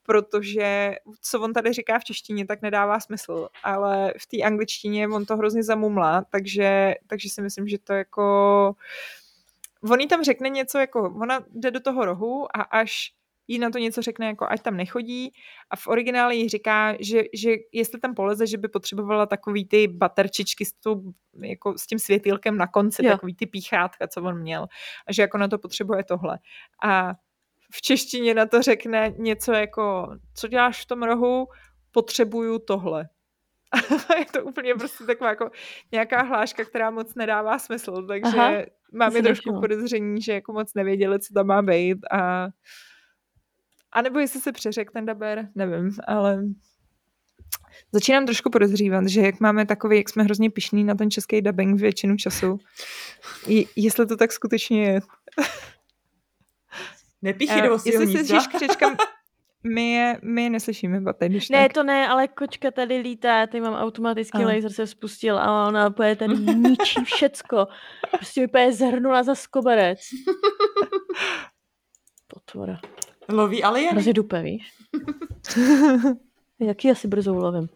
[0.03, 5.25] Protože co on tady říká v češtině, tak nedává smysl, ale v té angličtině on
[5.25, 8.75] to hrozně zamumlá, takže, takže si myslím, že to jako
[9.91, 13.13] on jí tam řekne něco jako, ona jde do toho rohu a až
[13.49, 15.33] jí na to něco řekne, jako ať tam nechodí
[15.71, 19.89] a v originále jí říká, že, že jestli tam poleze, že by potřebovala takový ty
[19.89, 21.03] baterčičky s, tou,
[21.43, 23.12] jako s tím světýlkem na konci, jo.
[23.12, 24.66] takový ty píchátka, co on měl
[25.07, 26.39] a že jako na to potřebuje tohle.
[26.85, 27.15] A
[27.73, 31.47] v češtině na to řekne něco jako, co děláš v tom rohu,
[31.93, 33.09] potřebuju tohle.
[34.19, 35.51] je to úplně prostě taková jako
[35.93, 38.53] nějaká hláška, která moc nedává smysl, takže Aha,
[38.93, 42.49] máme trošku podezření, že jako moc nevěděli, co tam má být a
[43.95, 46.45] a nebo jestli se přeřek ten daber, nevím, ale
[47.93, 51.81] začínám trošku podezřívat, že jak máme takový, jak jsme hrozně pišní na ten český dubbing
[51.81, 52.59] většinu času,
[53.77, 55.01] jestli to tak skutečně je.
[57.23, 58.97] Nepíchy do Jestli slyšíš křička,
[59.65, 61.73] my je, my je neslyšíme, Bate, když Ne, tak.
[61.73, 64.47] to ne, ale kočka tady lítá, tady mám automatický a.
[64.47, 67.66] laser se spustil a ona úplně tady ničí všecko.
[68.11, 69.99] Prostě úplně zhrnula za skoberec.
[72.27, 72.81] Potvora.
[73.29, 74.73] Loví ale Hrozně dupe, víš?
[76.61, 77.69] Jaký asi brzo ulovím.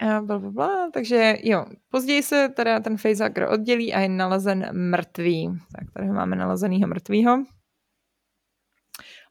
[0.20, 0.90] bla, bla, bla.
[0.94, 5.48] Takže jo, později se teda ten facehugger oddělí a je nalezen mrtvý.
[5.78, 7.44] Tak tady máme nalezenýho mrtvýho.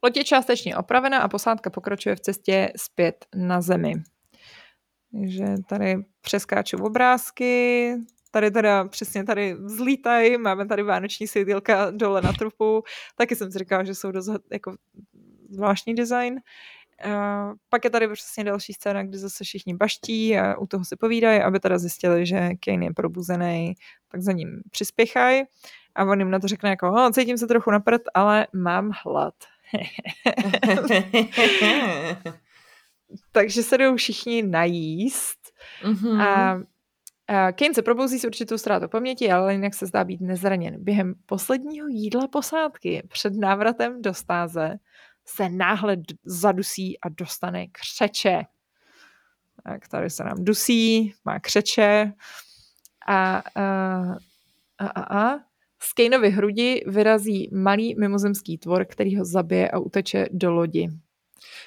[0.04, 3.94] Loď je částečně opravena a posádka pokračuje v cestě zpět na zemi.
[5.12, 7.96] Takže tady přeskáču obrázky,
[8.32, 12.84] tady teda přesně tady vzlítají, máme tady vánoční světýlka dole na trupu,
[13.16, 14.76] taky jsem si říkala, že jsou dost jako
[15.50, 16.36] zvláštní design.
[17.06, 20.96] Uh, pak je tady přesně další scéna, kde zase všichni baští a u toho si
[20.96, 23.74] povídají, aby teda zjistili, že Kane je probuzený,
[24.12, 25.44] tak za ním přispěchají
[25.96, 29.34] a on jim na to řekne jako, oh, cítím se trochu napřed, ale mám hlad.
[33.32, 35.40] Takže se jdou všichni najíst
[35.84, 36.22] mm-hmm.
[36.22, 36.60] a
[37.28, 40.84] Kane se probouzí s určitou ztrátou paměti, ale jinak se zdá být nezraněn.
[40.84, 44.80] Během posledního jídla posádky před návratem do stáze
[45.26, 48.42] se náhle zadusí a dostane křeče.
[49.64, 52.14] Tak tady se nám dusí, má křeče
[53.08, 53.62] a, a,
[54.80, 55.40] a, a, a
[55.84, 60.90] z Kaneovy hrudi vyrazí malý mimozemský tvor, který ho zabije a uteče do lodi.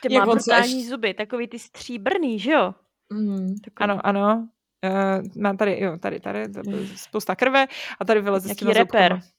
[0.02, 0.89] Ty má brutální až...
[0.89, 2.74] zuby, takový ty stříbrný, že jo?
[3.12, 4.48] Mm, ano, ano.
[4.85, 7.66] Uh, mám tady, jo, tady, tady, tady spousta krve
[8.01, 9.20] a tady vyleze s těma reper.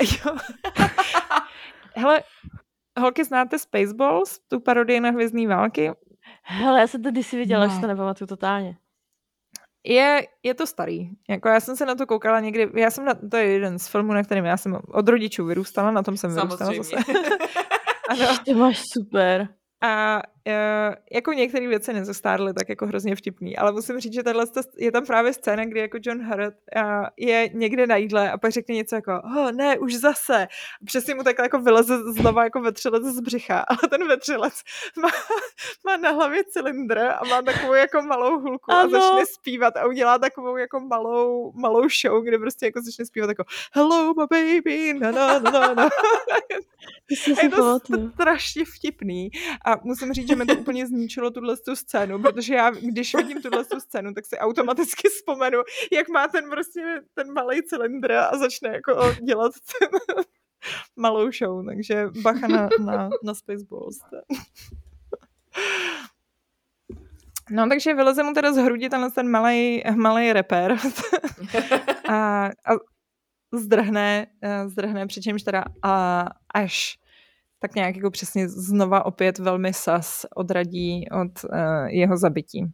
[0.00, 0.36] Jo.
[1.96, 2.22] Hele,
[2.98, 5.90] holky, znáte Spaceballs, tu parodii na hvězdní války?
[6.42, 7.74] Hele, já jsem to kdysi viděla, no.
[7.74, 8.76] že to nepamatuju totálně.
[9.84, 11.10] Je, je to starý.
[11.28, 13.88] Jako já jsem se na to koukala někdy, já jsem na, to je jeden z
[13.88, 16.96] filmů, na kterým já jsem od rodičů vyrůstala, na tom jsem vyrůstala zase.
[18.08, 18.38] ano.
[18.44, 19.48] Ty máš super.
[19.82, 24.46] A uh, jako některé věci nezastárly tak jako hrozně vtipný, ale musím říct, že tahle
[24.78, 28.52] je tam právě scéna, kdy jako John Hurt uh, je někde na jídle a pak
[28.52, 30.46] řekne něco jako, oh, ne, už zase.
[30.84, 34.54] Přesně mu takhle jako vyleze znova jako vetřelec z břicha, ale ten vetřelec
[35.02, 35.08] má,
[35.86, 38.80] má na hlavě cylindr a má takovou jako malou hulku ano.
[38.80, 43.28] a začne zpívat a udělá takovou jako malou, malou show, kde prostě jako začne zpívat
[43.28, 45.88] jako hello my baby, na na na na.
[47.42, 47.78] Je to
[48.14, 49.30] strašně vtipný.
[49.64, 53.42] A musím říct, že mi to úplně zničilo tuhle tu scénu, protože já, když vidím
[53.42, 55.58] tuhle tu scénu, tak si automaticky vzpomenu,
[55.92, 56.80] jak má ten prostě
[57.14, 59.88] ten malý cylindr a začne jako dělat ten
[60.96, 61.66] malou show.
[61.66, 63.98] Takže bacha na, na, na Spaceballs.
[67.50, 70.76] No, takže vyleze mu teda z hrudi tenhle ten malý, malý reper
[72.08, 72.72] a, a
[73.52, 76.98] zdrhne, eh, zdrhne, přičemž teda a, až
[77.64, 82.64] tak nějak jako přesně znova opět velmi sas odradí od uh, jeho zabití.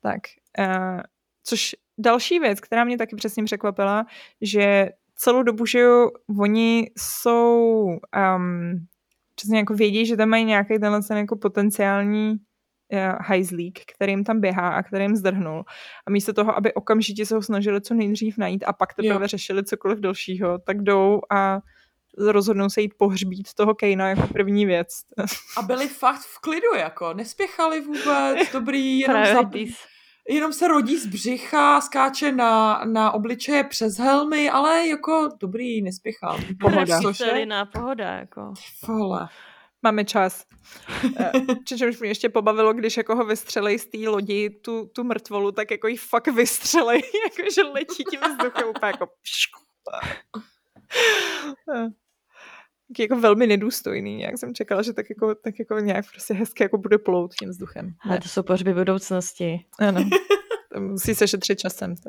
[0.00, 0.20] Tak,
[0.58, 1.00] uh,
[1.44, 4.06] což další věc, která mě taky přesně překvapila,
[4.40, 6.10] že celou dobu, že jo,
[6.40, 7.86] oni jsou
[8.36, 8.86] um,
[9.34, 12.38] přesně jako vědí, že tam mají nějaký tenhle ten jako potenciální uh,
[13.20, 15.64] hajzlík, kterým tam běhá a kterým zdrhnul.
[16.06, 19.28] A místo toho, aby okamžitě se ho snažili co nejdřív najít a pak teprve jo.
[19.28, 21.60] řešili cokoliv dalšího, tak jdou a
[22.18, 24.88] rozhodnou se jít pohřbít toho Kejna jako první věc.
[25.56, 29.50] A byli fakt v klidu, jako nespěchali vůbec, dobrý, jenom, za,
[30.28, 36.38] jenom se rodí z břicha, skáče na, na obličeje přes helmy, ale jako dobrý, nespěchal.
[36.60, 37.00] Pohoda.
[37.46, 38.54] na pohoda, jako.
[38.88, 39.28] Vole.
[39.82, 40.44] Máme čas.
[41.18, 41.32] Eh,
[41.64, 45.70] přičemž mě ještě pobavilo, když jako ho vystřelej z té lodi, tu, tu mrtvolu, tak
[45.70, 47.02] jako ji fakt vystřelej,
[47.38, 49.08] jakože letí tím vzduchem úplně jako
[52.98, 54.20] jako velmi nedůstojný.
[54.20, 57.48] Jak jsem čekala, že tak jako, tak jako nějak prostě hezky jako bude plout tím
[57.48, 57.94] vzduchem.
[58.00, 59.60] Ale to jsou pohřby budoucnosti.
[59.78, 60.04] Ano.
[60.78, 61.94] musí se šetřit časem.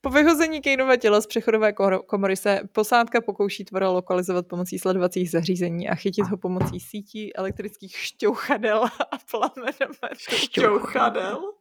[0.00, 1.72] Po vyhození Kejnova těla z přechodové
[2.06, 7.96] komory se posádka pokouší tvora lokalizovat pomocí sledovacích zařízení a chytit ho pomocí sítí elektrických
[7.96, 10.36] šťouchadel a plamenometů.
[10.36, 11.52] Šťouchadel?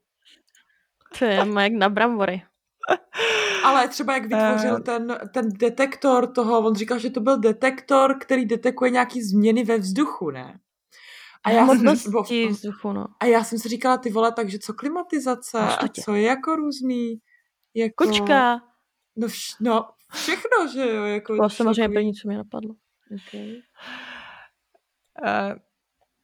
[1.20, 2.42] To je jak na brambory.
[3.64, 8.20] Ale třeba jak vytvořil uh, ten, ten detektor toho, on říkal, že to byl detektor,
[8.20, 10.60] který detekuje nějaký změny ve vzduchu, ne?
[11.44, 13.06] A já, jsem, bo, vzduchu, no.
[13.20, 17.18] a já jsem si říkala, ty vole, takže co klimatizace a co je jako různý?
[17.76, 18.60] Jako, Kočka.
[19.16, 21.04] No, vš, no všechno, že jo.
[21.04, 22.76] Jako, to samozřejmě první, co mi napadlo.
[23.28, 23.62] Okay.
[25.24, 25.58] Uh,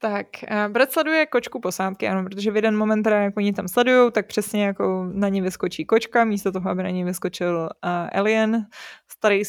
[0.03, 0.27] tak,
[0.67, 4.27] brat sleduje kočku posádky, ano, protože v jeden moment, teda, jak oni tam sledují, tak
[4.27, 8.65] přesně jako na ní vyskočí kočka, místo toho, aby na ní vyskočil uh, alien,
[9.07, 9.41] starý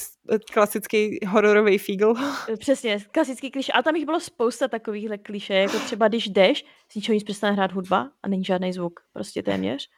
[0.53, 2.15] klasický hororový fígl.
[2.59, 3.73] Přesně, klasický kliše.
[3.73, 7.53] A tam jich bylo spousta takovýchhle kliše, jako třeba když jdeš, z ničeho nic přestane
[7.53, 9.89] hrát hudba a není žádný zvuk, prostě téměř.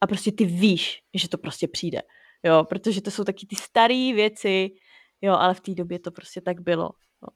[0.00, 2.02] A prostě ty víš, že to prostě přijde.
[2.42, 4.70] Jo, protože to jsou taky ty staré věci,
[5.22, 6.90] jo, ale v té době to prostě tak bylo.
[7.22, 7.28] No.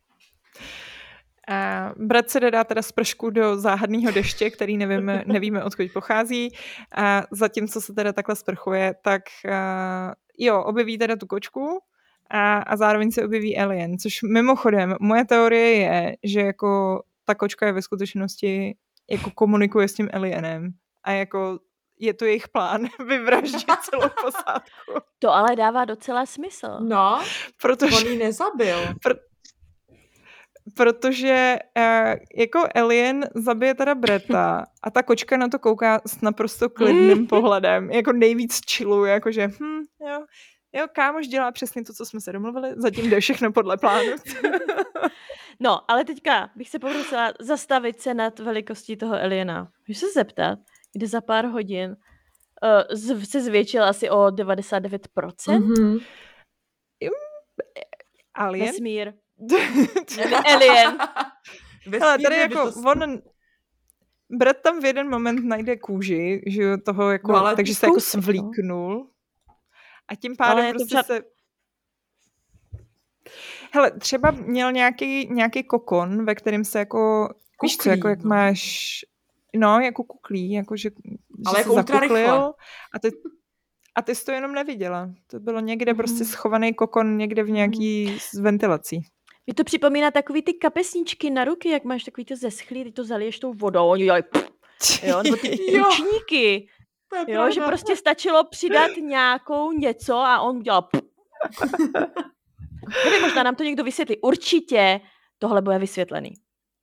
[1.49, 6.53] A brat se dá teda spršku do záhadného deště, který nevíme, nevíme odkud pochází.
[6.97, 11.79] A zatímco se teda takhle sprchuje, tak uh, jo, objeví teda tu kočku
[12.31, 17.67] a, a zároveň se objeví alien, což mimochodem, moje teorie je, že jako ta kočka
[17.67, 18.77] je ve skutečnosti
[19.11, 20.71] jako komunikuje s tím alienem
[21.05, 21.59] a jako
[21.99, 24.93] je to jejich plán vyvraždit celou posádku.
[25.19, 26.77] To ale dává docela smysl.
[26.81, 27.23] No,
[27.63, 28.77] protože on ji nezabil.
[28.77, 29.19] Pr-
[30.77, 36.71] protože uh, jako alien zabije teda Breta a ta kočka na to kouká s naprosto
[36.71, 40.25] klidným pohledem, jako nejvíc chilluje, jakože hm, jo,
[40.73, 44.11] jo, kámoš dělá přesně to, co jsme se domluvili, zatím jde všechno podle plánu.
[45.61, 49.69] no, ale teďka bych se poprosila zastavit se nad velikostí toho aliena.
[49.89, 50.59] Můžu se zeptat,
[50.93, 54.99] kde za pár hodin uh, se zvětšil asi o 99%?
[55.19, 56.01] Mm-hmm.
[58.35, 58.67] Alien?
[58.67, 59.13] Vesmír.
[60.55, 60.99] Alien.
[62.01, 62.81] Hele, tady jako to...
[62.81, 63.19] on,
[64.31, 69.11] Brad tam v jeden moment najde kůži, že toho jako, no, takže se jako svlíknul.
[70.09, 71.03] A tím pádem prostě třeba...
[71.03, 71.23] se...
[73.73, 78.23] Hele, třeba měl nějaký, nějaký kokon, ve kterém se jako, kuklí, víš co, jako jak
[78.23, 78.29] no.
[78.29, 79.01] máš,
[79.57, 80.91] no, jako kuklí, jako že,
[81.47, 82.53] Ale že jako se zakuklil
[82.95, 83.11] a ty,
[83.95, 85.11] a ty jsi to jenom neviděla.
[85.27, 85.97] To bylo někde mm.
[85.97, 88.43] prostě schovaný kokon někde v nějaký mm.
[88.43, 89.01] ventilací.
[89.47, 93.05] Mě to připomíná takový ty kapesničky na ruky, jak máš takový to zeschlý, ty to
[93.05, 94.25] zaliješ tou vodou, oni dělají
[95.03, 95.49] jo, nebo ty
[95.79, 96.69] ručníky.
[97.29, 100.89] Jo, že prostě stačilo přidat nějakou něco a on udělal
[103.05, 104.19] Nevím, možná nám to někdo vysvětlí.
[104.19, 105.01] Určitě
[105.39, 106.35] tohle bude vysvětlený.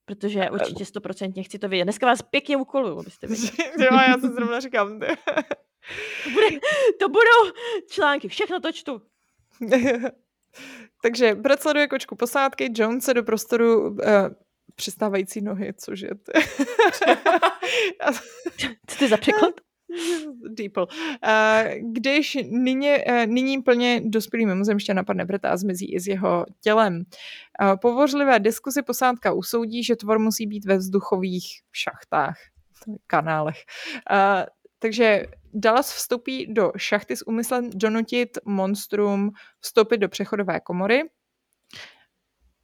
[0.05, 1.83] Protože určitě stoprocentně chci to vědět.
[1.83, 3.51] Dneska vás pěkně ukoluju, abyste věděli.
[3.79, 4.99] jo, já se zrovna říkám.
[6.23, 6.47] to, bude,
[6.99, 7.57] to budou
[7.89, 9.01] články, všechno to čtu.
[11.03, 13.97] Takže Brad sleduje kočku posádky, Jones se do prostoru uh,
[14.75, 16.09] přistávající nohy, což je...
[18.87, 19.53] Co ty za překlad?
[20.49, 20.85] Deeple.
[20.87, 26.45] Uh, když nyní, uh, nyní plně dospělý mimozemště napadne Breta a zmizí i s jeho
[26.61, 27.03] tělem.
[27.61, 32.37] Uh, po vořlivé diskuzi posádka usoudí, že tvor musí být ve vzduchových šachtách,
[33.07, 33.57] kanálech.
[34.11, 34.43] Uh,
[34.79, 41.01] takže Dallas vstoupí do šachty s úmyslem donutit monstrum vstoupit do přechodové komory,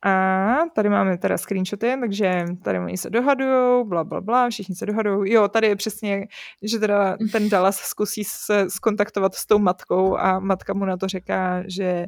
[0.05, 4.85] a tady máme teda screenshoty, takže tady oni se dohadují, bla, bla, bla, všichni se
[4.85, 5.33] dohadují.
[5.33, 6.27] Jo, tady je přesně,
[6.63, 11.07] že teda ten Dallas zkusí se skontaktovat s tou matkou a matka mu na to
[11.07, 12.05] říká, že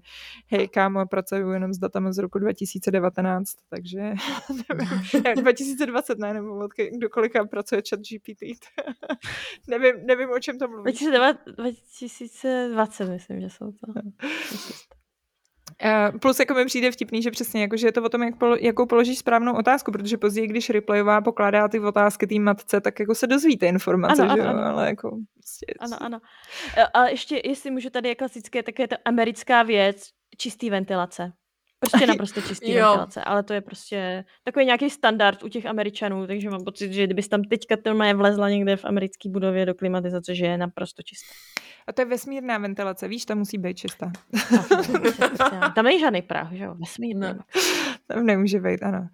[0.48, 4.00] hej, kámo, pracuju jenom s datama z roku 2019, takže
[5.24, 8.42] nevím, 2020 ne, nebo od kdokoliv pracuje chat GPT.
[9.68, 10.94] nevím, nevím, o čem to mluví.
[11.56, 13.94] 2020, myslím, že jsou to.
[15.86, 18.38] Uh, plus jako mi přijde vtipný, že přesně jako, že je to o tom, jak
[18.38, 23.00] polo, jakou položíš správnou otázku, protože později, když replayová pokládá ty otázky té matce, tak
[23.00, 24.58] jako se dozvíte informace, ano, že ano, jo?
[24.58, 24.68] Ano.
[24.68, 25.66] ale jako prostě...
[25.80, 26.20] Ano, ano.
[26.78, 30.04] Eh, ale ještě, jestli můžu tady je klasické, tak je to americká věc,
[30.38, 31.32] čistý ventilace.
[31.80, 36.50] Prostě naprosto čistý ventilace, ale to je prostě takový nějaký standard u těch Američanů, takže
[36.50, 40.46] mám pocit, že kdybys tam teďka to vlezla někde v americké budově do klimatizace, že
[40.46, 41.34] je naprosto čistá.
[41.88, 44.12] A to je vesmírná ventilace, víš, ta musí být čistá.
[45.76, 46.76] tam není žádný prach, že jo?
[46.80, 47.28] Vesmírný.
[47.28, 47.40] No.
[48.08, 49.08] Tam nemůže být, ano.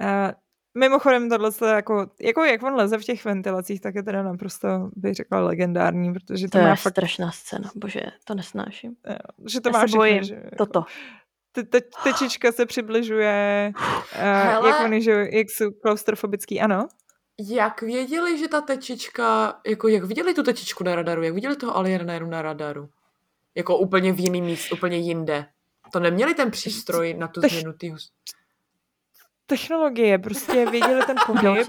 [0.00, 0.30] Uh,
[0.78, 4.68] Mimochodem, tohle je jako, jako jak on leze v těch ventilacích, tak je teda naprosto,
[4.96, 6.92] bych řekla, legendární, protože to, to má je fakt...
[6.92, 8.96] strašná scéna, bože, to nesnáším.
[9.08, 9.16] Jo,
[9.46, 10.56] že to Já má se všechno, bojím, že, jako...
[10.56, 10.84] toto
[11.56, 16.88] te, te, tečička se přibližuje, uh, jak oni, že jak jsou klaustrofobický, ano?
[17.38, 21.76] Jak věděli, že ta tečička, jako jak viděli tu tečičku na radaru, jak viděli toho
[21.76, 22.88] aliena na radaru?
[23.54, 25.46] Jako úplně v jiný míst, úplně jinde.
[25.92, 27.94] To neměli ten přístroj na tu změnu tý
[29.46, 31.68] Technologie, prostě věděli ten pohyb.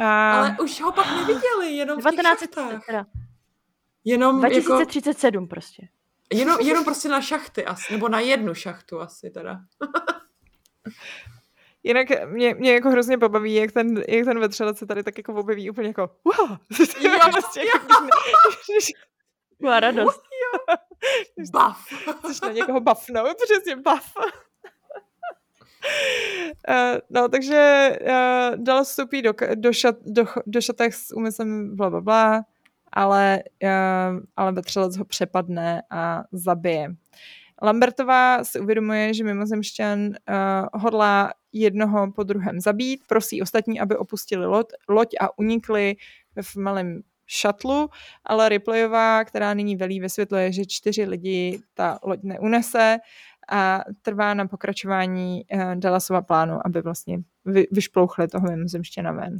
[0.00, 0.32] A...
[0.32, 2.42] Ale už ho pak neviděli, jenom 19...
[2.42, 3.04] v těch
[4.04, 5.50] Jenom 2037 jako...
[5.50, 5.82] prostě.
[6.32, 9.60] Jenom, jenom prostě na šachty asi, nebo na jednu šachtu asi teda.
[11.82, 15.34] Jinak mě, mě jako hrozně pobaví, jak ten, jak ten vetřelec se tady tak jako
[15.34, 16.50] objeví úplně jako wow.
[17.00, 17.80] Jo, prostě, jo.
[19.62, 20.22] Má radost.
[21.52, 22.04] Buff.
[22.18, 24.12] Chceš na někoho buffnout, přesně buff.
[26.68, 31.90] Uh, no, takže uh, dal vstoupí do, do, šat, do, do šatek s úmyslem bla,
[31.90, 32.44] bla, bla
[32.94, 36.88] ale, uh, ale vetřelec ho přepadne a zabije.
[37.62, 40.14] Lambertová si uvědomuje, že mimozemšťan uh,
[40.72, 45.96] hodlá jednoho po druhém zabít, prosí ostatní, aby opustili loď, loď a unikli
[46.42, 47.88] v malém šatlu,
[48.24, 52.98] ale Ripleyová, která nyní velí, vysvětluje, že čtyři lidi ta loď neunese
[53.48, 59.36] a trvá na pokračování uh, Dallasova plánu, aby vlastně vy, vyšplouchli toho mimozemšťana ven.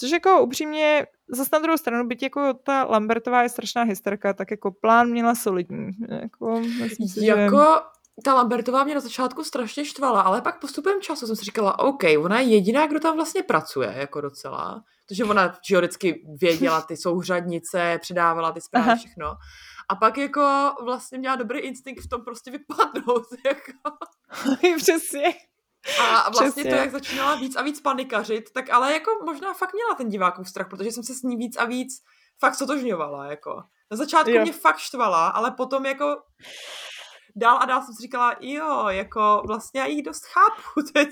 [0.00, 4.50] Což jako upřímně, zase na druhou stranu, byť jako ta Lambertová je strašná hysterka, tak
[4.50, 5.90] jako plán měla solidní.
[6.08, 8.22] Jako, myslím si, jako že...
[8.24, 12.02] ta Lambertová mě na začátku strašně štvala, ale pak postupem času jsem si říkala, OK,
[12.18, 14.84] ona je jediná, kdo tam vlastně pracuje, jako docela.
[15.08, 19.34] Protože ona že vždycky věděla ty souřadnice, předávala ty zprávy, všechno.
[19.88, 23.26] A pak jako vlastně měla dobrý instinkt v tom prostě vypadnout.
[23.46, 23.96] Jako.
[24.76, 25.34] Přesně.
[26.00, 26.70] A vlastně Přesně.
[26.70, 30.48] to, jak začínala víc a víc panikařit, tak ale jako možná fakt měla ten divákův
[30.48, 32.02] strach, protože jsem se s ní víc a víc
[32.40, 33.62] fakt sotožňovala, jako.
[33.90, 34.42] Na začátku jo.
[34.42, 36.22] mě fakt štvala, ale potom jako
[37.36, 41.10] dál a dál jsem si říkala, jo, jako vlastně já jich dost chápu teď.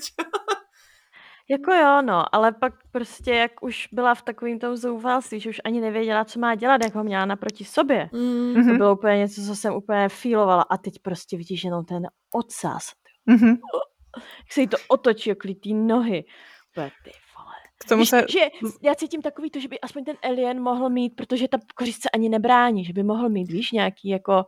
[1.51, 5.61] Jako jo, no, ale pak prostě jak už byla v takovým tom zoufalství, že už
[5.65, 8.09] ani nevěděla, co má dělat, jak ho měla naproti sobě.
[8.13, 8.53] Mm.
[8.53, 12.91] To bylo úplně něco, co jsem úplně feelovala a teď prostě vidíš jenom ten odsaz.
[13.29, 13.57] Mm-hmm
[14.17, 16.25] jak se jí to otočí okolo té nohy.
[16.75, 17.53] Bude, ty vole.
[17.77, 18.25] K tomu Víš, se...
[18.29, 18.39] že
[18.81, 22.09] já cítím takový to, že by aspoň ten alien mohl mít, protože ta kořist se
[22.09, 24.45] ani nebrání, že by mohl mít, víš, nějaký jako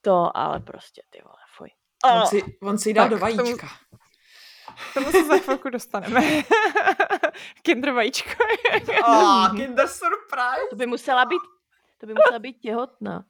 [0.00, 1.68] to, ale prostě ty vole, fuj.
[2.04, 2.20] Oh.
[2.20, 3.68] On, si, on si dá do vajíčka.
[4.90, 6.20] K tomu se za chvilku dostaneme.
[7.62, 8.30] kinder vajíčko.
[9.08, 10.66] oh, kinder surprise.
[10.70, 11.42] To by musela být,
[12.00, 13.24] to by musela být těhotná.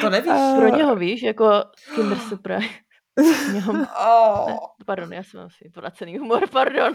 [0.00, 0.32] To nevíš.
[0.56, 2.68] Pro něho víš, jako kinder surprise.
[4.06, 4.46] oh.
[4.48, 6.92] ne, pardon, já jsem asi vracený humor, pardon.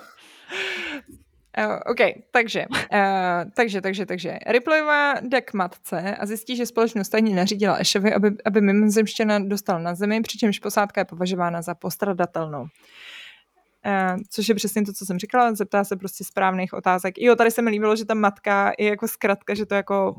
[1.58, 1.98] Uh, OK,
[2.32, 4.38] takže, uh, takže, takže, takže.
[4.48, 9.80] Ripleyová jde k matce a zjistí, že společnost ani nařídila Ešovi, aby, aby mimozemštěna dostal
[9.80, 12.62] na zemi, přičemž posádka je považována za postradatelnou.
[12.62, 17.18] Uh, což je přesně to, co jsem říkala, zeptá se prostě správných otázek.
[17.18, 20.16] Jo, tady se mi líbilo, že ta matka je jako zkratka, že to je jako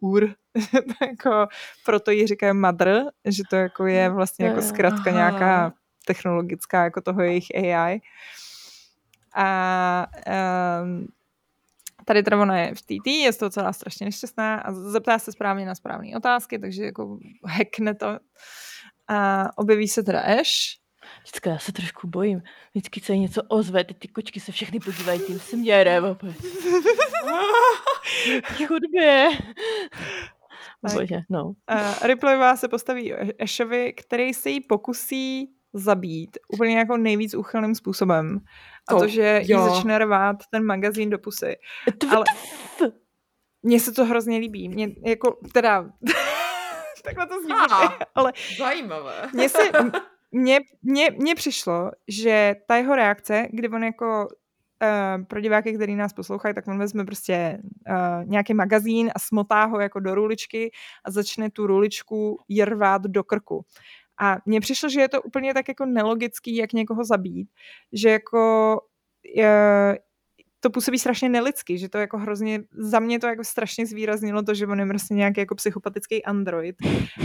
[0.00, 0.39] to
[1.10, 1.48] jako,
[1.84, 5.72] proto ji říkají mother, že to jako je vlastně jako zkratka nějaká
[6.06, 8.00] technologická jako toho jejich AI.
[9.34, 10.06] A
[10.82, 11.06] um,
[12.04, 15.32] tady teda ona je v TT, je z toho celá strašně nešťastná a zeptá se
[15.32, 18.18] správně na správné otázky, takže jako hackne to.
[19.08, 20.80] A objeví se teda Ash.
[21.22, 22.42] Vždycky já se trošku bojím.
[22.74, 26.04] Vždycky se něco ozve, ty, ty kočky se všechny podívají tím směrem.
[26.04, 26.36] Opět.
[28.66, 29.28] Chudbě.
[30.82, 31.44] Bože, no.
[31.44, 31.54] Uh,
[32.02, 38.40] Ripleyová se postaví Ashovi, který se jí pokusí zabít úplně jako nejvíc úchylným způsobem.
[38.88, 39.58] A to, to že jo.
[39.58, 41.56] jí začne rvát ten magazín do pusy.
[42.10, 42.24] Ale
[43.62, 44.68] mně se to hrozně líbí.
[44.68, 45.90] Mě jako, teda,
[47.04, 49.28] takhle to zní, ah, ale zajímavé.
[49.32, 49.70] Mně se,
[50.32, 54.28] mně, mně, mně přišlo, že ta jeho reakce, kdy on jako
[54.82, 59.64] Uh, pro diváky, který nás poslouchají, tak on vezme prostě uh, nějaký magazín a smotá
[59.64, 60.70] ho jako do ruličky
[61.04, 63.64] a začne tu ruličku jirvát do krku.
[64.20, 67.48] A mně přišlo, že je to úplně tak jako nelogický, jak někoho zabít,
[67.92, 68.80] že jako
[69.34, 69.98] je,
[70.60, 74.54] to působí strašně nelidsky, že to jako hrozně, za mě to jako strašně zvýraznilo to,
[74.54, 76.76] že on je prostě nějaký jako psychopatický android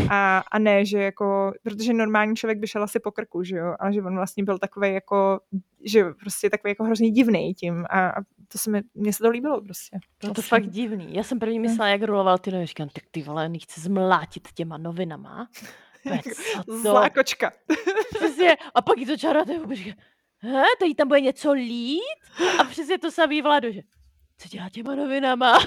[0.10, 3.76] a, a ne, že jako, protože normální člověk by šel asi po krku, že jo,
[3.80, 5.40] ale že on vlastně byl takový jako,
[5.86, 9.30] že prostě takový jako hrozně divný tím a, a to se mi, mně se to
[9.30, 10.00] líbilo prostě.
[10.22, 11.16] Bylo to fakt divný.
[11.16, 14.78] Já jsem první myslela, jak roloval ty noviny, říkám, tak ty vole, nechci zmlátit těma
[14.78, 15.50] novinama.
[16.82, 17.52] Zlá kočka.
[18.16, 18.58] Přesně.
[18.76, 19.34] A pak jí to říká,
[20.46, 22.02] he, tady tam bude něco lít?
[22.60, 23.82] A přesně to samý Vlado, že
[24.38, 25.60] co dělá těma novinama?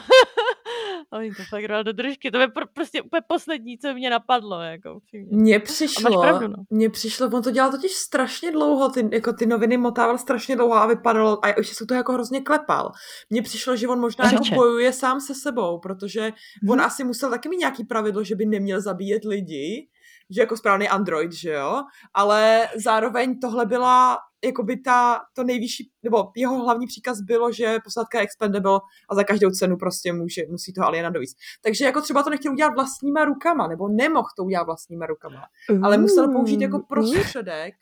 [1.12, 2.30] A oni to fakt dal do držky.
[2.30, 4.60] To je pr- prostě úplně poslední, co mě napadlo.
[4.60, 4.98] Jako,
[5.30, 6.56] mně přišlo, pravdu, no.
[6.70, 10.74] mně přišlo, on to dělal totiž strašně dlouho, ty, jako ty noviny motával strašně dlouho
[10.74, 12.92] a vypadalo, a ještě se to jako hrozně klepal.
[13.30, 16.70] Mně přišlo, že on možná jako bojuje sám se sebou, protože hmm.
[16.70, 19.88] on asi musel taky mít nějaký pravidlo, že by neměl zabíjet lidi,
[20.30, 21.82] že jako správný Android, že jo,
[22.14, 27.78] ale zároveň tohle byla jako by ta, to nejvyšší, nebo jeho hlavní příkaz bylo, že
[27.84, 28.80] posádka je expendable
[29.10, 31.36] a za každou cenu prostě může, musí toho aliena dovíct.
[31.62, 35.42] Takže jako třeba to nechtěl udělat vlastníma rukama, nebo nemohl to udělat vlastníma rukama,
[35.82, 37.74] ale musel použít jako prostředek.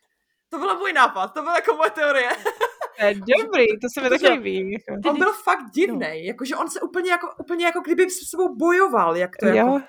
[0.51, 2.31] To byl můj nápad, to byla jako moje teorie.
[3.11, 4.77] dobrý, to se mi taky líbí.
[5.09, 6.15] On byl fakt divný, no.
[6.15, 9.55] jakože on se úplně jako, úplně jako kdyby s sebou bojoval, jak to jo.
[9.55, 9.81] jako...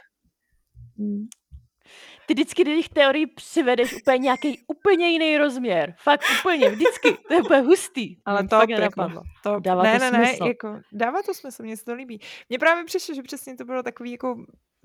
[2.28, 5.96] Ty vždycky do těch teorií přivedeš úplně nějaký úplně jiný rozměr.
[5.98, 7.18] Fakt úplně, vždycky.
[7.28, 8.16] To je úplně hustý.
[8.26, 9.22] Ale to fakt nenapadlo.
[9.44, 10.44] To, dává ne, to ne, smysl.
[10.44, 12.20] ne, jako, dává to smysl, mně se to líbí.
[12.50, 14.36] Mně právě přišlo, že přesně to bylo takový jako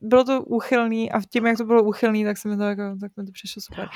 [0.03, 2.83] bylo to úchylný a v tím, jak to bylo úchylný, tak se mi to, jako,
[3.01, 3.89] tak mi to přišlo super.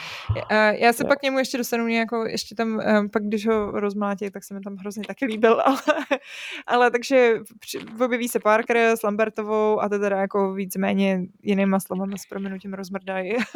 [0.71, 2.81] Já se pak k němu ještě dostanu, jako ještě tam,
[3.13, 5.79] pak když ho rozmlátí, tak se mi tam hrozně taky líbil, ale,
[6.67, 7.35] ale takže
[8.05, 13.37] objeví se Parker s Lambertovou a to teda jako víceméně jinýma slovama s proměnutím rozmrdají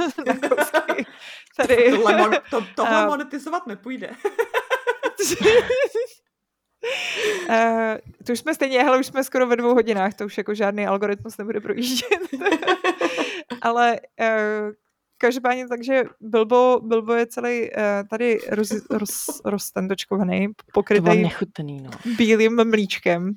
[1.56, 1.90] Tady.
[1.90, 4.10] Tohle, mon- to, tohle monetizovat nepůjde.
[7.48, 7.55] Uh,
[8.27, 10.86] to už jsme stejně, hele, už jsme skoro ve dvou hodinách, to už jako žádný
[10.86, 12.20] algoritmus nebude projíždět.
[13.62, 14.73] Ale uh,
[15.19, 21.90] každopádně takže Bilbo, Bilbo je celý uh, tady roz, roz, roztendočkovaný, pokrytý nechutný, no.
[22.16, 23.35] bílým mlíčkem.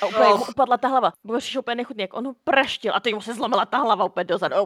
[0.00, 0.48] A úplně oh.
[0.50, 1.12] upadla ta hlava.
[1.24, 4.24] Bylo úplně nechutný, jak on ho praštil a teď mu se zlomila ta hlava úplně
[4.24, 4.56] dozadu.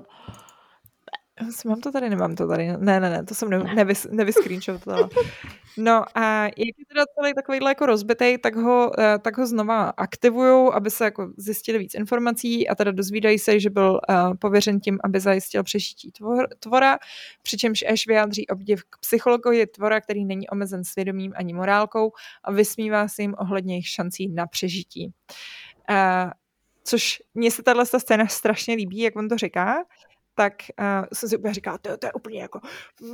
[1.66, 2.66] Mám to tady, nemám to tady.
[2.66, 5.08] Ne, ne, ne, to jsem ne, nevys, nevyscreenshotala.
[5.78, 9.88] No a jak je teda celý takovýhle jako rozbitej, tak ho, eh, tak ho znova
[9.88, 14.80] aktivují, aby se jako zjistili víc informací a teda dozvídají se, že byl uh, pověřen
[14.80, 16.98] tím, aby zajistil přežití tvor, tvora,
[17.42, 22.12] přičemž Ash vyjádří obdiv k psychologii tvora, který není omezen svědomím ani morálkou
[22.44, 25.12] a vysmívá se jim ohledně jejich šancí na přežití.
[25.90, 26.30] Uh,
[26.84, 29.84] což mně se tahle scéna strašně líbí, jak on to říká,
[30.38, 32.60] tak uh, jsem si úplně říkala, to, to je úplně jako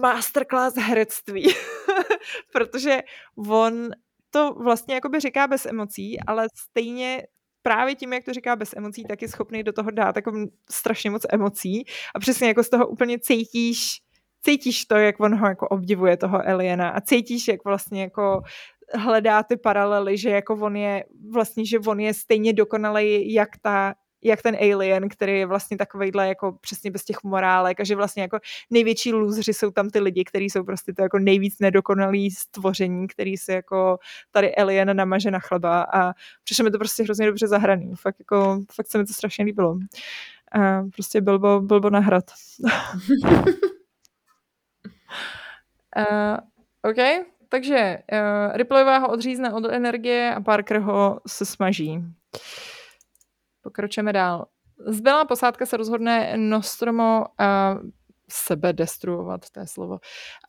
[0.01, 1.55] masterclass herectví,
[2.53, 3.03] protože
[3.49, 3.91] on
[4.31, 7.23] to vlastně jakoby říká bez emocí, ale stejně
[7.63, 10.33] právě tím, jak to říká bez emocí, tak je schopný do toho dát jako
[10.71, 11.85] strašně moc emocí.
[12.15, 14.01] A přesně jako z toho úplně cítíš,
[14.43, 18.43] cítíš to, jak on ho jako obdivuje toho Eliena a cítíš, jak vlastně jako
[18.95, 23.95] hledá ty paralely, že jako on je vlastně, že on je stejně dokonalý, jak ta
[24.25, 28.23] jak ten alien, který je vlastně takovejhle jako přesně bez těch morálek a že vlastně
[28.23, 28.39] jako
[28.71, 33.37] největší lůzři jsou tam ty lidi, kteří jsou prostě to jako nejvíc nedokonalý stvoření, který
[33.37, 33.99] se jako
[34.31, 36.13] tady alien namaže na chleba a
[36.45, 37.93] přišlo mi to prostě hrozně dobře zahraný.
[37.97, 39.79] Fakt jako, fakt se mi to strašně líbilo.
[40.53, 42.25] A prostě Bilbo, Bilbo na hrad.
[45.97, 46.37] uh,
[46.91, 52.05] OK, takže uh, Ripleyová ho odřízne od energie a Parker ho se smaží.
[53.65, 54.47] Pokročíme dál.
[54.87, 57.91] Zbylá posádka se rozhodne Nostromo uh,
[58.29, 59.99] sebe destruovat, to je slovo,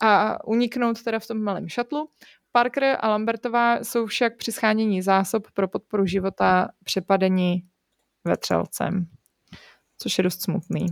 [0.02, 2.08] a uniknout teda v tom malém šatlu.
[2.52, 7.62] Parker a Lambertová jsou však při schánění zásob pro podporu života přepadení
[8.24, 9.06] vetřelcem,
[9.98, 10.86] což je dost smutný.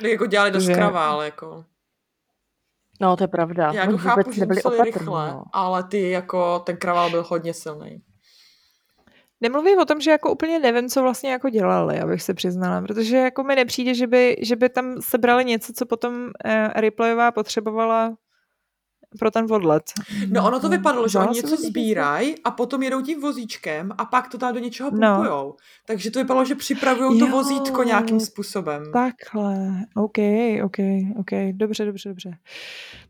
[0.00, 1.64] Tak jako dělali dost Že- kravál, jako.
[3.00, 3.72] No, to je pravda.
[3.74, 5.44] Já jako chápu, že nebyli opatrní, rychle, no.
[5.52, 8.02] ale ty jako, ten kravál byl hodně silný.
[9.40, 13.16] Nemluvím o tom, že jako úplně nevím, co vlastně jako dělali, abych se přiznala, protože
[13.16, 16.30] jako mi nepřijde, že by, že by tam sebrali něco, co potom uh,
[16.74, 18.16] Ripleyová potřebovala
[19.18, 19.82] pro ten odlet.
[20.30, 24.28] No ono to vypadalo, že oni něco sbírají a potom jedou tím vozíčkem a pak
[24.28, 25.14] to tam do něčeho No.
[25.16, 25.56] pumpujou.
[25.86, 28.82] Takže to vypadalo, že připravují to vozítko nějakým způsobem.
[28.92, 29.56] Takhle,
[29.94, 30.18] OK,
[30.64, 30.76] OK,
[31.18, 32.30] OK, dobře, dobře, dobře.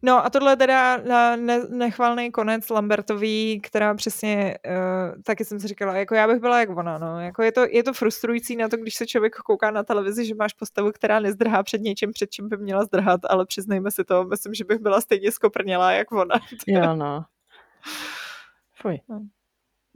[0.03, 5.61] No a tohle je teda na ne, nechvalný konec Lambertový, která přesně, uh, taky jsem
[5.61, 8.57] si říkala, jako já bych byla jak ona, no, jako je to, je to frustrující
[8.57, 12.11] na to, když se člověk kouká na televizi, že máš postavu, která nezdrhá před něčím,
[12.13, 15.93] před čím by měla zdrhat, ale přiznejme si to, myslím, že bych byla stejně skoprnělá
[15.95, 16.35] jak ona.
[16.67, 17.25] Jo, no.
[18.83, 19.01] Fuj.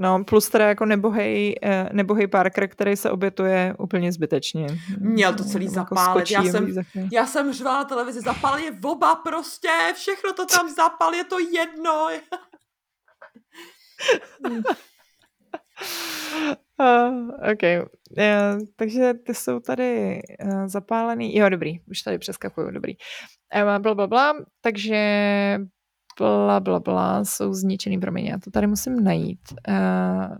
[0.01, 4.67] No, plus teda jako nebohej, eh, nebohej Parker, který se obětuje úplně zbytečně.
[4.99, 6.31] Měl to celý Jako zapálit.
[6.31, 7.09] Já skočí a jsem-.
[7.13, 11.39] Já jsem řvala na televizi, zapal je oba prostě, všechno to tam zapal, je to
[11.39, 12.09] jedno.
[16.81, 17.63] Uh, OK.
[18.11, 21.37] Uh, takže ty jsou tady uh, zapálený.
[21.37, 21.81] Jo, dobrý.
[21.91, 22.95] Už tady přeskakuju, dobrý.
[23.55, 24.35] Uh, bla, bla, bla.
[24.61, 24.97] Takže
[26.19, 28.01] bla, bla, bla jsou zničený.
[28.01, 29.41] Promiň, já to tady musím najít.
[29.69, 30.37] Uh,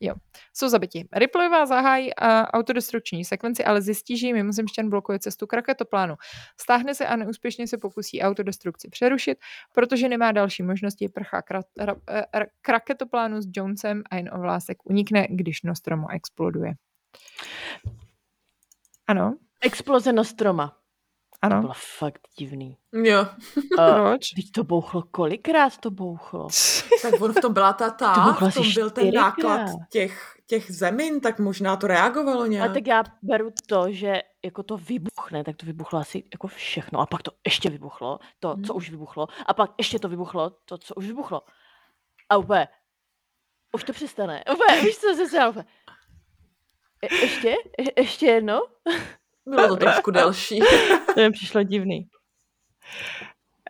[0.00, 0.14] jo,
[0.54, 1.08] jsou zabiti.
[1.12, 6.14] Ripleyová zahájí uh, autodestrukční sekvenci, ale zjistí, že jí mimozemšťan blokuje cestu k raketoplánu.
[6.60, 9.38] Stáhne se a neúspěšně se pokusí autodestrukci přerušit,
[9.74, 14.30] protože nemá další možnosti, prchá k, ra- ra- ra- k raketoplánu s Jonesem a jen
[14.32, 16.72] o vlásek unikne, když Nostromo exploduje.
[19.06, 20.79] Ano, Exploze Nostroma.
[21.40, 21.60] To ano.
[21.60, 22.76] bylo fakt divný.
[22.92, 23.26] Jo,
[23.78, 24.28] Uh, Proč?
[24.36, 26.48] teď to bouchlo, kolikrát to bouchlo?
[27.02, 29.60] tak on v tom byla ta To ta, bylo v tom asi byl ten náklad
[29.90, 32.64] těch, těch zemin, tak možná to reagovalo nějak.
[32.66, 37.00] Ale tak já beru to, že jako to vybuchne, tak to vybuchlo asi jako všechno.
[37.00, 38.76] A pak to ještě vybuchlo, to, co Mhm.
[38.76, 39.26] už vybuchlo.
[39.46, 41.42] A pak ještě to vybuchlo, to, co už vybuchlo.
[42.28, 42.68] A úplně,
[43.72, 44.44] už to přestane.
[44.54, 45.64] Úplně, víš co, se se úplně.
[47.02, 47.48] Je, ještě?
[47.78, 48.60] Je, ještě jedno?
[49.46, 50.58] Bylo to trošku delší.
[51.14, 52.08] To mi přišlo divný.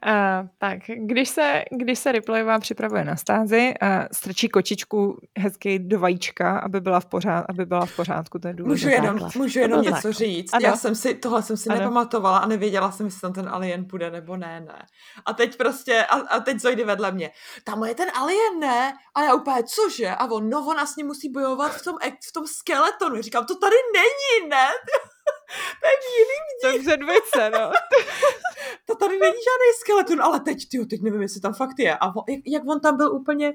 [0.06, 5.98] Uh, tak, když se, když se Ripleyová připravuje na stázi, uh, strčí kočičku hezky do
[5.98, 9.34] vajíčka, aby byla v, pořád, aby byla v pořádku, to je Můžu jenom, základ.
[9.34, 10.12] můžu To jenom něco základ.
[10.12, 10.54] říct.
[10.54, 10.66] Ano.
[10.66, 11.78] Já jsem si, tohle jsem si Ano.
[11.80, 14.86] nepamatovala a nevěděla jsem, jestli tam ten alien půjde nebo ne, ne.
[15.26, 17.30] A teď prostě, a, a teď Zoidy vedle mě.
[17.64, 18.92] Tam je ten alien, ne?
[19.14, 20.08] A já úplně, cože?
[20.10, 21.94] A on, no ona s ním musí bojovat v tom,
[22.28, 23.22] v tom skeletonu.
[23.22, 24.66] Říkám, to tady není, ne?
[25.80, 27.72] To je v jiným To je předvice, no.
[28.86, 31.98] to tady není žádný skeleton, ale teď, tyjo, teď nevím, jestli tam fakt je.
[31.98, 33.52] A on, jak, jak on tam byl úplně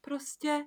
[0.00, 0.64] prostě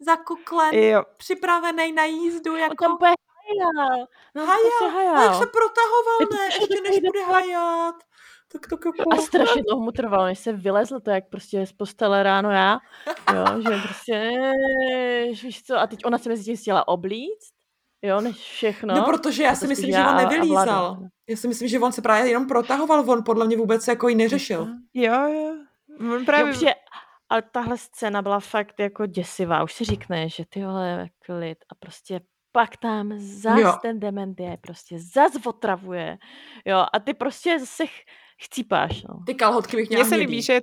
[0.00, 2.84] zakuklen, Jo, připravený na jízdu, On jako...
[2.84, 4.06] tam úplně hajal.
[4.34, 5.38] No, Hajal, prostě A jak hajal.
[5.38, 7.94] se protahoval, Je ne, ještě než bude hajat.
[8.52, 9.12] Tak to jako...
[9.12, 12.78] A strašně dlouho mu trvalo, než se vylezl to, jak prostě z postele ráno já,
[13.34, 14.32] jo, že prostě,
[15.42, 17.54] víš co, a teď ona se mezi tím chtěla oblíct,
[18.02, 18.94] jo, než všechno.
[18.94, 20.98] No, protože já si to myslím, že on a nevylízal.
[21.28, 24.14] Já si myslím, že on se právě jenom protahoval, on podle mě vůbec jako ji
[24.14, 24.68] neřešil.
[24.94, 25.54] jo, jo.
[26.00, 26.52] On Jo, právě...
[26.52, 26.70] protože,
[27.28, 31.74] ale tahle scéna byla fakt jako děsivá, už si říkne, že ty vole, klid a
[31.74, 32.20] prostě
[32.52, 33.72] pak tam zas Jo.
[33.82, 36.18] ten dement je, prostě zas otravuje,
[36.64, 38.04] jo, a ty prostě zase ch-
[38.44, 39.14] chcípáš, no.
[39.26, 40.30] Ty kalhotky bych Mně měla se hnědý.
[40.30, 40.60] líbí, že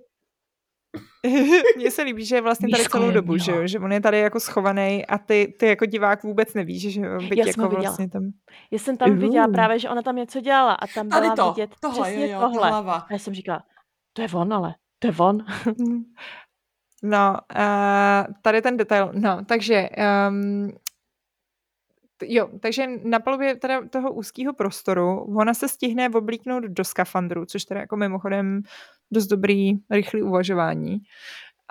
[1.77, 3.37] Mně se líbí, že je vlastně tady celou dobu, jo.
[3.37, 3.67] že, jo?
[3.67, 7.17] že on je tady jako schovaný a ty, ty jako divák vůbec nevíš, že jo?
[7.29, 7.81] byť Já jako viděla.
[7.81, 8.23] vlastně tam...
[8.71, 9.53] Já jsem tam viděla Uhu.
[9.53, 12.33] právě, že ona tam něco dělala a tam Tady byla to, vidět tohle, přesně jo,
[12.33, 12.69] jo, tohle.
[12.69, 12.93] hlava.
[12.95, 13.63] A já jsem říkala,
[14.13, 15.45] to je on ale, to je on.
[17.03, 19.89] No, uh, tady ten detail, no, takže
[20.29, 20.71] um,
[22.23, 27.63] jo, takže na palubě teda toho úzkého prostoru ona se stihne oblíknout do skafandru, což
[27.63, 28.61] teda jako mimochodem
[29.11, 30.97] dost dobrý, rychlý uvažování.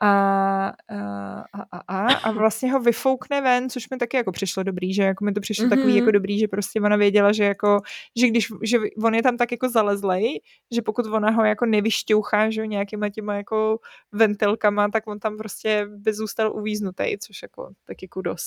[0.02, 4.94] A, a, a, a, a vlastně ho vyfoukne ven, což mi taky jako přišlo dobrý,
[4.94, 5.68] že jako mi to přišlo mm-hmm.
[5.68, 7.80] takový jako dobrý, že prostě ona věděla, že jako,
[8.16, 10.40] že když, že on je tam tak jako zalezlej,
[10.74, 13.78] že pokud ona ho jako nevyšťouchá, že nějakýma těma jako
[14.12, 18.46] ventilkama, tak on tam prostě by zůstal uvíznutý, což jako taky kudos.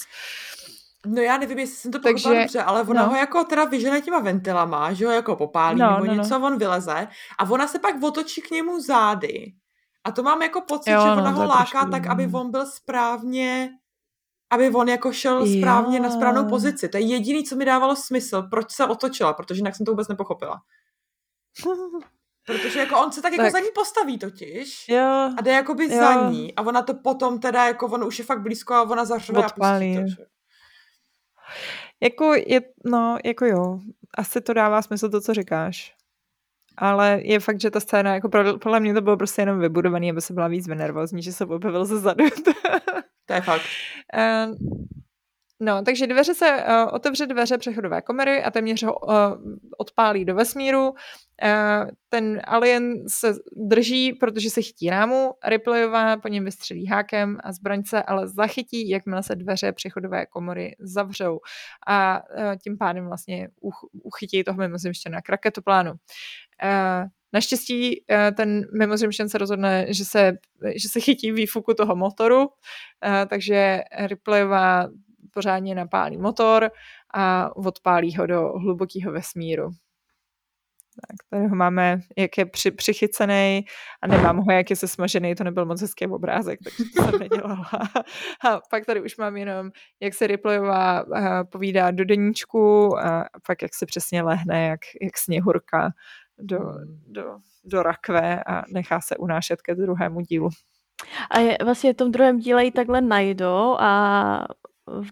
[1.05, 3.09] No já nevím, jestli jsem to Takže- pochopila dobře, ale ona no.
[3.09, 6.23] ho jako teda vyžene těma ventilama, že ho jako popálí No, nebo no, no.
[6.23, 7.07] něco, on vyleze
[7.39, 9.53] a ona se pak otočí k němu zády.
[10.03, 12.39] A to mám jako pocit, Jo, že no, ona to ho láká tak, aby no.
[12.39, 13.69] on byl správně
[14.51, 16.49] aby on jako šel správně na správnou Jo.
[16.49, 16.89] pozici.
[16.89, 20.07] To je jediný, co mi dávalo smysl, proč se otočila, protože jinak jsem to vůbec
[20.07, 20.61] nepochopila.
[22.45, 23.45] Protože jako on se tak, tak.
[23.45, 24.85] jako za ní postaví totiž.
[24.89, 25.33] Jo.
[25.37, 25.99] A jde jakoby jo.
[25.99, 26.55] za ní.
[26.55, 29.49] A ona to potom teda jako, ono už je fakt blízko a ona zařve a
[29.49, 30.25] pustí to, že?
[32.03, 33.79] Jako, je, no, jako jo.
[34.17, 35.95] Asi to dává smysl to, co říkáš.
[36.77, 38.29] Ale je fakt, že ta scéna, jako
[38.61, 41.85] podle mě to bylo prostě jenom vybudovaný, aby se byla víc nervózní, že se objevil
[41.85, 42.25] ze zadu.
[43.25, 43.61] to je fakt.
[44.17, 44.55] Uh,
[45.61, 49.13] No, takže dveře se, uh, otevře dveře přechodové komory a téměř ho uh,
[49.77, 50.93] odpálí do vesmíru.
[51.43, 53.33] Uh, ten alien se
[53.67, 59.23] drží, protože se chytí rámu, Ripleyová po něm vystřelí hákem a zbraňce ale zachytí, jakmile
[59.23, 61.39] se dveře přechodové komory zavřou.
[61.87, 65.91] A uh, tím pádem vlastně uch, uchytí toho mimozemštěna k raketoplánu.
[65.91, 68.03] Uh, Naštěstí
[68.37, 70.37] ten mimozemštěn se rozhodne, že se,
[70.75, 72.47] že se chytí výfuku toho motoru,
[73.29, 74.87] takže Ripleyová
[75.33, 76.71] pořádně napálí motor
[77.13, 79.69] a odpálí ho do hlubokého vesmíru.
[81.07, 83.65] Tak tady ho máme, jak je při, přichycený
[84.01, 87.19] a nemám ho, jak je se smažený, to nebyl moc hezký obrázek, takže to jsem
[87.19, 87.65] nedělala.
[88.49, 93.61] A pak tady už mám jenom, jak se Ripleyová eh, povídá do deníčku a pak
[93.61, 95.91] jak se přesně lehne, jak, jak sněhurka
[96.39, 96.59] do,
[97.07, 100.49] do, do rakve a nechá se unášet ke druhému dílu.
[101.29, 104.47] A je, vlastně v tom druhém díle ji takhle najdou a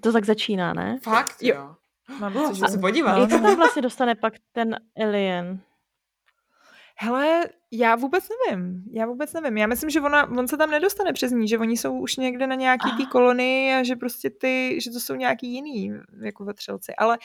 [0.02, 1.00] to tak začíná, ne?
[1.04, 1.76] Fakt, jo.
[2.20, 3.18] Mám to, že se podívat.
[3.18, 5.60] Jak se tam vlastně dostane pak ten alien?
[7.00, 8.84] Hele, já vůbec nevím.
[8.94, 9.58] Já vůbec nevím.
[9.58, 12.48] Já myslím, že ona, on se tam nedostane přes ní, že oni jsou už někde
[12.48, 16.96] na nějaký té kolonii a že prostě ty, že to jsou nějaký jiný jako vetřelci.
[16.96, 17.18] Ale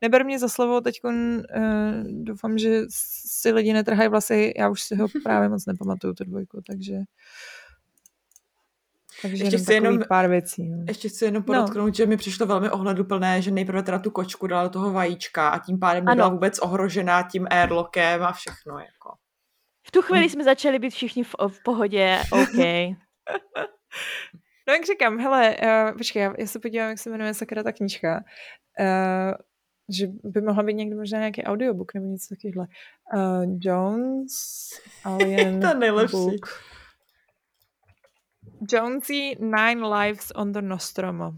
[0.00, 1.12] neber mě za slovo, teď uh,
[2.10, 4.54] doufám, že si lidi netrhají vlasy.
[4.56, 6.96] Já už si ho právě moc nepamatuju, tu dvojku, takže...
[9.22, 10.68] Takže ještě chci jenom pár věcí.
[10.68, 10.84] No.
[10.88, 11.94] Ještě chci jenom podotknout, no.
[11.94, 15.58] že mi přišlo velmi ohleduplné, že nejprve teda tu kočku dala do toho vajíčka a
[15.58, 18.78] tím pádem nebyla vůbec ohrožená tím airlockem a všechno.
[18.78, 19.19] Jako.
[19.90, 20.28] V tu chvíli hm.
[20.28, 22.54] jsme začali být všichni v, v pohodě, OK.
[24.68, 27.72] no jak říkám, hele, uh, počkej, já, já se podívám, jak se jmenuje sakra ta
[27.72, 28.24] knížka.
[28.80, 29.34] Uh,
[29.98, 32.68] že by mohla být někdy možná nějaký audiobook nebo něco takového.
[33.14, 34.32] Uh, Jones
[35.04, 36.16] Alien to nejlepší.
[36.16, 36.48] Book.
[38.72, 41.32] Jonesy Nine Lives on the Nostromo.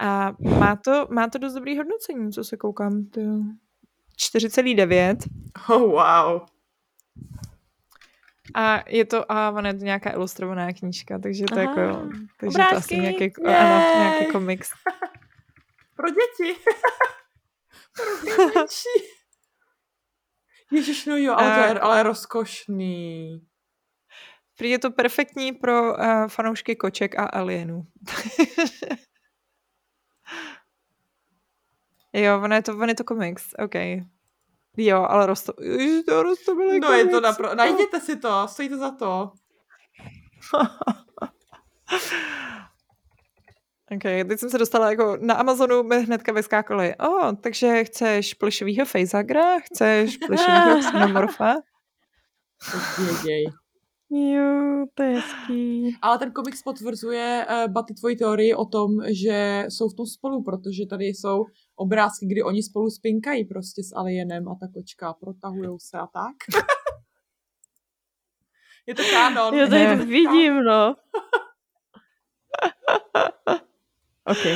[0.00, 3.06] A má to, má to dost dobrý hodnocení, co se koukám.
[4.18, 5.16] 4,9.
[5.68, 6.55] Oh, wow.
[8.56, 11.62] A je to, a ona je to nějaká ilustrovaná knížka, takže to Aha.
[11.62, 12.08] jako,
[12.40, 12.70] takže Obrázky.
[12.70, 14.70] to asi nějaký, ano, nějaký komiks.
[15.96, 16.60] Pro děti.
[17.96, 18.04] Pro
[18.46, 19.06] děti.
[20.70, 23.40] Ježiš, no jo, ale to je ale rozkošný.
[24.58, 27.82] Prý je to perfektní pro uh, fanoušky koček a alienů.
[32.12, 33.74] jo, ono je to, on je to komiks, OK.
[34.76, 35.52] Jo, ale rosto...
[35.62, 37.54] Ježiš, to rostomilý No je to napro...
[37.54, 39.32] Najděte si to, stojí to za to.
[43.94, 46.94] OK, teď jsem se dostala jako na Amazonu mi hnedka vyskákaly.
[46.96, 49.60] O, oh, takže chceš plišovýho Faceagra?
[49.60, 51.54] Chceš plišovýho Xenomorfa?
[52.98, 53.44] Věděj.
[54.10, 55.96] Jo, to je hezký.
[56.02, 58.90] Ale ten komiks potvrzuje, uh, Baty, tvoji teorii o tom,
[59.22, 61.44] že jsou v tom spolu, protože tady jsou
[61.76, 66.36] obrázky, kdy oni spolu spinkají prostě s alienem a ta kočka protahujou se a tak.
[68.86, 69.54] je to kanon.
[69.54, 70.96] Já tady to vidím, no.
[74.24, 74.46] OK.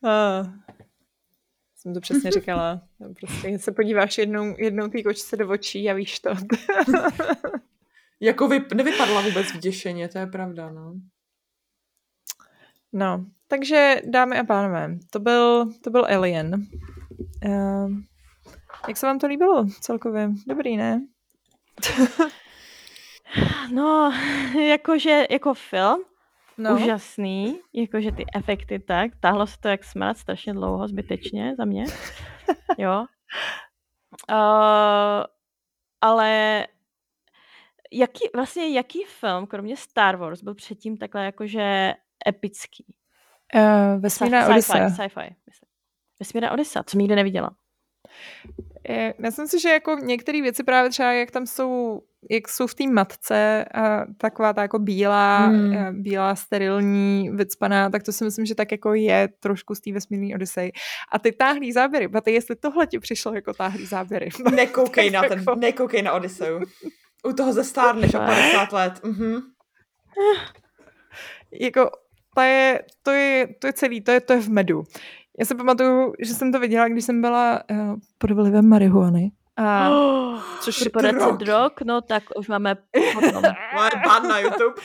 [0.00, 0.46] Uh,
[1.76, 2.82] jsem to přesně říkala.
[3.20, 6.30] Prostě se podíváš jednou, jednou té kočce do očí a víš to.
[8.20, 10.94] Jako vy, nevypadla vůbec vděšeně, to je pravda, no.
[12.96, 16.66] No, takže dámy a pánové, to byl, to byl Alien.
[17.46, 17.90] Uh,
[18.88, 20.30] jak se vám to líbilo celkově?
[20.46, 21.06] Dobrý, ne?
[23.72, 24.12] no,
[24.58, 26.04] jakože jako film,
[26.58, 26.74] no.
[26.74, 31.84] úžasný, jakože ty efekty tak, táhlo se to jak smrad strašně dlouho, zbytečně za mě,
[32.78, 33.06] jo.
[34.30, 35.24] Uh,
[36.00, 36.66] ale
[37.92, 41.94] jaký, vlastně jaký film, kromě Star Wars, byl předtím takhle jakože
[42.28, 42.94] epický?
[43.54, 44.90] Uh, Vesmírná Odyssea.
[44.90, 45.66] Sci-fi, sci-fi.
[46.20, 47.50] Vesmírná Odyssea, co mi nikdy neviděla.
[49.18, 52.86] Myslím si, že jako některé věci právě třeba, jak tam jsou, jak jsou v té
[52.86, 56.02] matce, a taková ta jako bílá, hmm.
[56.02, 60.34] bílá sterilní vycpaná, tak to si myslím, že tak jako je trošku z té vesmírné
[60.34, 60.72] Odyssey.
[61.12, 64.28] A ty táhlý záběry, ty jestli tohle ti přišlo jako táhlý záběry.
[64.54, 66.60] Nekoukej na ten, jako- nekoukej na Odysseu.
[67.24, 69.00] U toho zestárneš o 50 let.
[69.04, 69.40] Mhm.
[71.60, 71.90] Jako,
[72.34, 74.84] to je, to je, to je celý, to je, to je v medu.
[75.38, 79.32] Já si pamatuju, že jsem to viděla, když jsem byla uh, pod vlivem marihuany.
[79.56, 81.36] A, Oh, což Korporace drog.
[81.38, 82.74] drog, no tak už máme
[83.14, 83.42] potom.
[83.74, 84.74] Moje ban na YouTube.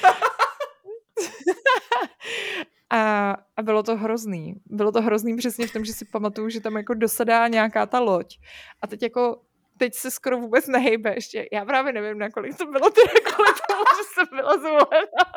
[2.92, 4.56] A, a bylo to hrozný.
[4.66, 8.00] Bylo to hrozný přesně v tom, že si pamatuju, že tam jako dosadá nějaká ta
[8.00, 8.38] loď.
[8.82, 9.42] A teď jako
[9.80, 11.48] teď se skoro vůbec nehejbe ještě.
[11.52, 15.30] Já právě nevím, na kolik to bylo teda kvůli tomu, že jsem byla zvolena.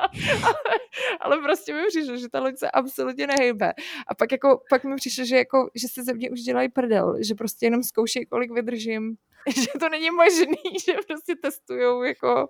[0.45, 0.79] ale,
[1.21, 3.73] ale prostě mi přišlo, že ta loď se absolutně nehejbe.
[4.07, 7.17] A pak jako, pak mi přišlo, že jako, že se ze mě už dělají prdel,
[7.21, 9.17] že prostě jenom zkoušejí, kolik vydržím,
[9.55, 12.49] že to není možný, že prostě testujou jako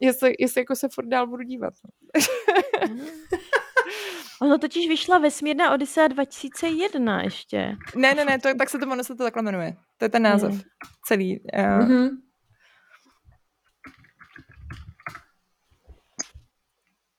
[0.00, 1.74] jestli, jestli jako se furt dál budu dívat.
[4.40, 4.46] no.
[4.46, 7.76] Ono totiž vyšla vesmírná Odyssea 2001 ještě.
[7.96, 9.76] Ne, ne, ne, to, tak se to, ono se to takhle jmenuje.
[9.98, 10.50] To je ten název.
[10.50, 10.60] Hmm.
[11.04, 11.40] Celý.
[11.40, 12.08] Uh, Mhm.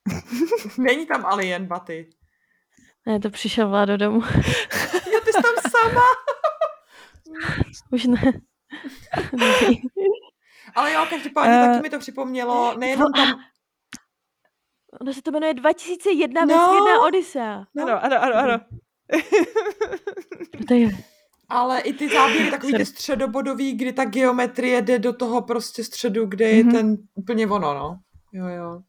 [0.78, 2.10] Není tam alien, Baty.
[3.06, 4.20] Ne, to přišel Vlad do domu.
[5.12, 6.02] Jo, ty jsi tam sama.
[7.92, 8.32] Už ne.
[10.74, 13.40] Ale jo, každopádně Eh, taky mi to připomnělo, nejenom tam,
[15.00, 16.46] ono se to jmenuje 2001 No.
[16.46, 17.64] vesmírná Odyssea.
[17.74, 18.60] no, Ano, ano, ano, ano.
[20.68, 20.88] To je,
[21.48, 26.26] ale i ty záběry takový ty středobodový, kdy ta geometrie jde do toho prostě středu,
[26.26, 26.72] kde je Mhm.
[26.72, 27.98] ten úplně ono, no.
[28.32, 28.80] Jo, jo.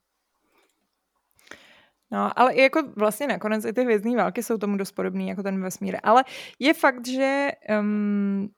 [2.11, 5.43] No, ale i jako vlastně nakonec i ty hvězdní války jsou tomu dost podobný jako
[5.43, 5.97] ten vesmír.
[6.03, 6.23] Ale
[6.59, 7.47] je fakt, že
[7.79, 8.49] um,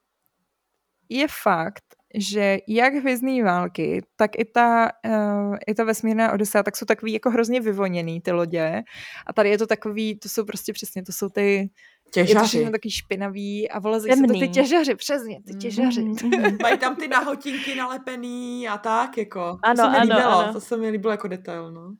[1.08, 6.76] je fakt, že jak hvězdní války, tak i ta, uh, i ta vesmírná Odisea, tak
[6.76, 8.82] jsou takový jako hrozně vyvoněný ty lodě.
[9.26, 11.68] A tady je to takový, to jsou prostě přesně, to jsou ty, je
[12.04, 12.64] to Těžaři.
[12.70, 15.58] takový špinavý a volají se to ty těžaři, přesně, ty Mm.
[15.58, 16.02] těžaři.
[16.02, 16.56] Mhm, mhm.
[16.62, 19.58] Mají tam ty nahotinky nalepený a tak, jako.
[19.62, 20.52] Ano, to se mi ano, líbilo, ano.
[20.52, 21.94] to se mi líbilo jako detail, no.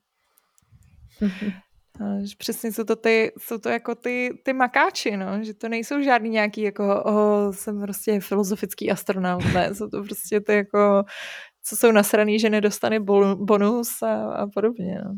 [2.23, 6.03] Že Přesně jsou to, ty, jsou to jako ty, ty makáči, no, že to nejsou
[6.03, 11.05] žádný nějaký jako, oh, jsem prostě filozofický astronaut, ne, jsou to prostě ty jako,
[11.63, 13.01] co jsou nasraný, že nedostane
[13.35, 15.13] bonus a, a podobně, no.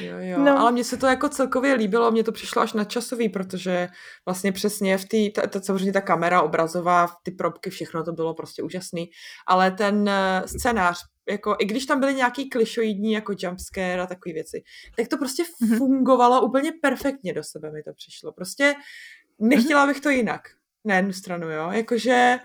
[0.00, 0.38] Jo, jo.
[0.38, 0.58] No.
[0.58, 3.88] Ale mně se to jako celkově líbilo, mně to přišlo až nadčasový, protože
[4.26, 8.34] vlastně přesně v té, ta, ta, samozřejmě ta kamera obrazová, ty probky, všechno to bylo
[8.34, 9.10] prostě úžasný,
[9.46, 10.98] ale ten eh, scénář,
[11.28, 14.62] jako i když tam byly nějaký klišoidní jako jumpscare a takové věci,
[14.96, 15.78] tak to prostě Mhm.
[15.78, 18.32] fungovalo úplně perfektně do sebe mi to přišlo.
[18.32, 18.74] Prostě
[19.38, 20.42] nechtěla bych to jinak.
[20.84, 21.70] Na jednu stranu, jo.
[21.72, 22.38] Jakože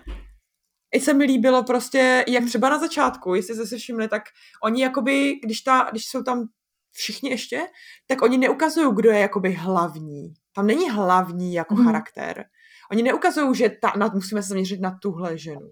[0.94, 4.22] i se mi líbilo prostě, jak třeba na začátku, jestli jste si všimli, tak
[4.62, 6.48] oni jakoby, když, ta, když jsou tam
[6.92, 7.60] všichni ještě,
[8.06, 10.34] tak oni neukazují, kdo je jakoby hlavní.
[10.54, 11.84] Tam není hlavní jako mm.
[11.84, 12.44] charakter.
[12.92, 15.70] Oni neukazují, že ta, na, musíme se zaměřit na tuhle ženu.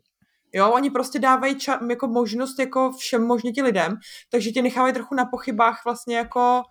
[0.53, 3.97] Jo, oni prostě dávají ča, jako možnost jako všem možně ti lidem,
[4.31, 6.63] takže tě nechávají trochu na pochybách vlastně jako,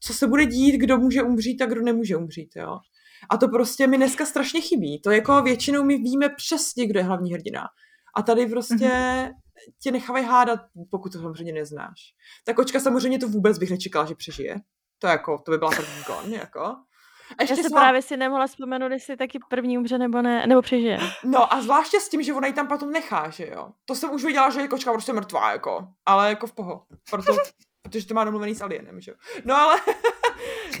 [0.00, 2.78] co se bude dít, kdo může umřít a kdo nemůže umřít, jo.
[3.30, 5.00] A to prostě mi dneska strašně chybí.
[5.00, 7.62] To jako většinou my víme přesně, kdo je hlavní hrdina.
[8.16, 9.30] A tady prostě mm-hmm.
[9.82, 10.60] Tě nechávají hádat,
[10.90, 12.14] pokud to samozřejmě neznáš.
[12.44, 14.56] Ta kočka samozřejmě to vůbec bych nečekala, že přežije.
[14.98, 16.60] To jako, to by byla první gon, jako.
[17.38, 20.62] A Já se má- právě si nemohla vzpomenout, jestli taky první umře nebo ne, nebo
[20.62, 20.98] přežije.
[21.24, 23.68] No a zvláště s tím, že ona ji tam potom nechá, že jo.
[23.84, 25.88] To jsem už viděla, že je kočka prostě mrtvá, jako.
[26.06, 26.86] Ale jako v poho.
[27.10, 27.36] Proto,
[27.82, 29.16] protože to má domluvený s alienem, že jo.
[29.44, 29.80] No ale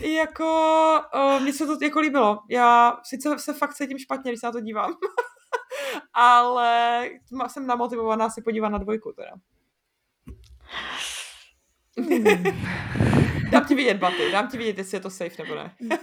[0.00, 2.38] jako, uh, mně se to jako líbilo.
[2.50, 4.94] Já sice se fakt cítím špatně, když se na to dívám.
[6.12, 7.10] ale
[7.48, 9.30] jsem namotivovaná se podívat na dvojku teda.
[13.50, 15.74] dám ti vidět, Baty, dám ti vidět, jestli je to safe nebo ne.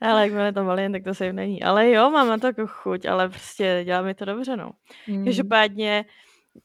[0.00, 1.62] Ale jakmile to balím, tak to save není.
[1.62, 4.70] Ale jo, mám na to jako chuť, ale prostě dělá mi to dobře, no.
[5.06, 5.24] Hmm.
[5.24, 6.04] Každopádně,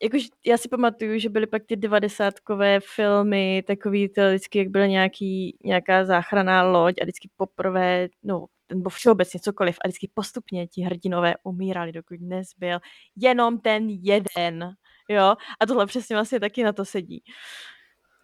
[0.03, 4.85] jakož já si pamatuju, že byly pak ty devadesátkové filmy, takový to vždycky, jak byla
[4.85, 10.81] nějaký, nějaká záchranná loď a vždycky poprvé, no, nebo všeobecně cokoliv, a vždycky postupně ti
[10.81, 12.79] hrdinové umírali, dokud nezbyl
[13.15, 14.73] jenom ten jeden,
[15.09, 17.23] jo, a tohle přesně vlastně taky na to sedí.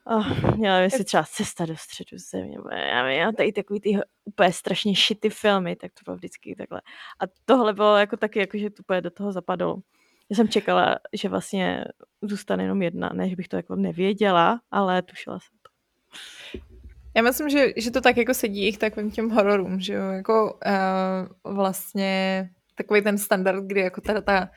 [0.06, 4.00] Oh, měla by si třeba cesta do středu země, já vím, já tady takový ty
[4.26, 6.82] úplně strašně šity filmy, tak to bylo vždycky takhle.
[7.20, 9.78] A tohle bylo jako taky, jako, že to úplně do toho zapadlo.
[10.32, 11.86] Já jsem čekala, že vlastně
[12.22, 15.72] zůstane jenom jedna, ne, že bych to jako nevěděla, ale tušila jsem to.
[17.16, 20.04] Já myslím, že, že to tak jako sedí i k takovým těm hororům, že jo,
[20.04, 20.60] jako
[21.46, 24.50] uh, vlastně takový ten standard, kdy jako ta, ta,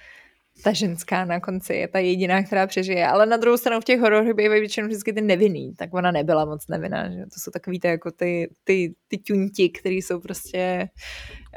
[0.64, 4.01] ta ženská na konci je ta jediná, která přežije, ale na druhou stranu v těch
[4.01, 7.80] hororech bývají většinou vždycky ty nevinný, tak ona nebyla moc nevinná, že to jsou takový
[7.80, 10.88] ty, jako ty, ty, ty ťunti, který jsou prostě,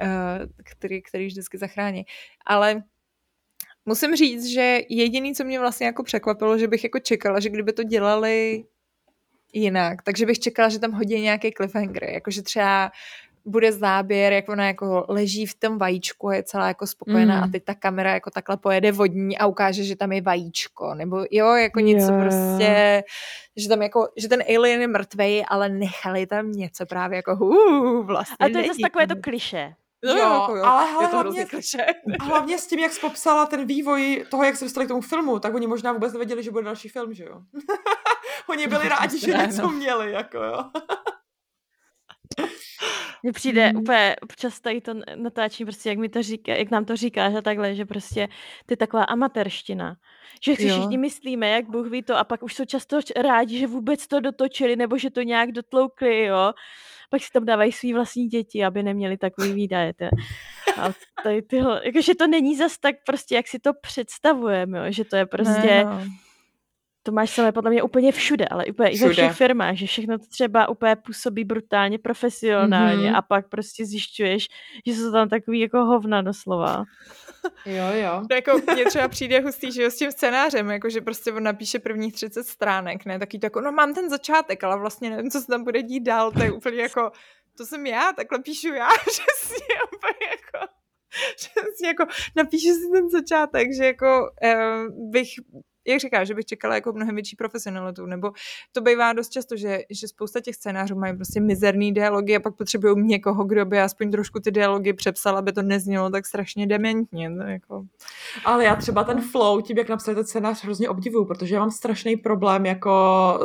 [0.04, 2.06] uh, který, který vždycky zachrání.
[2.46, 2.84] Ale
[3.88, 7.74] musím říct, že jediný, co mě vlastně jako překvapilo, že bych jako čekala, že kdyby
[7.74, 8.66] to dělali
[9.54, 12.92] jinak, takže bych čekala, že tam hodí nějaký cliffhanger, jakože třeba
[13.46, 17.44] bude záběr, jak ona jako leží v tom vajíčku a je celá jako spokojená mm.
[17.44, 21.26] a teď ta kamera jako takhle pojede vodní a ukáže, že tam je vajíčko, nebo
[21.32, 22.24] jo, jako něco yeah.
[22.24, 23.04] prostě,
[23.56, 28.04] že tam jako, že ten alien je mrtvej, ale nechali tam něco právě jako hů,
[28.04, 28.36] vlastně.
[28.40, 29.74] A to je zase takové to kliše.
[30.06, 31.46] No, jo, jako jo, ale je to hlavně,
[32.22, 35.40] hlavně s tím, jak jsi popsala ten vývoj toho, jak se dostali k tomu filmu,
[35.40, 37.42] tak oni možná vůbec nevěděli, že bude další film, že jo?
[38.50, 39.70] oni byli rádi, že něco no.
[39.70, 40.64] měli, jako jo.
[43.24, 43.80] Mně přijde mm.
[43.80, 47.42] úplně občas tady to natáčení, prostě jak mi to říká, jak nám to říkáš a
[47.42, 48.28] takhle, že prostě
[48.66, 49.96] to je taková amatérština.
[50.42, 53.68] Že si všichni myslíme, jak Bůh ví to a pak už jsou často rádi, že
[53.68, 56.54] vůbec to dotočili nebo že to nějak dotloukli, jo
[57.10, 59.94] pak si tam dávají svý vlastní děti, aby neměli takový výdaje.
[60.78, 60.94] A
[61.24, 64.86] tady tyhle, jakože to není zas tak prostě, jak si to představujeme, jo?
[64.90, 65.68] že to je prostě...
[65.68, 66.02] Ne, no.
[67.08, 69.06] To máš celé podle mě úplně všude, ale úplně všude.
[69.06, 73.18] i ve všech firmách, že všechno to třeba úplně působí brutálně profesionálně mm-hmm.
[73.18, 74.48] a pak prostě zjišťuješ,
[74.86, 76.84] že jsou tam takový jako hovna doslova.
[77.66, 78.22] Jo, jo.
[78.30, 81.44] No, jako mně třeba přijde hustý, že jo, s tím scénářem, jako že prostě on
[81.44, 85.32] napíše prvních 30 stránek, ne, taky to jako, no mám ten začátek, ale vlastně nevím,
[85.32, 87.12] co se tam bude dít dál, to je úplně jako,
[87.58, 89.64] to jsem já, takhle píšu já, že si
[89.96, 90.74] úplně jako,
[91.40, 92.06] že si jako
[92.36, 95.30] napíšu si ten začátek, že jako eh, bych
[95.88, 98.32] jak říkáš, že bych čekala jako mnohem větší profesionalitu, nebo
[98.72, 102.56] to bývá dost často, že, že spousta těch scénářů mají prostě mizerný dialogy a pak
[102.56, 107.30] potřebují někoho, kdo by aspoň trošku ty dialogy přepsal, aby to neznělo tak strašně dementně.
[107.30, 107.86] No, jako.
[108.46, 111.72] Ale já třeba ten flow, tím, jak napsali ten scénář, hrozně obdivuju, protože já mám
[111.72, 112.94] strašný problém jako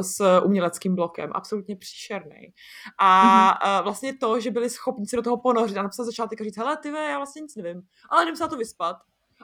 [0.01, 2.53] s uměleckým blokem, absolutně příšerný.
[2.99, 3.85] A mm-hmm.
[3.85, 6.77] vlastně to, že byli schopni se do toho ponořit a napsat začátek a říct, hele,
[6.77, 8.97] ty já vlastně nic nevím, ale jdem se na to vyspat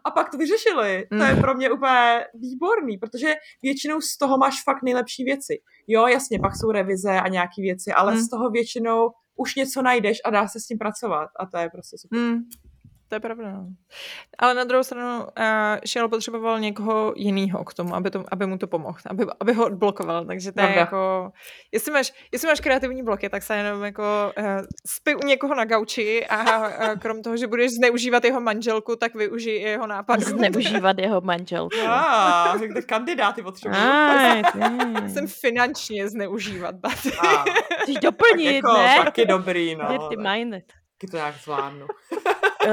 [0.05, 1.07] a pak to vyřešili.
[1.11, 1.19] Mm.
[1.19, 1.41] To je mm.
[1.41, 5.59] pro mě úplně výborný, protože většinou z toho máš fakt nejlepší věci.
[5.87, 8.21] Jo, jasně, pak jsou revize a nějaké věci, ale mm.
[8.21, 11.69] z toho většinou už něco najdeš a dá se s tím pracovat a to je
[11.71, 12.21] prostě super.
[12.21, 12.43] Mm
[13.09, 13.53] to je pravda.
[13.53, 13.67] No.
[14.39, 15.25] Ale na druhou stranu uh,
[15.87, 19.67] Shell potřeboval někoho jiného k tomu, aby, to, aby mu to pomohl, aby, aby ho
[19.67, 21.33] odblokoval, takže to je jako,
[21.73, 24.45] jestli máš, jestli máš kreativní bloky, tak se jenom jako uh,
[24.87, 29.15] spí u někoho na gauči a uh, krom toho, že budeš zneužívat jeho manželku, tak
[29.15, 30.21] využij jeho nápad.
[30.21, 31.77] Zneužívat jeho manželku.
[31.87, 33.83] Ah, kde kandidáty potřebují.
[35.07, 37.11] Jsem finančně zneužívat, Baty.
[37.83, 39.01] Chceš doplnit, jako, ne?
[39.05, 40.09] Taky dobrý, no.
[40.33, 40.65] Minded.
[41.01, 41.87] Taky to nějak zvládnu.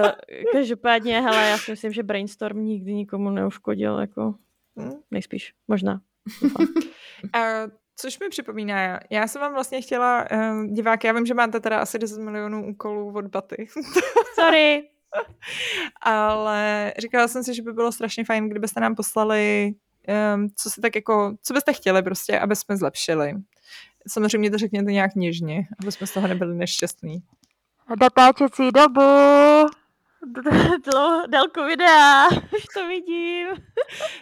[0.01, 0.09] Uh,
[0.51, 4.35] každopádně, hele, já si myslím, že brainstorm nikdy nikomu neuškodil, jako
[4.79, 6.01] hm, nejspíš, možná.
[6.43, 11.59] uh, což mi připomíná, já jsem vám vlastně chtěla, uh, diváky, já vím, že máte
[11.59, 13.67] teda asi 10 milionů úkolů od Baty.
[14.35, 14.89] Sorry.
[16.01, 19.73] Ale říkala jsem si, že by bylo strašně fajn, kdybyste nám poslali,
[20.35, 23.33] um, co si tak jako, co byste chtěli prostě, aby jsme zlepšili.
[24.07, 27.23] Samozřejmě to řekněte nějak něžně, aby jsme z toho nebyli nešťastní.
[28.01, 29.01] Natáčecí dobu.
[31.27, 32.27] Délku videa.
[32.55, 33.47] Už to vidím.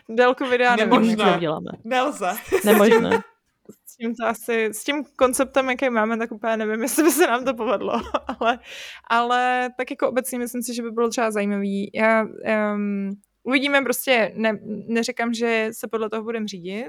[0.10, 1.38] Délku videa Nemožné.
[1.40, 1.72] Děláme.
[1.84, 2.32] Nelze.
[2.66, 3.24] Nemožné.
[3.88, 7.28] S tím, to asi, s tím konceptem, jaký máme, tak úplně nevím, jestli by se
[7.28, 8.02] nám to povedlo,
[8.40, 8.60] ale,
[9.10, 11.92] ale tak jako obecně myslím si, že by bylo třeba zajímavý.
[11.94, 12.26] Já,
[12.74, 13.10] um,
[13.44, 16.86] uvidíme prostě, ne, neříkám, že se podle toho budeme řídit,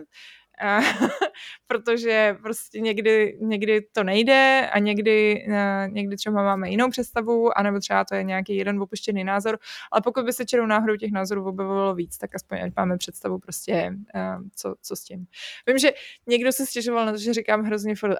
[1.66, 5.46] protože prostě někdy, někdy to nejde a někdy,
[5.88, 9.58] někdy třeba máme jinou představu, anebo třeba to je nějaký jeden opuštěný názor,
[9.92, 13.38] ale pokud by se čerou náhodou těch názorů objevovalo víc, tak aspoň ať máme představu
[13.38, 13.92] prostě,
[14.56, 15.26] co, co s tím.
[15.66, 15.90] Vím, že
[16.26, 18.16] někdo se stěžoval na to, že říkám hrozně for, uh,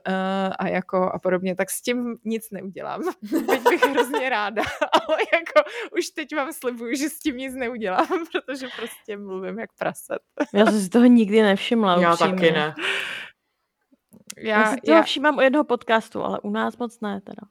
[0.59, 3.03] a jako a podobně, tak s tím nic neudělám.
[3.31, 4.63] Teď bych hrozně ráda,
[4.93, 9.71] ale jako už teď vám slibuju, že s tím nic neudělám, protože prostě mluvím jak
[9.79, 10.19] praset.
[10.55, 12.01] Já jsem si toho nikdy nevšimla.
[12.01, 12.75] Já taky ne.
[14.39, 15.03] Já, já si toho já...
[15.03, 17.49] všímám u jednoho podcastu, ale u nás moc ne teda.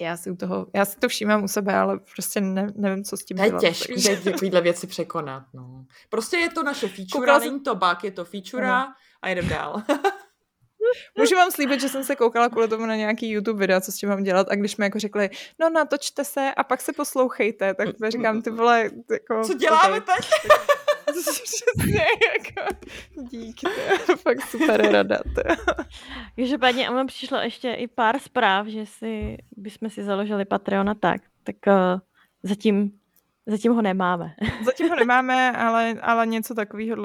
[0.00, 3.16] Já si, u toho, já si to všímám u sebe, ale prostě ne, nevím, co
[3.16, 3.60] s tím dělat.
[3.60, 4.16] To je těžké takže...
[4.30, 5.42] takovýhle věci překonat.
[5.54, 5.84] No.
[6.08, 8.92] Prostě je to naše feature, není to bug, je to feature uh-huh.
[9.22, 9.82] a jdem dál.
[11.18, 13.94] Můžu vám slíbit, že jsem se koukala kvůli tomu na nějaký YouTube videa, co s
[13.96, 15.30] tím mám dělat a když mi jako řekli,
[15.60, 19.44] no natočte se a pak se poslouchejte, tak říkám, ty vole, jako...
[19.44, 20.16] Co děláme okay.
[20.16, 20.30] teď?
[21.06, 22.74] Přesně, jako
[23.30, 25.18] díky, to je fakt super rada.
[26.36, 31.20] Každopádně, a mám přišlo ještě i pár zpráv, že si, bychom si založili Patreona tak,
[31.44, 32.00] tak uh,
[32.42, 32.92] zatím
[33.46, 34.34] Zatím ho nemáme.
[34.64, 36.96] Zatím ho nemáme, ale, ale něco takového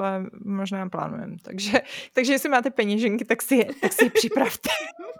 [0.44, 1.36] možná plánujeme.
[1.42, 1.80] Takže,
[2.12, 4.70] takže jestli máte peněženky, tak si je, tak si je připravte.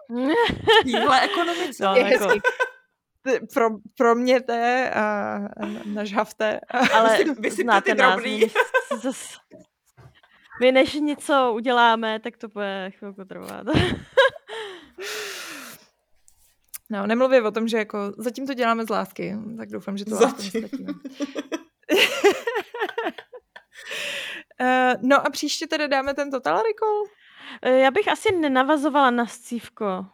[0.85, 1.85] Jídle ekonomické.
[1.85, 2.29] No, jako,
[3.55, 5.39] pro, proměte a
[5.85, 6.61] nažhavte.
[6.95, 8.21] Ale vy si znáte nás.
[10.61, 13.67] My než něco uděláme, tak to bude chvilku trvat.
[16.91, 20.15] No, nemluvě o tom, že jako zatím to děláme z lásky, tak doufám, že to
[20.15, 20.63] Zatím.
[20.63, 20.87] zatím.
[24.61, 27.05] Uh, no a příště tedy dáme ten Total Recall?
[27.63, 30.07] Eh, Já bych asi nenavazovala na scívko.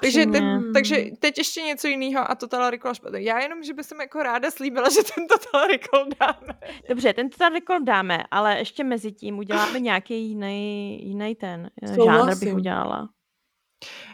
[0.00, 0.72] Takže, te, Upřímně.
[0.74, 3.20] takže teď ještě něco jiného a Total Recall špatně.
[3.20, 6.58] Já jenom, že bych jako ráda slíbila, že ten Total Recall dáme.
[6.88, 11.86] Dobře, ten Total Recall dáme, ale ještě mezi tím uděláme nějaký jiný, jiný ten eh,
[11.86, 12.48] žánr Souhlasím.
[12.48, 13.08] bych udělala.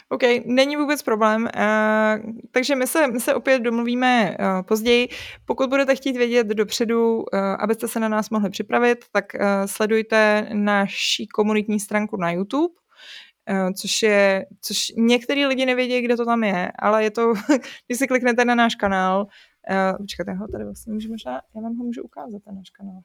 [0.09, 1.43] OK, není vůbec problém.
[1.43, 5.09] Uh, takže my se, my se opět domluvíme uh, později.
[5.45, 7.25] Pokud budete chtít vědět dopředu, uh,
[7.59, 12.75] abyste se na nás mohli připravit, tak uh, sledujte naší komunitní stránku na YouTube,
[13.75, 17.33] což je, což některý lidi nevědí, kde to tam je, ale je to,
[17.87, 19.27] když si kliknete na náš kanál,
[19.71, 23.01] Uh, počkejte, ho tady vlastně můžu možná, já vám ho můžu ukázat, ten náš kanál.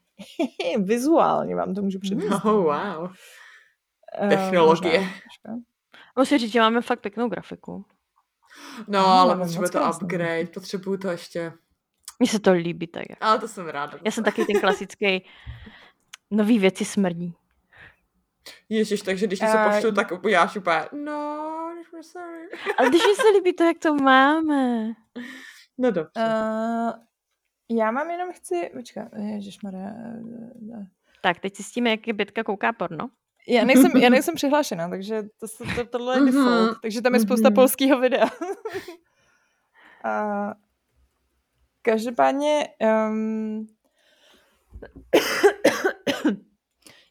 [0.84, 2.46] Vizuálně vám to můžu předvést.
[2.46, 3.12] Oh, wow.
[4.22, 5.00] Eh, technologie.
[5.00, 5.62] možná, počkej.
[6.18, 7.86] Musím říct, že máme fakt pěknou grafiku.
[8.88, 10.06] No, No, ale potřebuje to krásný.
[10.06, 11.54] upgrade, potřebuju to ještě.
[12.20, 13.04] Mně se to líbí tak.
[13.10, 13.24] jako.
[13.26, 14.00] Ale to jsem ráda.
[14.06, 15.26] Já jsem taky ten klasický
[16.32, 17.34] nový věci smrdí.
[18.70, 21.50] Ježiš, takže když ti se Eh, pošlu, tak uděláš úplně, no,
[22.02, 22.50] sorry.
[22.78, 24.88] Ale když mi se líbí to, jak to máme.
[25.78, 26.12] No dobře.
[26.26, 26.92] Uh,
[27.78, 29.90] já mám jenom chci, počkat, ježišmarja.
[30.80, 30.86] eh,
[31.22, 33.10] Tak, teď si s tím, jak je Bětka kouká porno.
[33.48, 37.20] Já nejsem, já nejsem přihlášena, takže to, to, tohle je Mhm, default, takže tam je
[37.20, 37.56] spousta mhm.
[37.56, 38.26] polského videa.
[40.04, 40.54] A
[41.82, 42.68] každopádně
[43.10, 43.68] um,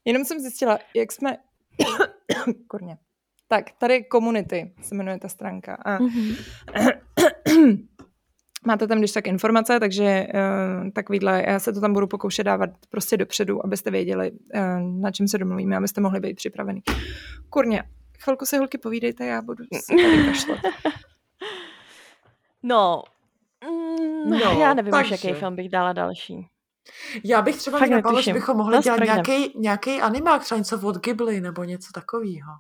[0.04, 1.36] jenom jsem zjistila, jak jsme
[2.68, 2.98] kurně.
[3.48, 5.74] Tak, tady Community se jmenuje ta stránka.
[5.74, 6.34] A Mhm.
[8.66, 12.70] Máte tam když tak informace, takže uh, takovýhle, já se to tam budu pokoušet dávat
[12.90, 16.82] prostě dopředu, abyste věděli, uh, na čem se domluvíme, abyste mohli být připravený.
[17.50, 17.82] Kurně,
[18.20, 20.58] chvilku se holky povídejte, já budu se tady kašlat.
[22.62, 23.02] No,
[23.70, 26.46] mm, No, já nevím už, jaký film bych dala další.
[27.24, 30.58] Já bych třeba Fakt mě napadlo, že bychom mohli No, dělat nějaký, nějaký animák, třeba
[30.58, 32.52] něco od Ghibli nebo něco takového.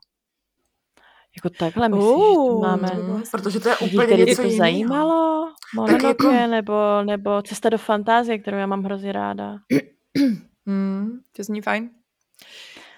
[1.36, 2.88] Jako takhle myslíš, že Uh, to máme...
[2.94, 4.58] bylo Protože to je úplně který by něco to jiného.
[4.58, 5.48] zajímalo?
[5.74, 9.56] Mononoke jako- nebo, nebo Cesta do fantázie, kterou já mám hrozně ráda.
[10.66, 11.10] Hmm.
[11.36, 11.90] To zní fajn.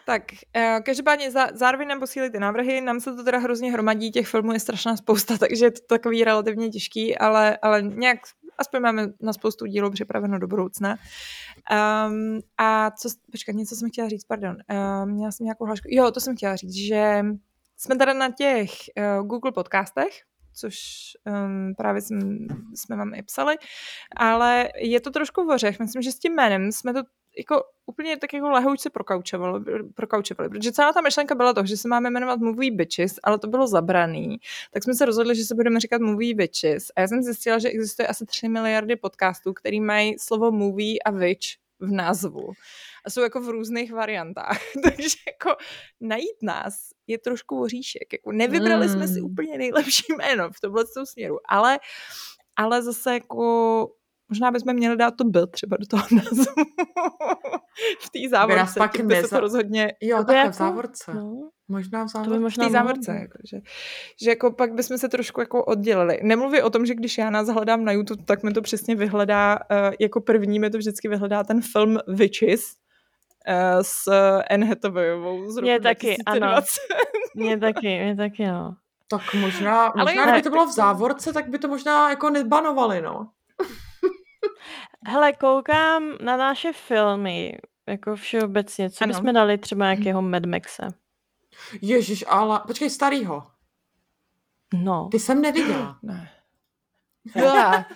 [0.06, 0.22] Tak,
[0.56, 4.52] uh, každopádně za, zároveň nám posílíte návrhy, nám se to teda hrozně hromadí, těch filmů
[4.52, 8.18] je strašná spousta, takže je to takový relativně těžký, ale, ale nějak
[8.58, 10.96] aspoň máme na spoustu dílů připraveno do budoucna.
[12.08, 14.56] Um, a co, počkat, něco jsem chtěla říct, pardon,
[15.02, 15.88] um, měla jsem nějakou hlášku.
[15.90, 17.24] Jo, to jsem chtěla říct, že
[17.76, 18.70] jsme tady na těch
[19.20, 20.12] uh, Google podcastech,
[20.54, 20.76] což
[21.26, 23.54] um, právě jsem, jsme vám i psali,
[24.16, 25.78] ale je to trošku v ořech.
[25.78, 27.02] Myslím, že s tím jménem jsme to
[27.38, 31.88] jako úplně tak jako lehoučce prokaučovali, prokaučovali, protože celá ta myšlenka byla to, že se
[31.88, 34.36] máme jmenovat Movie Bitches, ale to bylo zabraný,
[34.70, 36.90] tak jsme se rozhodli, že se budeme říkat Movie Bitches.
[36.96, 41.10] A já jsem zjistila, že existuje asi 3 miliardy podcastů, který mají slovo movie a
[41.10, 41.46] witch
[41.80, 42.52] v názvu.
[43.04, 45.56] A jsou jako v různých variantách, takže jako
[46.00, 46.74] najít nás
[47.06, 49.26] je trošku oříšek, jako nevybrali jsme si Mm.
[49.26, 51.78] úplně nejlepší jméno v tomhle směru, ale
[52.56, 53.90] ale zase jako
[54.28, 56.44] možná bychom měli dát to byl třeba do toho názvu
[58.00, 61.14] v té závorce, pak by se to rozhodně Jo, takhle jako- v závorce.
[61.14, 62.38] No, Možná v to by závorce.
[62.38, 63.56] v možná té mohlo závorce, jako, že,
[64.24, 66.20] že jako pak bychom se trošku jako oddělili.
[66.22, 69.54] Nemluví o tom, že když já nás hledám na YouTube, tak mi to přesně vyhledá,
[69.70, 72.60] uh, jako první mi to vždycky vyhledá ten film Witches
[73.48, 74.08] uh, s
[74.50, 76.38] Anne Hathawayovou z roku Mně taky, ano.
[76.38, 76.80] 2020.
[77.36, 78.74] Mně taky, mně taky, no.
[79.10, 82.10] Tak možná, Ale možná jo, kdyby to bylo v tak- závorce, tak by to možná
[82.10, 83.28] jako nebanovali, no.
[85.06, 87.58] Hele, koukám na naše filmy,
[87.88, 88.90] jako všeobecně.
[88.90, 89.12] Co Ano.
[89.12, 90.88] bychom dali třeba nějakého Mad Maxe?
[91.82, 93.42] Ježíš, ale počkej, starýho.
[94.74, 95.08] No.
[95.10, 95.98] Ty jsem neviděla.
[96.02, 96.30] Ne.
[97.36, 97.86] Ha,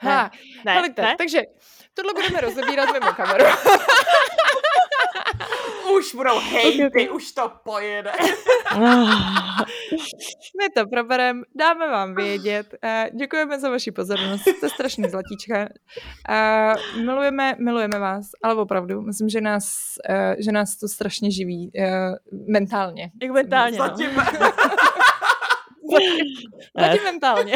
[0.00, 0.30] ha.
[0.64, 1.14] Ne, Helejte, ne?
[1.18, 1.42] takže
[1.94, 3.44] tohle budeme rozebírat mimo kameru.
[5.98, 7.14] Už budou hejty, ok.
[7.14, 8.12] už to pojede.
[10.58, 12.66] My to probereme, dáme vám vědět.
[12.84, 15.68] Uh, děkujeme za vaši pozornost, jste strašný zlatíčka.
[16.28, 21.70] Uh, milujeme, milujeme vás, ale opravdu, myslím, že nás, uh, že nás to strašně živí
[22.48, 23.10] mentálně.
[23.22, 23.84] Jak mentálně, no.
[23.86, 24.10] Zatím.
[26.80, 27.54] Zatím mentálně.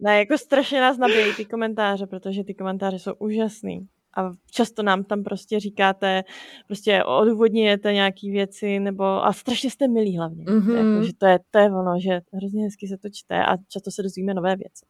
[0.00, 3.88] Ne, jako strašně nás nabíjejí ty komentáře, protože ty komentáře jsou úžasný.
[4.16, 6.24] A často nám tam prostě říkáte,
[6.66, 10.44] prostě odůvodňujete nějaký věci, nebo a strašně jste milí hlavně.
[10.48, 10.60] Mhm.
[10.60, 10.76] Mm-hmm.
[10.76, 13.90] Jako, že to je, to je ono, že hrozně hezky se to čte a často
[13.90, 14.86] se dozvíme nové věci.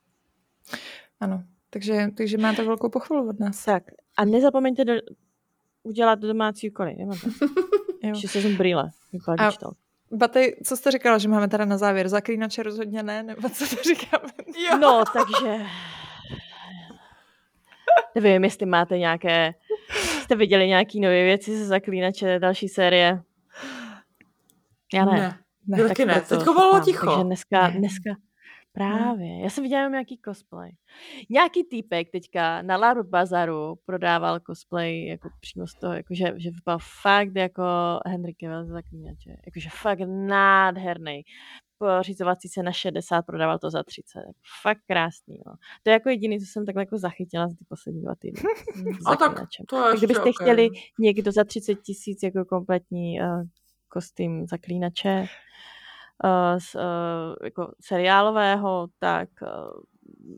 [1.21, 3.65] Ano, takže, takže máte velkou pochvalu od nás.
[3.65, 3.83] Tak
[4.17, 4.95] a nezapomeňte do,
[5.83, 6.95] udělat domácí úkoly.
[6.95, 7.31] Nemáte?
[8.03, 8.09] Jo.
[8.23, 8.91] Ještě se brýle.
[9.13, 9.53] Vypadá A-.
[10.13, 12.09] Baty, co jste říkala, že máme teda na závěr?
[12.09, 14.33] Zaklínače rozhodně ne, nebo co to říkáme?
[14.71, 14.79] Jo.
[14.79, 15.65] No, takže...
[18.15, 19.55] Nevím, jestli máte nějaké...
[20.23, 23.23] Jste viděli nějaké nové věci ze Zaklínače, další série?
[24.95, 25.39] Já ne.
[25.67, 26.21] Ne, ne taky ne.
[26.21, 27.07] Teďko bylo ticho.
[27.07, 28.11] Takže dneska, dneska,
[28.75, 29.41] Právě.
[29.41, 30.73] Já jsem viděla nějaký cosplay.
[31.31, 36.79] Nějaký týpek teďka na Larp Bazaru prodával cosplay jako přímo z toho, jakože, že vypadal
[37.03, 37.63] fakt jako
[38.07, 39.37] Henry Cavill za zaklínače.
[39.47, 41.23] Jakože fakt nádherný.
[41.83, 44.21] Pořizovací se na 60, prodával to za 30.
[44.63, 45.39] Fakt krásný.
[45.47, 45.53] No.
[45.83, 48.43] To je jako jediný, co jsem takhle jako zachytila za ty poslední dva týdny.
[49.07, 50.33] A tak to je Kdybyste okay.
[50.41, 50.69] chtěli
[50.99, 53.43] někdo za 30 tisíc jako kompletní uh,
[53.89, 55.27] kostým zaklínače,
[56.25, 56.83] uh, z, uh,
[57.45, 59.83] jako seriálového, tak uh,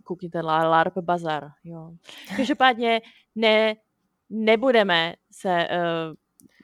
[0.05, 1.49] koukněte LARP Bazar.
[1.65, 1.91] Jo.
[2.37, 3.01] Každopádně
[3.35, 3.75] ne,
[4.31, 6.15] nebudeme se uh,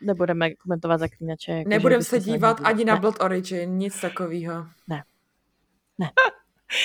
[0.00, 1.52] nebudeme komentovat zaklínače.
[1.52, 4.66] Jako nebudeme se dívat ani na Blood Origin, nic takového.
[4.88, 5.02] Ne.
[5.98, 6.10] Ne.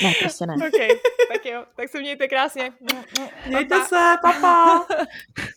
[0.04, 0.54] Ne, prostě ne.
[0.68, 0.90] okay,
[1.34, 2.72] tak jo, tak se mějte krásně.
[3.48, 4.88] Mějte se, papa.